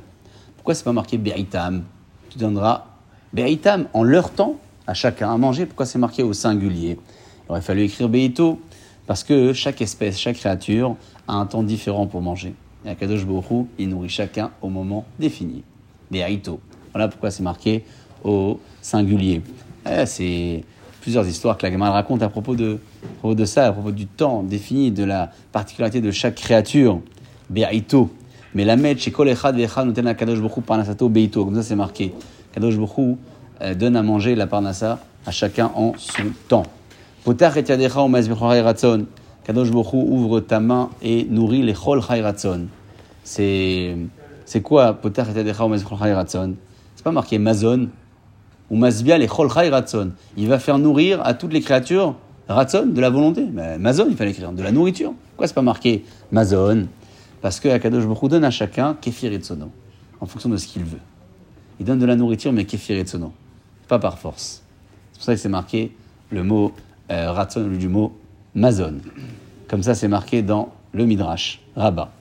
Pourquoi 0.58 0.75
c'est 0.75 0.84
pas 0.84 0.93
marqué 0.93 1.17
Beritam? 1.17 1.84
Tu 2.30 2.38
donneras 2.38 2.86
Beritam 3.34 3.88
en 3.93 4.04
leur 4.04 4.30
temps 4.30 4.58
à 4.86 4.93
chacun 4.93 5.34
à 5.34 5.38
manger. 5.38 5.65
Pourquoi 5.65 5.88
c'est 5.88 5.97
marqué 5.97 6.21
au 6.21 6.34
singulier? 6.34 6.99
Il 7.47 7.51
aurait 7.51 7.62
fallu 7.62 7.82
écrire 7.82 8.10
Beito 8.10 8.60
parce 9.08 9.23
que 9.23 9.54
chaque 9.54 9.82
espèce, 9.82 10.19
chaque 10.19 10.36
créature 10.36 10.95
a 11.27 11.34
un 11.34 11.47
temps 11.47 11.63
différent 11.63 12.06
pour 12.06 12.21
manger. 12.21 12.54
Et 12.86 12.89
Akadosh 12.89 13.26
Baruch 13.26 13.52
Hu, 13.52 13.65
il 13.78 13.89
nourrit 13.89 14.10
chacun 14.10 14.52
au 14.62 14.70
moment 14.70 15.06
défini. 15.20 15.63
Berito. 16.10 16.60
Voilà 16.94 17.08
pourquoi 17.08 17.32
c'est 17.32 17.44
marqué 17.44 17.84
au 18.24 18.60
singulier. 18.82 19.41
Eh, 19.89 20.06
c'est 20.06 20.63
plusieurs 21.02 21.28
histoires 21.28 21.58
que 21.58 21.65
la 21.65 21.72
Gemara 21.72 21.91
raconte 21.91 22.22
à 22.24 22.30
propos, 22.30 22.56
de, 22.56 22.80
à 23.04 23.20
propos 23.20 23.36
de 23.36 23.46
ça, 23.46 23.67
à 23.67 23.72
propos 23.72 23.91
du 23.91 24.08
temps 24.08 24.44
défini, 24.44 24.91
de 24.91 25.04
la 25.04 25.32
particularité 25.52 26.02
de 26.02 26.12
chaque 26.12 26.36
créature. 26.36 27.00
Berito. 27.50 28.10
Mais 28.54 28.65
la 28.65 28.76
met 28.76 28.98
chez 28.98 29.12
Kol 29.12 29.30
Echad 29.30 29.56
Ve'echad 29.56 29.86
noten 29.86 30.08
à 30.08 30.13
Kadosh 30.13 30.39
Baruch 30.39 30.58
Hu 30.58 30.62
Parnasato 30.62 31.08
Beito. 31.08 31.46
Comme 31.46 31.56
ça, 31.56 31.63
c'est 31.63 31.76
marqué. 31.76 32.13
Kadosh 32.52 32.76
Hu 32.76 33.15
euh, 33.62 33.76
donne 33.76 33.96
à 33.96 34.04
manger 34.04 34.36
la 34.36 34.48
Parnassa 34.48 35.00
à 35.26 35.32
chacun 35.32 35.72
en 35.76 35.94
son 35.98 36.24
temps. 36.48 36.65
Potach 37.24 37.56
et 37.58 37.63
yadecha 37.67 38.02
ratzon. 38.63 39.06
Kadosh 39.43 39.71
Baruch 39.71 39.93
Hu 39.93 39.97
ouvre 39.97 40.39
ta 40.39 40.60
main 40.60 40.89
et 41.01 41.25
nourrit 41.25 41.63
les 41.63 41.73
chol 41.73 42.01
chay 42.01 42.21
ratzon. 42.21 42.67
C'est 43.23 44.62
quoi 44.63 44.93
Potach 44.93 45.27
et 45.30 45.38
yadecha 45.38 45.65
u'maz 45.65 45.84
b'chol 45.84 46.13
ratzon 46.13 46.56
C'est 46.95 47.04
pas 47.04 47.12
marqué 47.12 47.38
mazon 47.39 47.89
ou 48.69 48.77
mazbia 48.77 49.17
les 49.17 49.27
chol 49.27 49.51
chay 49.51 49.69
ratzon. 49.69 50.12
Il 50.38 50.47
va 50.47 50.60
faire 50.60 50.77
nourrir 50.77 51.21
à 51.25 51.34
toutes 51.34 51.54
les 51.54 51.62
créatures 51.62 52.15
ratzon 52.47 52.88
de 52.88 53.01
la 53.01 53.10
volonté. 53.10 53.45
Mais 53.51 53.77
mazon, 53.77 54.08
il 54.10 54.15
fallait 54.15 54.32
écrire 54.32 54.51
de 54.51 54.63
la 54.63 54.71
nourriture. 54.71 55.13
Pourquoi 55.32 55.47
c'est 55.47 55.54
pas 55.54 55.62
marqué 55.62 56.06
mazon? 56.32 56.88
Parce 57.41 57.60
que 57.60 57.69
Akadosh 57.69 58.06
Baruch 58.06 58.30
donne 58.30 58.43
à 58.43 58.51
chacun 58.51 58.95
kefir 59.01 59.34
et 59.34 59.39
tsono 59.39 59.71
en 60.19 60.27
fonction 60.27 60.49
de 60.49 60.58
ce 60.58 60.67
qu'il 60.67 60.84
veut. 60.84 60.99
Il 61.80 61.86
donne 61.86 61.97
de 61.97 62.06
la 62.06 62.15
nourriture, 62.15 62.54
mais 62.54 62.65
kefir 62.65 62.97
et 62.97 63.04
tsono 63.04 63.34
pas 63.91 63.99
par 63.99 64.17
force. 64.17 64.63
C'est 65.12 65.17
pour 65.17 65.25
ça 65.25 65.34
que 65.34 65.39
c'est 65.41 65.49
marqué 65.49 65.91
le 66.30 66.43
mot 66.43 66.71
euh, 67.12 67.30
ratson 67.30 67.65
au 67.65 67.75
du 67.75 67.89
mot 67.89 68.17
mazon. 68.55 68.97
Comme 69.67 69.83
ça, 69.83 69.95
c'est 69.95 70.07
marqué 70.07 70.41
dans 70.41 70.69
le 70.93 71.05
Midrash, 71.05 71.61
Rabbah. 71.75 72.11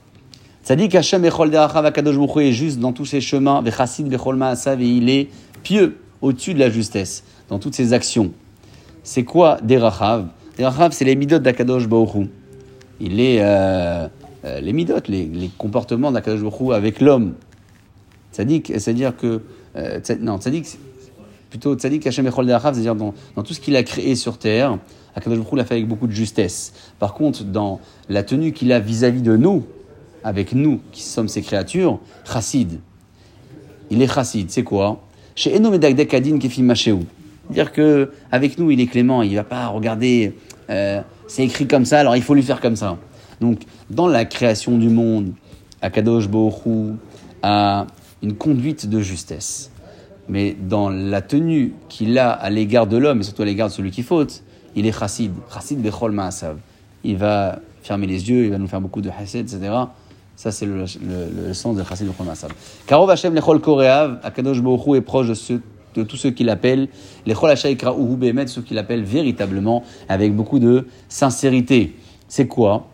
Tzadik 0.64 0.94
Hashem 0.94 1.22
bechol 1.22 1.50
derachav 1.50 1.84
akadosh 1.86 2.16
est 2.36 2.52
juste 2.52 2.78
dans 2.78 2.92
tous 2.92 3.06
ses 3.06 3.20
chemins, 3.20 3.62
vechassid 3.62 4.08
bechol 4.08 4.36
ma'asav, 4.36 4.80
et 4.80 4.88
il 4.88 5.08
est 5.08 5.28
pieux 5.62 5.98
au-dessus 6.20 6.54
de 6.54 6.58
la 6.58 6.70
justesse, 6.70 7.24
dans 7.48 7.58
toutes 7.58 7.74
ses 7.74 7.92
actions. 7.92 8.30
C'est 9.02 9.24
quoi 9.24 9.58
derachav 9.62 10.28
Derachav, 10.58 10.92
c'est 10.92 11.06
les 11.06 11.16
midot 11.16 11.38
d'akadosh 11.38 11.84
Hu. 11.84 12.28
Il 13.00 13.18
est 13.18 13.38
euh, 13.40 14.06
euh, 14.44 14.60
les 14.60 14.72
midot, 14.72 15.00
les, 15.08 15.24
les 15.24 15.50
comportements 15.56 16.12
d'akadosh 16.12 16.42
Hu 16.60 16.74
avec 16.74 17.00
l'homme. 17.00 17.34
Tzadik, 18.32 18.66
c'est-à-dire 18.66 19.16
que... 19.16 19.40
euh, 19.76 19.98
tzad- 20.00 20.20
non, 20.20 20.38
tzadik, 20.38 20.66
plutôt 21.48 21.74
tzadik 21.74 22.06
Hashem 22.06 22.26
Echol 22.26 22.46
De'achav, 22.46 22.74
c'est-à-dire 22.74 22.94
dans 22.94 23.42
tout 23.42 23.54
ce 23.54 23.60
qu'il 23.60 23.74
a 23.74 23.82
créé 23.82 24.14
sur 24.14 24.38
terre, 24.38 24.78
Akadosh 25.14 25.38
Baruch 25.38 25.56
l'a 25.56 25.64
fait 25.64 25.74
avec 25.74 25.88
beaucoup 25.88 26.06
de 26.06 26.12
justesse. 26.12 26.72
Par 26.98 27.14
contre, 27.14 27.44
dans 27.44 27.80
la 28.08 28.22
tenue 28.22 28.52
qu'il 28.52 28.72
a 28.72 28.80
vis-à-vis 28.80 29.22
de 29.22 29.36
nous, 29.36 29.64
avec 30.24 30.52
nous 30.52 30.80
qui 30.92 31.02
sommes 31.02 31.28
ses 31.28 31.42
créatures, 31.42 31.98
chassid. 32.30 32.80
Il 33.90 34.02
est 34.02 34.12
chassid, 34.12 34.50
c'est 34.50 34.62
quoi? 34.62 35.02
Chez 35.34 35.56
Eno 35.56 35.70
Medagdek 35.70 36.12
Adin 36.14 36.38
Kefim 36.38 36.64
Mashéou. 36.64 37.04
Dire 37.50 37.72
que 37.72 38.12
avec 38.30 38.58
nous, 38.58 38.70
il 38.70 38.80
est 38.80 38.86
clément, 38.86 39.22
il 39.22 39.34
va 39.34 39.44
pas 39.44 39.66
regarder, 39.68 40.34
euh, 40.68 41.00
c'est 41.26 41.44
écrit 41.44 41.66
comme 41.66 41.84
ça, 41.84 42.00
alors 42.00 42.14
il 42.14 42.22
faut 42.22 42.34
lui 42.34 42.42
faire 42.42 42.60
comme 42.60 42.76
ça. 42.76 42.98
Donc, 43.40 43.60
dans 43.88 44.06
la 44.06 44.24
création 44.24 44.78
du 44.78 44.88
monde, 44.88 45.32
Akadosh 45.82 46.28
Baruch 46.28 46.94
a 47.42 47.86
une 48.22 48.34
conduite 48.34 48.88
de 48.88 49.00
justesse 49.00 49.70
mais 50.30 50.56
dans 50.68 50.90
la 50.90 51.22
tenue 51.22 51.74
qu'il 51.88 52.16
a 52.18 52.30
à 52.30 52.50
l'égard 52.50 52.86
de 52.86 52.96
l'homme, 52.96 53.20
et 53.20 53.22
surtout 53.24 53.42
à 53.42 53.44
l'égard 53.44 53.68
de 53.68 53.72
celui 53.72 53.90
qui 53.90 54.04
faute, 54.04 54.44
il 54.76 54.86
est 54.86 54.98
chassid, 54.98 55.32
chassid 55.52 55.80
bechol 55.80 56.12
ma'asav. 56.12 56.56
Il 57.04 57.16
va 57.16 57.58
fermer 57.82 58.06
les 58.06 58.28
yeux, 58.28 58.44
il 58.44 58.50
va 58.50 58.58
nous 58.58 58.66
faire 58.68 58.80
beaucoup 58.80 59.00
de 59.00 59.10
chassid, 59.10 59.40
etc. 59.40 59.72
Ça, 60.36 60.50
c'est 60.50 60.64
le, 60.66 60.84
le- 61.46 61.54
sens 61.54 61.76
de 61.76 61.82
chassid 61.84 62.06
bechol 62.06 62.26
ma'asav. 62.26 62.50
Karov 62.86 63.10
Hashem 63.10 63.34
lechol 63.34 63.60
koreav, 63.60 64.18
Akadosh 64.22 64.60
Baruch 64.60 64.86
Hu 64.86 64.96
est 64.96 65.00
proche 65.00 65.28
de, 65.28 65.34
ceux, 65.34 65.60
de 65.94 66.02
tous 66.02 66.16
ceux 66.16 66.30
qu'il 66.30 66.48
appelle, 66.48 66.88
lechol 67.26 67.50
Hashem 67.50 67.76
kra'uhu 67.76 68.16
behemet, 68.16 68.46
ceux 68.46 68.62
qu'il 68.62 68.78
appelle 68.78 69.02
véritablement, 69.02 69.82
avec 70.08 70.34
beaucoup 70.34 70.58
de 70.58 70.86
sincérité. 71.08 71.96
C'est 72.28 72.46
quoi? 72.46 72.86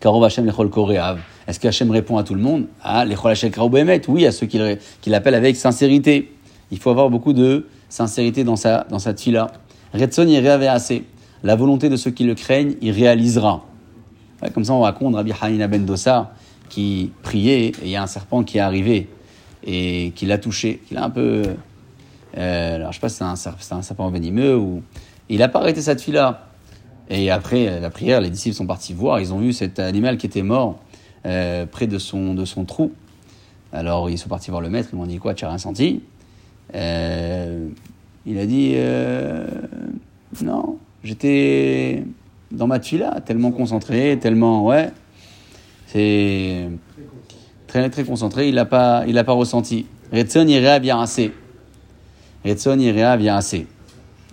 Karov 0.00 0.24
Hashem 0.24 0.46
lechol 0.46 0.70
koreav. 0.70 1.18
Est-ce 1.46 1.58
qu'Hachem 1.58 1.90
répond 1.90 2.16
à 2.16 2.22
tout 2.22 2.34
le 2.34 2.40
monde? 2.40 2.66
Ah, 2.82 3.04
lechol 3.04 3.32
Hashem 3.32 3.50
kra'uhu 3.50 3.70
behemet. 3.70 4.02
Oui, 4.08 4.26
à 4.26 4.32
ceux 4.32 4.46
qu'il 4.46 5.14
appelle 5.14 5.34
avec 5.34 5.56
sincérité. 5.56 6.32
Il 6.70 6.78
faut 6.78 6.90
avoir 6.90 7.10
beaucoup 7.10 7.32
de 7.32 7.66
sincérité 7.88 8.44
dans 8.44 8.54
sa, 8.54 8.86
dans 8.88 9.00
sa 9.00 9.12
tfila. 9.14 9.50
Retson 9.92 10.26
assez. 10.68 11.04
La 11.42 11.56
volonté 11.56 11.88
de 11.88 11.96
ceux 11.96 12.10
qui 12.10 12.24
le 12.24 12.34
craignent, 12.34 12.74
il 12.80 12.90
réalisera. 12.90 13.64
Comme 14.54 14.64
ça, 14.64 14.72
on 14.72 14.80
raconte 14.80 15.14
Rabbi 15.14 15.32
Hanina 15.40 15.68
ben 15.68 15.84
Dossa 15.84 16.32
qui 16.68 17.12
priait 17.22 17.66
et 17.66 17.74
il 17.82 17.88
y 17.88 17.96
a 17.96 18.02
un 18.02 18.06
serpent 18.06 18.44
qui 18.44 18.58
est 18.58 18.60
arrivé 18.60 19.08
et 19.64 20.12
qui 20.14 20.26
l'a 20.26 20.38
touché, 20.38 20.80
qui 20.86 20.94
l'a 20.94 21.04
un 21.04 21.10
peu. 21.10 21.42
euh, 22.38 22.76
alors, 22.76 22.92
je 22.92 22.96
sais 22.96 23.00
pas 23.00 23.08
si 23.08 23.16
c'est 23.16 23.24
un, 23.24 23.34
serp- 23.34 23.56
c'est 23.58 23.74
un 23.74 23.82
serpent 23.82 24.08
venimeux 24.10 24.56
ou. 24.56 24.82
Il 25.28 25.38
n'a 25.38 25.48
pas 25.48 25.60
arrêté 25.60 25.80
sa 25.82 25.94
tfila. 25.94 26.46
Et 27.08 27.30
après 27.30 27.66
euh, 27.68 27.80
la 27.80 27.90
prière, 27.90 28.20
les 28.20 28.30
disciples 28.30 28.54
sont 28.56 28.66
partis 28.66 28.94
voir. 28.94 29.20
Ils 29.20 29.32
ont 29.34 29.38
vu 29.38 29.52
cet 29.52 29.78
animal 29.78 30.16
qui 30.16 30.26
était 30.26 30.42
mort 30.42 30.78
euh, 31.26 31.66
près 31.66 31.86
de 31.86 31.98
son, 31.98 32.34
de 32.34 32.44
son 32.44 32.64
trou. 32.64 32.92
Alors 33.72 34.10
ils 34.10 34.18
sont 34.18 34.28
partis 34.28 34.50
voir 34.50 34.62
le 34.62 34.70
maître, 34.70 34.90
ils 34.92 34.96
m'ont 34.96 35.06
dit 35.06 35.18
quoi, 35.18 35.34
tu 35.34 35.44
n'as 35.44 35.50
rien 35.50 35.58
senti? 35.58 36.02
Il 36.72 38.38
a 38.38 38.46
dit 38.46 38.74
non, 40.42 40.78
j'étais 41.02 42.04
dans 42.50 42.66
ma 42.66 42.78
tfila, 42.78 43.20
tellement 43.20 43.50
concentré, 43.50 44.18
tellement 44.20 44.64
ouais, 44.64 44.90
c'est 45.86 46.68
très 47.66 47.90
très 47.90 48.04
concentré, 48.04 48.48
il 48.48 48.54
n'a 48.54 48.64
pas, 48.64 49.04
il 49.06 49.18
a 49.18 49.24
pas 49.24 49.32
ressenti. 49.32 49.86
Retson 50.12 50.46
irea 50.46 50.78
bien 50.80 51.00
assez. 51.00 51.32
Retson 52.44 52.78
irea 52.78 53.16
bien 53.16 53.36
assez. 53.36 53.66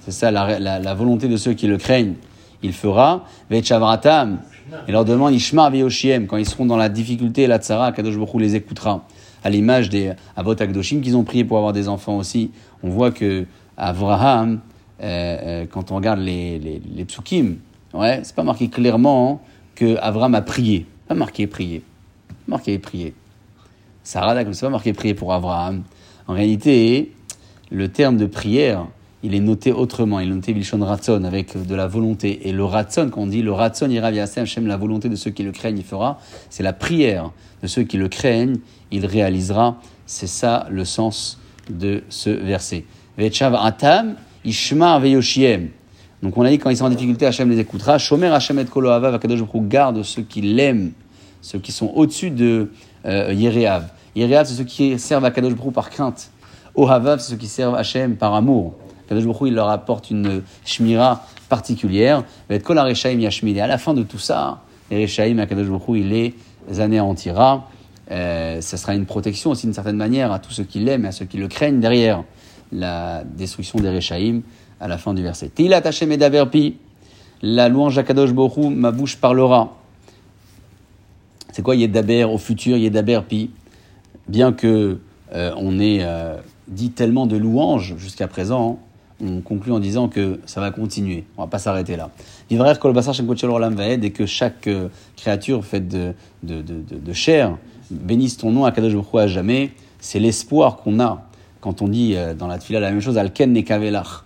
C'est 0.03 0.11
ça 0.11 0.31
la, 0.31 0.59
la, 0.59 0.93
volonté 0.93 1.27
de 1.27 1.37
ceux 1.37 1.53
qui 1.53 1.67
le 1.67 1.77
craignent. 1.77 2.15
Il 2.63 2.73
fera 2.73 3.25
Vechavratam. 3.49 4.39
Il 4.87 4.93
leur 4.93 5.05
demande 5.05 5.33
Ishmar 5.33 5.69
Veyoshiem. 5.69 6.27
Quand 6.27 6.37
ils 6.37 6.47
seront 6.47 6.65
dans 6.65 6.77
la 6.77 6.89
difficulté 6.89 7.43
et 7.43 7.47
la 7.47 7.57
tsara, 7.57 7.91
Kadosh 7.91 8.17
Baruch 8.17 8.41
les 8.41 8.55
écoutera. 8.55 9.05
À 9.43 9.49
l'image 9.49 9.89
des 9.89 10.13
Avot 10.35 10.59
Akdoshim 10.59 11.01
qu'ils 11.01 11.15
ont 11.15 11.23
prié 11.23 11.43
pour 11.43 11.57
avoir 11.57 11.73
des 11.73 11.87
enfants 11.87 12.17
aussi. 12.17 12.51
On 12.83 12.89
voit 12.89 13.11
que 13.11 13.45
Abraham, 13.77 14.61
euh, 15.01 15.37
euh, 15.63 15.65
quand 15.69 15.91
on 15.91 15.95
regarde 15.95 16.19
les, 16.19 16.59
les, 16.59 16.81
les 16.93 17.05
psukim, 17.05 17.57
ouais, 17.93 18.21
c'est 18.23 18.35
pas 18.35 18.43
marqué 18.43 18.69
clairement 18.69 19.41
que 19.75 19.97
Abraham 20.01 20.35
a 20.35 20.41
prié. 20.41 20.85
Pas 21.07 21.15
marqué 21.15 21.47
prier. 21.47 21.83
Marqué 22.47 22.79
prier. 22.79 23.13
Sarah, 24.03 24.33
d'accord, 24.33 24.55
c'est 24.55 24.65
pas 24.65 24.71
marqué 24.71 24.93
prier 24.93 25.13
pour 25.13 25.33
Abraham. 25.33 25.83
En 26.27 26.33
réalité, 26.33 27.11
le 27.71 27.89
terme 27.89 28.17
de 28.17 28.25
prière, 28.25 28.87
il 29.23 29.35
est 29.35 29.39
noté 29.39 29.71
autrement. 29.71 30.19
Il 30.19 30.31
est 30.31 30.35
noté 30.35 30.53
Vilshon 30.53 30.83
Ratson 30.83 31.23
avec 31.23 31.65
de 31.65 31.75
la 31.75 31.87
volonté. 31.87 32.47
Et 32.47 32.51
le 32.51 32.63
Ratson, 32.63 33.09
quand 33.11 33.21
on 33.21 33.27
dit 33.27 33.41
le 33.41 33.51
Ratson 33.51 33.89
ira 33.89 34.11
via 34.11 34.23
Hashem, 34.23 34.67
la 34.67 34.77
volonté 34.77 35.09
de 35.09 35.15
ceux 35.15 35.31
qui 35.31 35.43
le 35.43 35.51
craignent, 35.51 35.77
il 35.77 35.83
fera. 35.83 36.19
C'est 36.49 36.63
la 36.63 36.73
prière 36.73 37.31
de 37.61 37.67
ceux 37.67 37.83
qui 37.83 37.97
le 37.97 38.07
craignent, 38.07 38.57
il 38.91 39.05
réalisera. 39.05 39.77
C'est 40.05 40.27
ça 40.27 40.67
le 40.69 40.85
sens 40.85 41.39
de 41.69 42.03
ce 42.09 42.29
verset. 42.29 42.85
Vechav 43.17 43.55
atam 43.55 44.15
ishma 44.47 44.99
veyoshiem. 44.99 45.69
Donc 46.23 46.37
on 46.37 46.43
a 46.43 46.49
dit 46.49 46.57
quand 46.57 46.69
ils 46.69 46.77
sont 46.77 46.85
en 46.85 46.89
difficulté, 46.89 47.25
Hachem 47.25 47.49
les 47.49 47.59
écoutera. 47.59 47.97
Shomer 47.97 48.27
Hachem 48.27 48.57
et 48.59 48.65
kolo 48.65 48.89
avav, 48.89 49.13
Akadosh 49.13 49.41
garde 49.67 50.01
ceux 50.03 50.23
qui 50.23 50.41
l'aiment, 50.41 50.91
ceux 51.41 51.59
qui 51.59 51.71
sont 51.71 51.91
au-dessus 51.93 52.31
de 52.31 52.71
euh, 53.05 53.33
Yereav. 53.33 53.89
Yereav, 54.15 54.47
c'est 54.47 54.55
ceux 54.55 54.63
qui 54.63 54.97
servent 54.97 55.25
à 55.25 55.31
Kadosh 55.31 55.53
par 55.73 55.89
crainte. 55.89 56.31
Ohavav, 56.75 57.19
c'est 57.19 57.31
ceux 57.31 57.37
qui 57.37 57.47
servent 57.47 57.75
Hachem 57.75 58.15
par 58.15 58.33
amour. 58.33 58.73
Kadosh 59.07 59.25
il 59.45 59.53
leur 59.53 59.69
apporte 59.69 60.09
une 60.09 60.41
shmira 60.65 61.25
particulière. 61.49 62.23
Et 62.49 62.55
à 62.55 63.67
la 63.67 63.77
fin 63.77 63.93
de 63.93 64.03
tout 64.03 64.19
ça, 64.19 64.61
les 64.89 65.05
Kadosh 65.05 65.67
il 65.89 66.09
les 66.09 66.33
anéantira. 66.79 67.69
Euh, 68.09 68.61
ça 68.61 68.77
sera 68.77 68.95
une 68.95 69.05
protection 69.05 69.51
aussi 69.51 69.65
d'une 69.65 69.73
certaine 69.73 69.97
manière 69.97 70.31
à 70.31 70.39
tous 70.39 70.53
ceux 70.53 70.63
qui 70.63 70.79
l'aiment 70.79 71.05
et 71.05 71.09
à 71.09 71.11
ceux 71.11 71.25
qui 71.25 71.37
le 71.37 71.49
craignent 71.49 71.81
derrière 71.81 72.23
la 72.71 73.23
destruction 73.23 73.79
des 73.79 73.89
Rechaim 73.89 74.41
à 74.79 74.87
la 74.87 74.97
fin 74.97 75.13
du 75.13 75.23
verset. 75.23 75.49
Tilat 75.49 75.81
Hashem 75.85 76.11
Edaverpi, 76.11 76.75
la 77.41 77.69
louange 77.69 77.97
à 77.97 78.03
Kadosh 78.03 78.31
ma 78.31 78.91
bouche 78.91 79.17
parlera. 79.17 79.75
C'est 81.51 81.61
quoi 81.61 81.75
Yedaber 81.75 82.25
au 82.25 82.37
futur, 82.37 82.77
Yedaber 82.77 83.21
Pi 83.27 83.49
Bien 84.27 84.53
que 84.53 84.99
euh, 85.33 85.51
on 85.57 85.79
ait 85.79 85.99
euh, 86.01 86.37
dit 86.67 86.91
tellement 86.91 87.25
de 87.25 87.37
louanges 87.37 87.95
jusqu'à 87.97 88.27
présent, 88.27 88.79
on 89.19 89.41
conclut 89.41 89.71
en 89.71 89.79
disant 89.79 90.07
que 90.07 90.39
ça 90.45 90.61
va 90.61 90.71
continuer. 90.71 91.23
On 91.37 91.41
va 91.41 91.47
pas 91.47 91.59
s'arrêter 91.59 91.95
là. 91.95 92.11
Vivrer 92.49 92.77
Kolbasar 92.77 93.15
et 93.19 94.11
que 94.11 94.25
chaque 94.25 94.67
euh, 94.67 94.89
créature 95.15 95.65
faite 95.65 95.87
de, 95.87 96.13
de, 96.43 96.61
de, 96.61 96.83
de, 96.99 97.13
chair 97.13 97.57
bénisse 97.89 98.37
ton 98.37 98.51
nom 98.51 98.65
à 98.65 98.71
Kadosh 98.71 98.93
Baruch 98.93 99.15
à 99.15 99.27
jamais. 99.27 99.71
C'est 99.99 100.19
l'espoir 100.19 100.77
qu'on 100.77 100.99
a 100.99 101.26
quand 101.67 101.81
on 101.81 101.89
dit 101.89 102.15
dans 102.39 102.47
la 102.47 102.59
tefila 102.59 102.79
la 102.79 102.91
même 102.91 103.01
chose, 103.01 103.17
Alken 103.17 103.51
Nekavelach. 103.51 104.23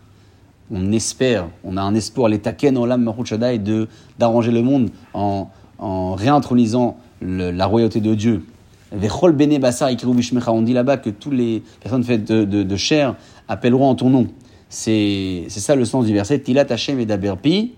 On 0.70 0.92
espère, 0.92 1.48
on 1.64 1.76
a 1.76 1.82
un 1.82 1.96
espoir, 1.96 2.30
l'etaken 2.30 2.78
olam 2.78 3.02
maruchadai, 3.02 3.58
de 3.58 3.88
d'arranger 4.20 4.52
le 4.52 4.62
monde 4.62 4.92
en, 5.16 5.50
en 5.80 6.14
réintronisant 6.14 6.98
la 7.20 7.66
royauté 7.66 8.00
de 8.00 8.14
Dieu. 8.14 8.46
On 8.94 10.62
dit 10.62 10.74
là-bas 10.74 10.98
que 10.98 11.10
toutes 11.10 11.34
les 11.34 11.64
personnes 11.80 12.04
faites 12.04 12.32
de, 12.32 12.44
de, 12.44 12.76
chair 12.76 13.16
appelleront 13.48 13.90
en 13.90 13.96
ton 13.96 14.12
nom. 14.12 14.28
C'est 14.70 15.46
ça 15.50 15.76
le 15.76 15.86
sens 15.86 16.06
du 16.06 16.14
verset. 16.14 16.42
Tilat 16.42 16.68
Hashem 16.70 17.00
et 17.00 17.08
Daberpi. 17.08 17.74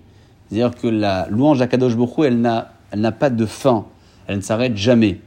C'est-à-dire 0.49 0.75
que 0.75 0.87
la 0.87 1.29
louange 1.29 1.59
d'Akadosh 1.59 1.95
Bokhu, 1.95 2.25
elle 2.25 2.41
n'a 2.41 3.11
pas 3.13 3.29
de 3.29 3.45
fin. 3.45 3.85
Elle 4.27 4.37
ne 4.37 4.41
s'arrête 4.41 4.75
jamais. 4.75 5.21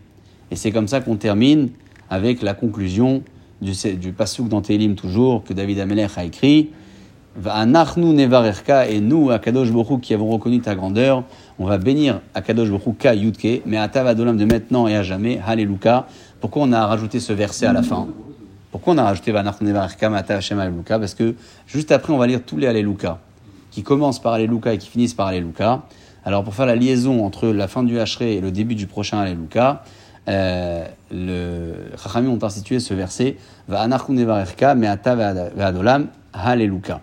Et 0.50 0.56
c'est 0.56 0.72
comme 0.72 0.88
ça 0.88 1.00
qu'on 1.00 1.16
termine 1.16 1.70
avec 2.10 2.42
la 2.42 2.52
conclusion 2.52 3.22
du, 3.60 3.72
du 3.96 4.12
Passouk 4.12 4.48
dans 4.48 4.62
toujours, 4.62 5.44
que 5.44 5.52
David 5.52 5.80
Amelech 5.80 6.10
a 6.16 6.24
écrit. 6.24 6.70
Va'anachnu 7.38 8.14
nevarerka, 8.14 8.88
et 8.88 9.00
nous, 9.00 9.30
Akadosh 9.30 9.70
Bokhu, 9.70 10.00
qui 10.00 10.14
avons 10.14 10.28
reconnu 10.30 10.60
ta 10.60 10.74
grandeur, 10.74 11.22
on 11.58 11.66
va 11.66 11.76
bénir 11.76 12.20
Akadosh 12.34 12.70
Baruch 12.70 12.96
Ka 12.98 13.14
Yudke, 13.14 13.62
mais 13.66 13.76
à 13.76 13.88
Tavadolam 13.88 14.38
de 14.38 14.46
maintenant 14.46 14.88
et 14.88 14.96
à 14.96 15.02
jamais, 15.02 15.40
Alléluia. 15.46 16.06
Pourquoi 16.40 16.62
on 16.62 16.72
a 16.72 16.86
rajouté 16.86 17.20
ce 17.20 17.34
verset 17.34 17.66
à 17.66 17.74
la 17.74 17.82
fin? 17.82 18.08
Pourquoi 18.70 18.94
on 18.94 18.98
a 18.98 19.04
rajouté 19.04 19.36
Alléluia 19.36 19.88
Parce 20.98 21.14
que 21.14 21.34
juste 21.66 21.92
après, 21.92 22.12
on 22.12 22.18
va 22.18 22.26
lire 22.26 22.40
tous 22.44 22.56
les 22.56 22.66
Alléluia, 22.66 23.18
qui 23.70 23.82
commencent 23.82 24.20
par 24.20 24.32
Alléluia 24.32 24.72
et 24.72 24.78
qui 24.78 24.88
finissent 24.88 25.14
par 25.14 25.26
Alléluia. 25.26 25.82
Alors 26.24 26.42
pour 26.42 26.54
faire 26.54 26.66
la 26.66 26.74
liaison 26.74 27.24
entre 27.24 27.48
la 27.48 27.68
fin 27.68 27.82
du 27.82 28.00
Hachré 28.00 28.34
et 28.34 28.40
le 28.40 28.50
début 28.50 28.74
du 28.74 28.86
prochain 28.86 29.18
Alléluia, 29.18 29.82
euh, 30.28 30.84
le 31.10 31.74
Chachamim 32.02 32.30
ont 32.30 32.42
institué 32.42 32.80
ce 32.80 32.94
verset 32.94 33.36
Va 33.68 33.86
mais 34.74 34.86
Adolam 34.88 36.08
Alléluia. 36.32 37.00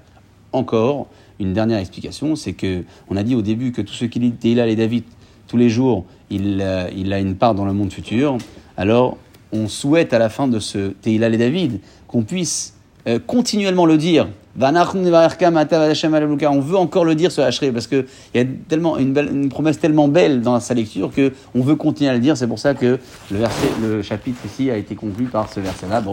Encore, 0.51 1.07
une 1.39 1.53
dernière 1.53 1.80
explication, 1.80 2.36
c'est 2.36 2.53
que 2.53 2.84
on 3.09 3.17
a 3.17 3.24
dit 3.24 3.36
au 3.36 3.41
début 3.41 3.71
que 3.71 3.82
tous 3.82 3.93
ceux 3.93 4.07
qui 4.07 4.19
lisent 4.19 4.36
Teila 4.39 4.67
et 4.67 4.76
David 4.76 5.03
tous 5.47 5.57
les 5.57 5.69
jours, 5.69 6.05
il, 6.30 6.59
euh, 6.61 6.89
il, 6.95 7.13
a 7.13 7.19
une 7.19 7.36
part 7.36 7.53
dans 7.53 7.65
le 7.65 7.74
monde 7.74 7.91
futur. 7.91 8.38
Alors, 8.78 9.17
on 9.51 9.67
souhaite 9.67 10.13
à 10.13 10.19
la 10.19 10.30
fin 10.30 10.47
de 10.47 10.59
ce 10.59 10.89
Teila 10.89 11.30
et 11.30 11.38
David 11.38 11.80
qu'on 12.07 12.24
puisse 12.24 12.76
euh, 13.07 13.19
continuellement 13.19 13.86
le 13.86 13.97
dire. 13.97 14.28
On 14.59 16.59
veut 16.59 16.77
encore 16.77 17.05
le 17.05 17.15
dire 17.15 17.31
ce 17.31 17.41
Hachré 17.41 17.71
parce 17.71 17.87
qu'il 17.87 18.05
y 18.35 18.39
a 18.39 18.45
tellement 18.67 18.97
une, 18.97 19.49
promesse 19.49 19.79
tellement 19.79 20.07
belle 20.07 20.41
dans 20.41 20.59
sa 20.59 20.73
lecture 20.73 21.11
que 21.13 21.33
on 21.55 21.61
veut 21.61 21.75
continuer 21.75 22.09
à 22.09 22.13
le 22.13 22.19
dire. 22.19 22.37
C'est 22.37 22.47
pour 22.47 22.59
ça 22.59 22.73
que 22.73 22.99
le, 23.31 23.39
le 23.81 24.01
chapitre 24.01 24.39
ici 24.45 24.69
a 24.69 24.77
été 24.77 24.95
conclu 24.95 25.25
par 25.25 25.51
ce 25.51 25.59
verset-là. 25.59 26.03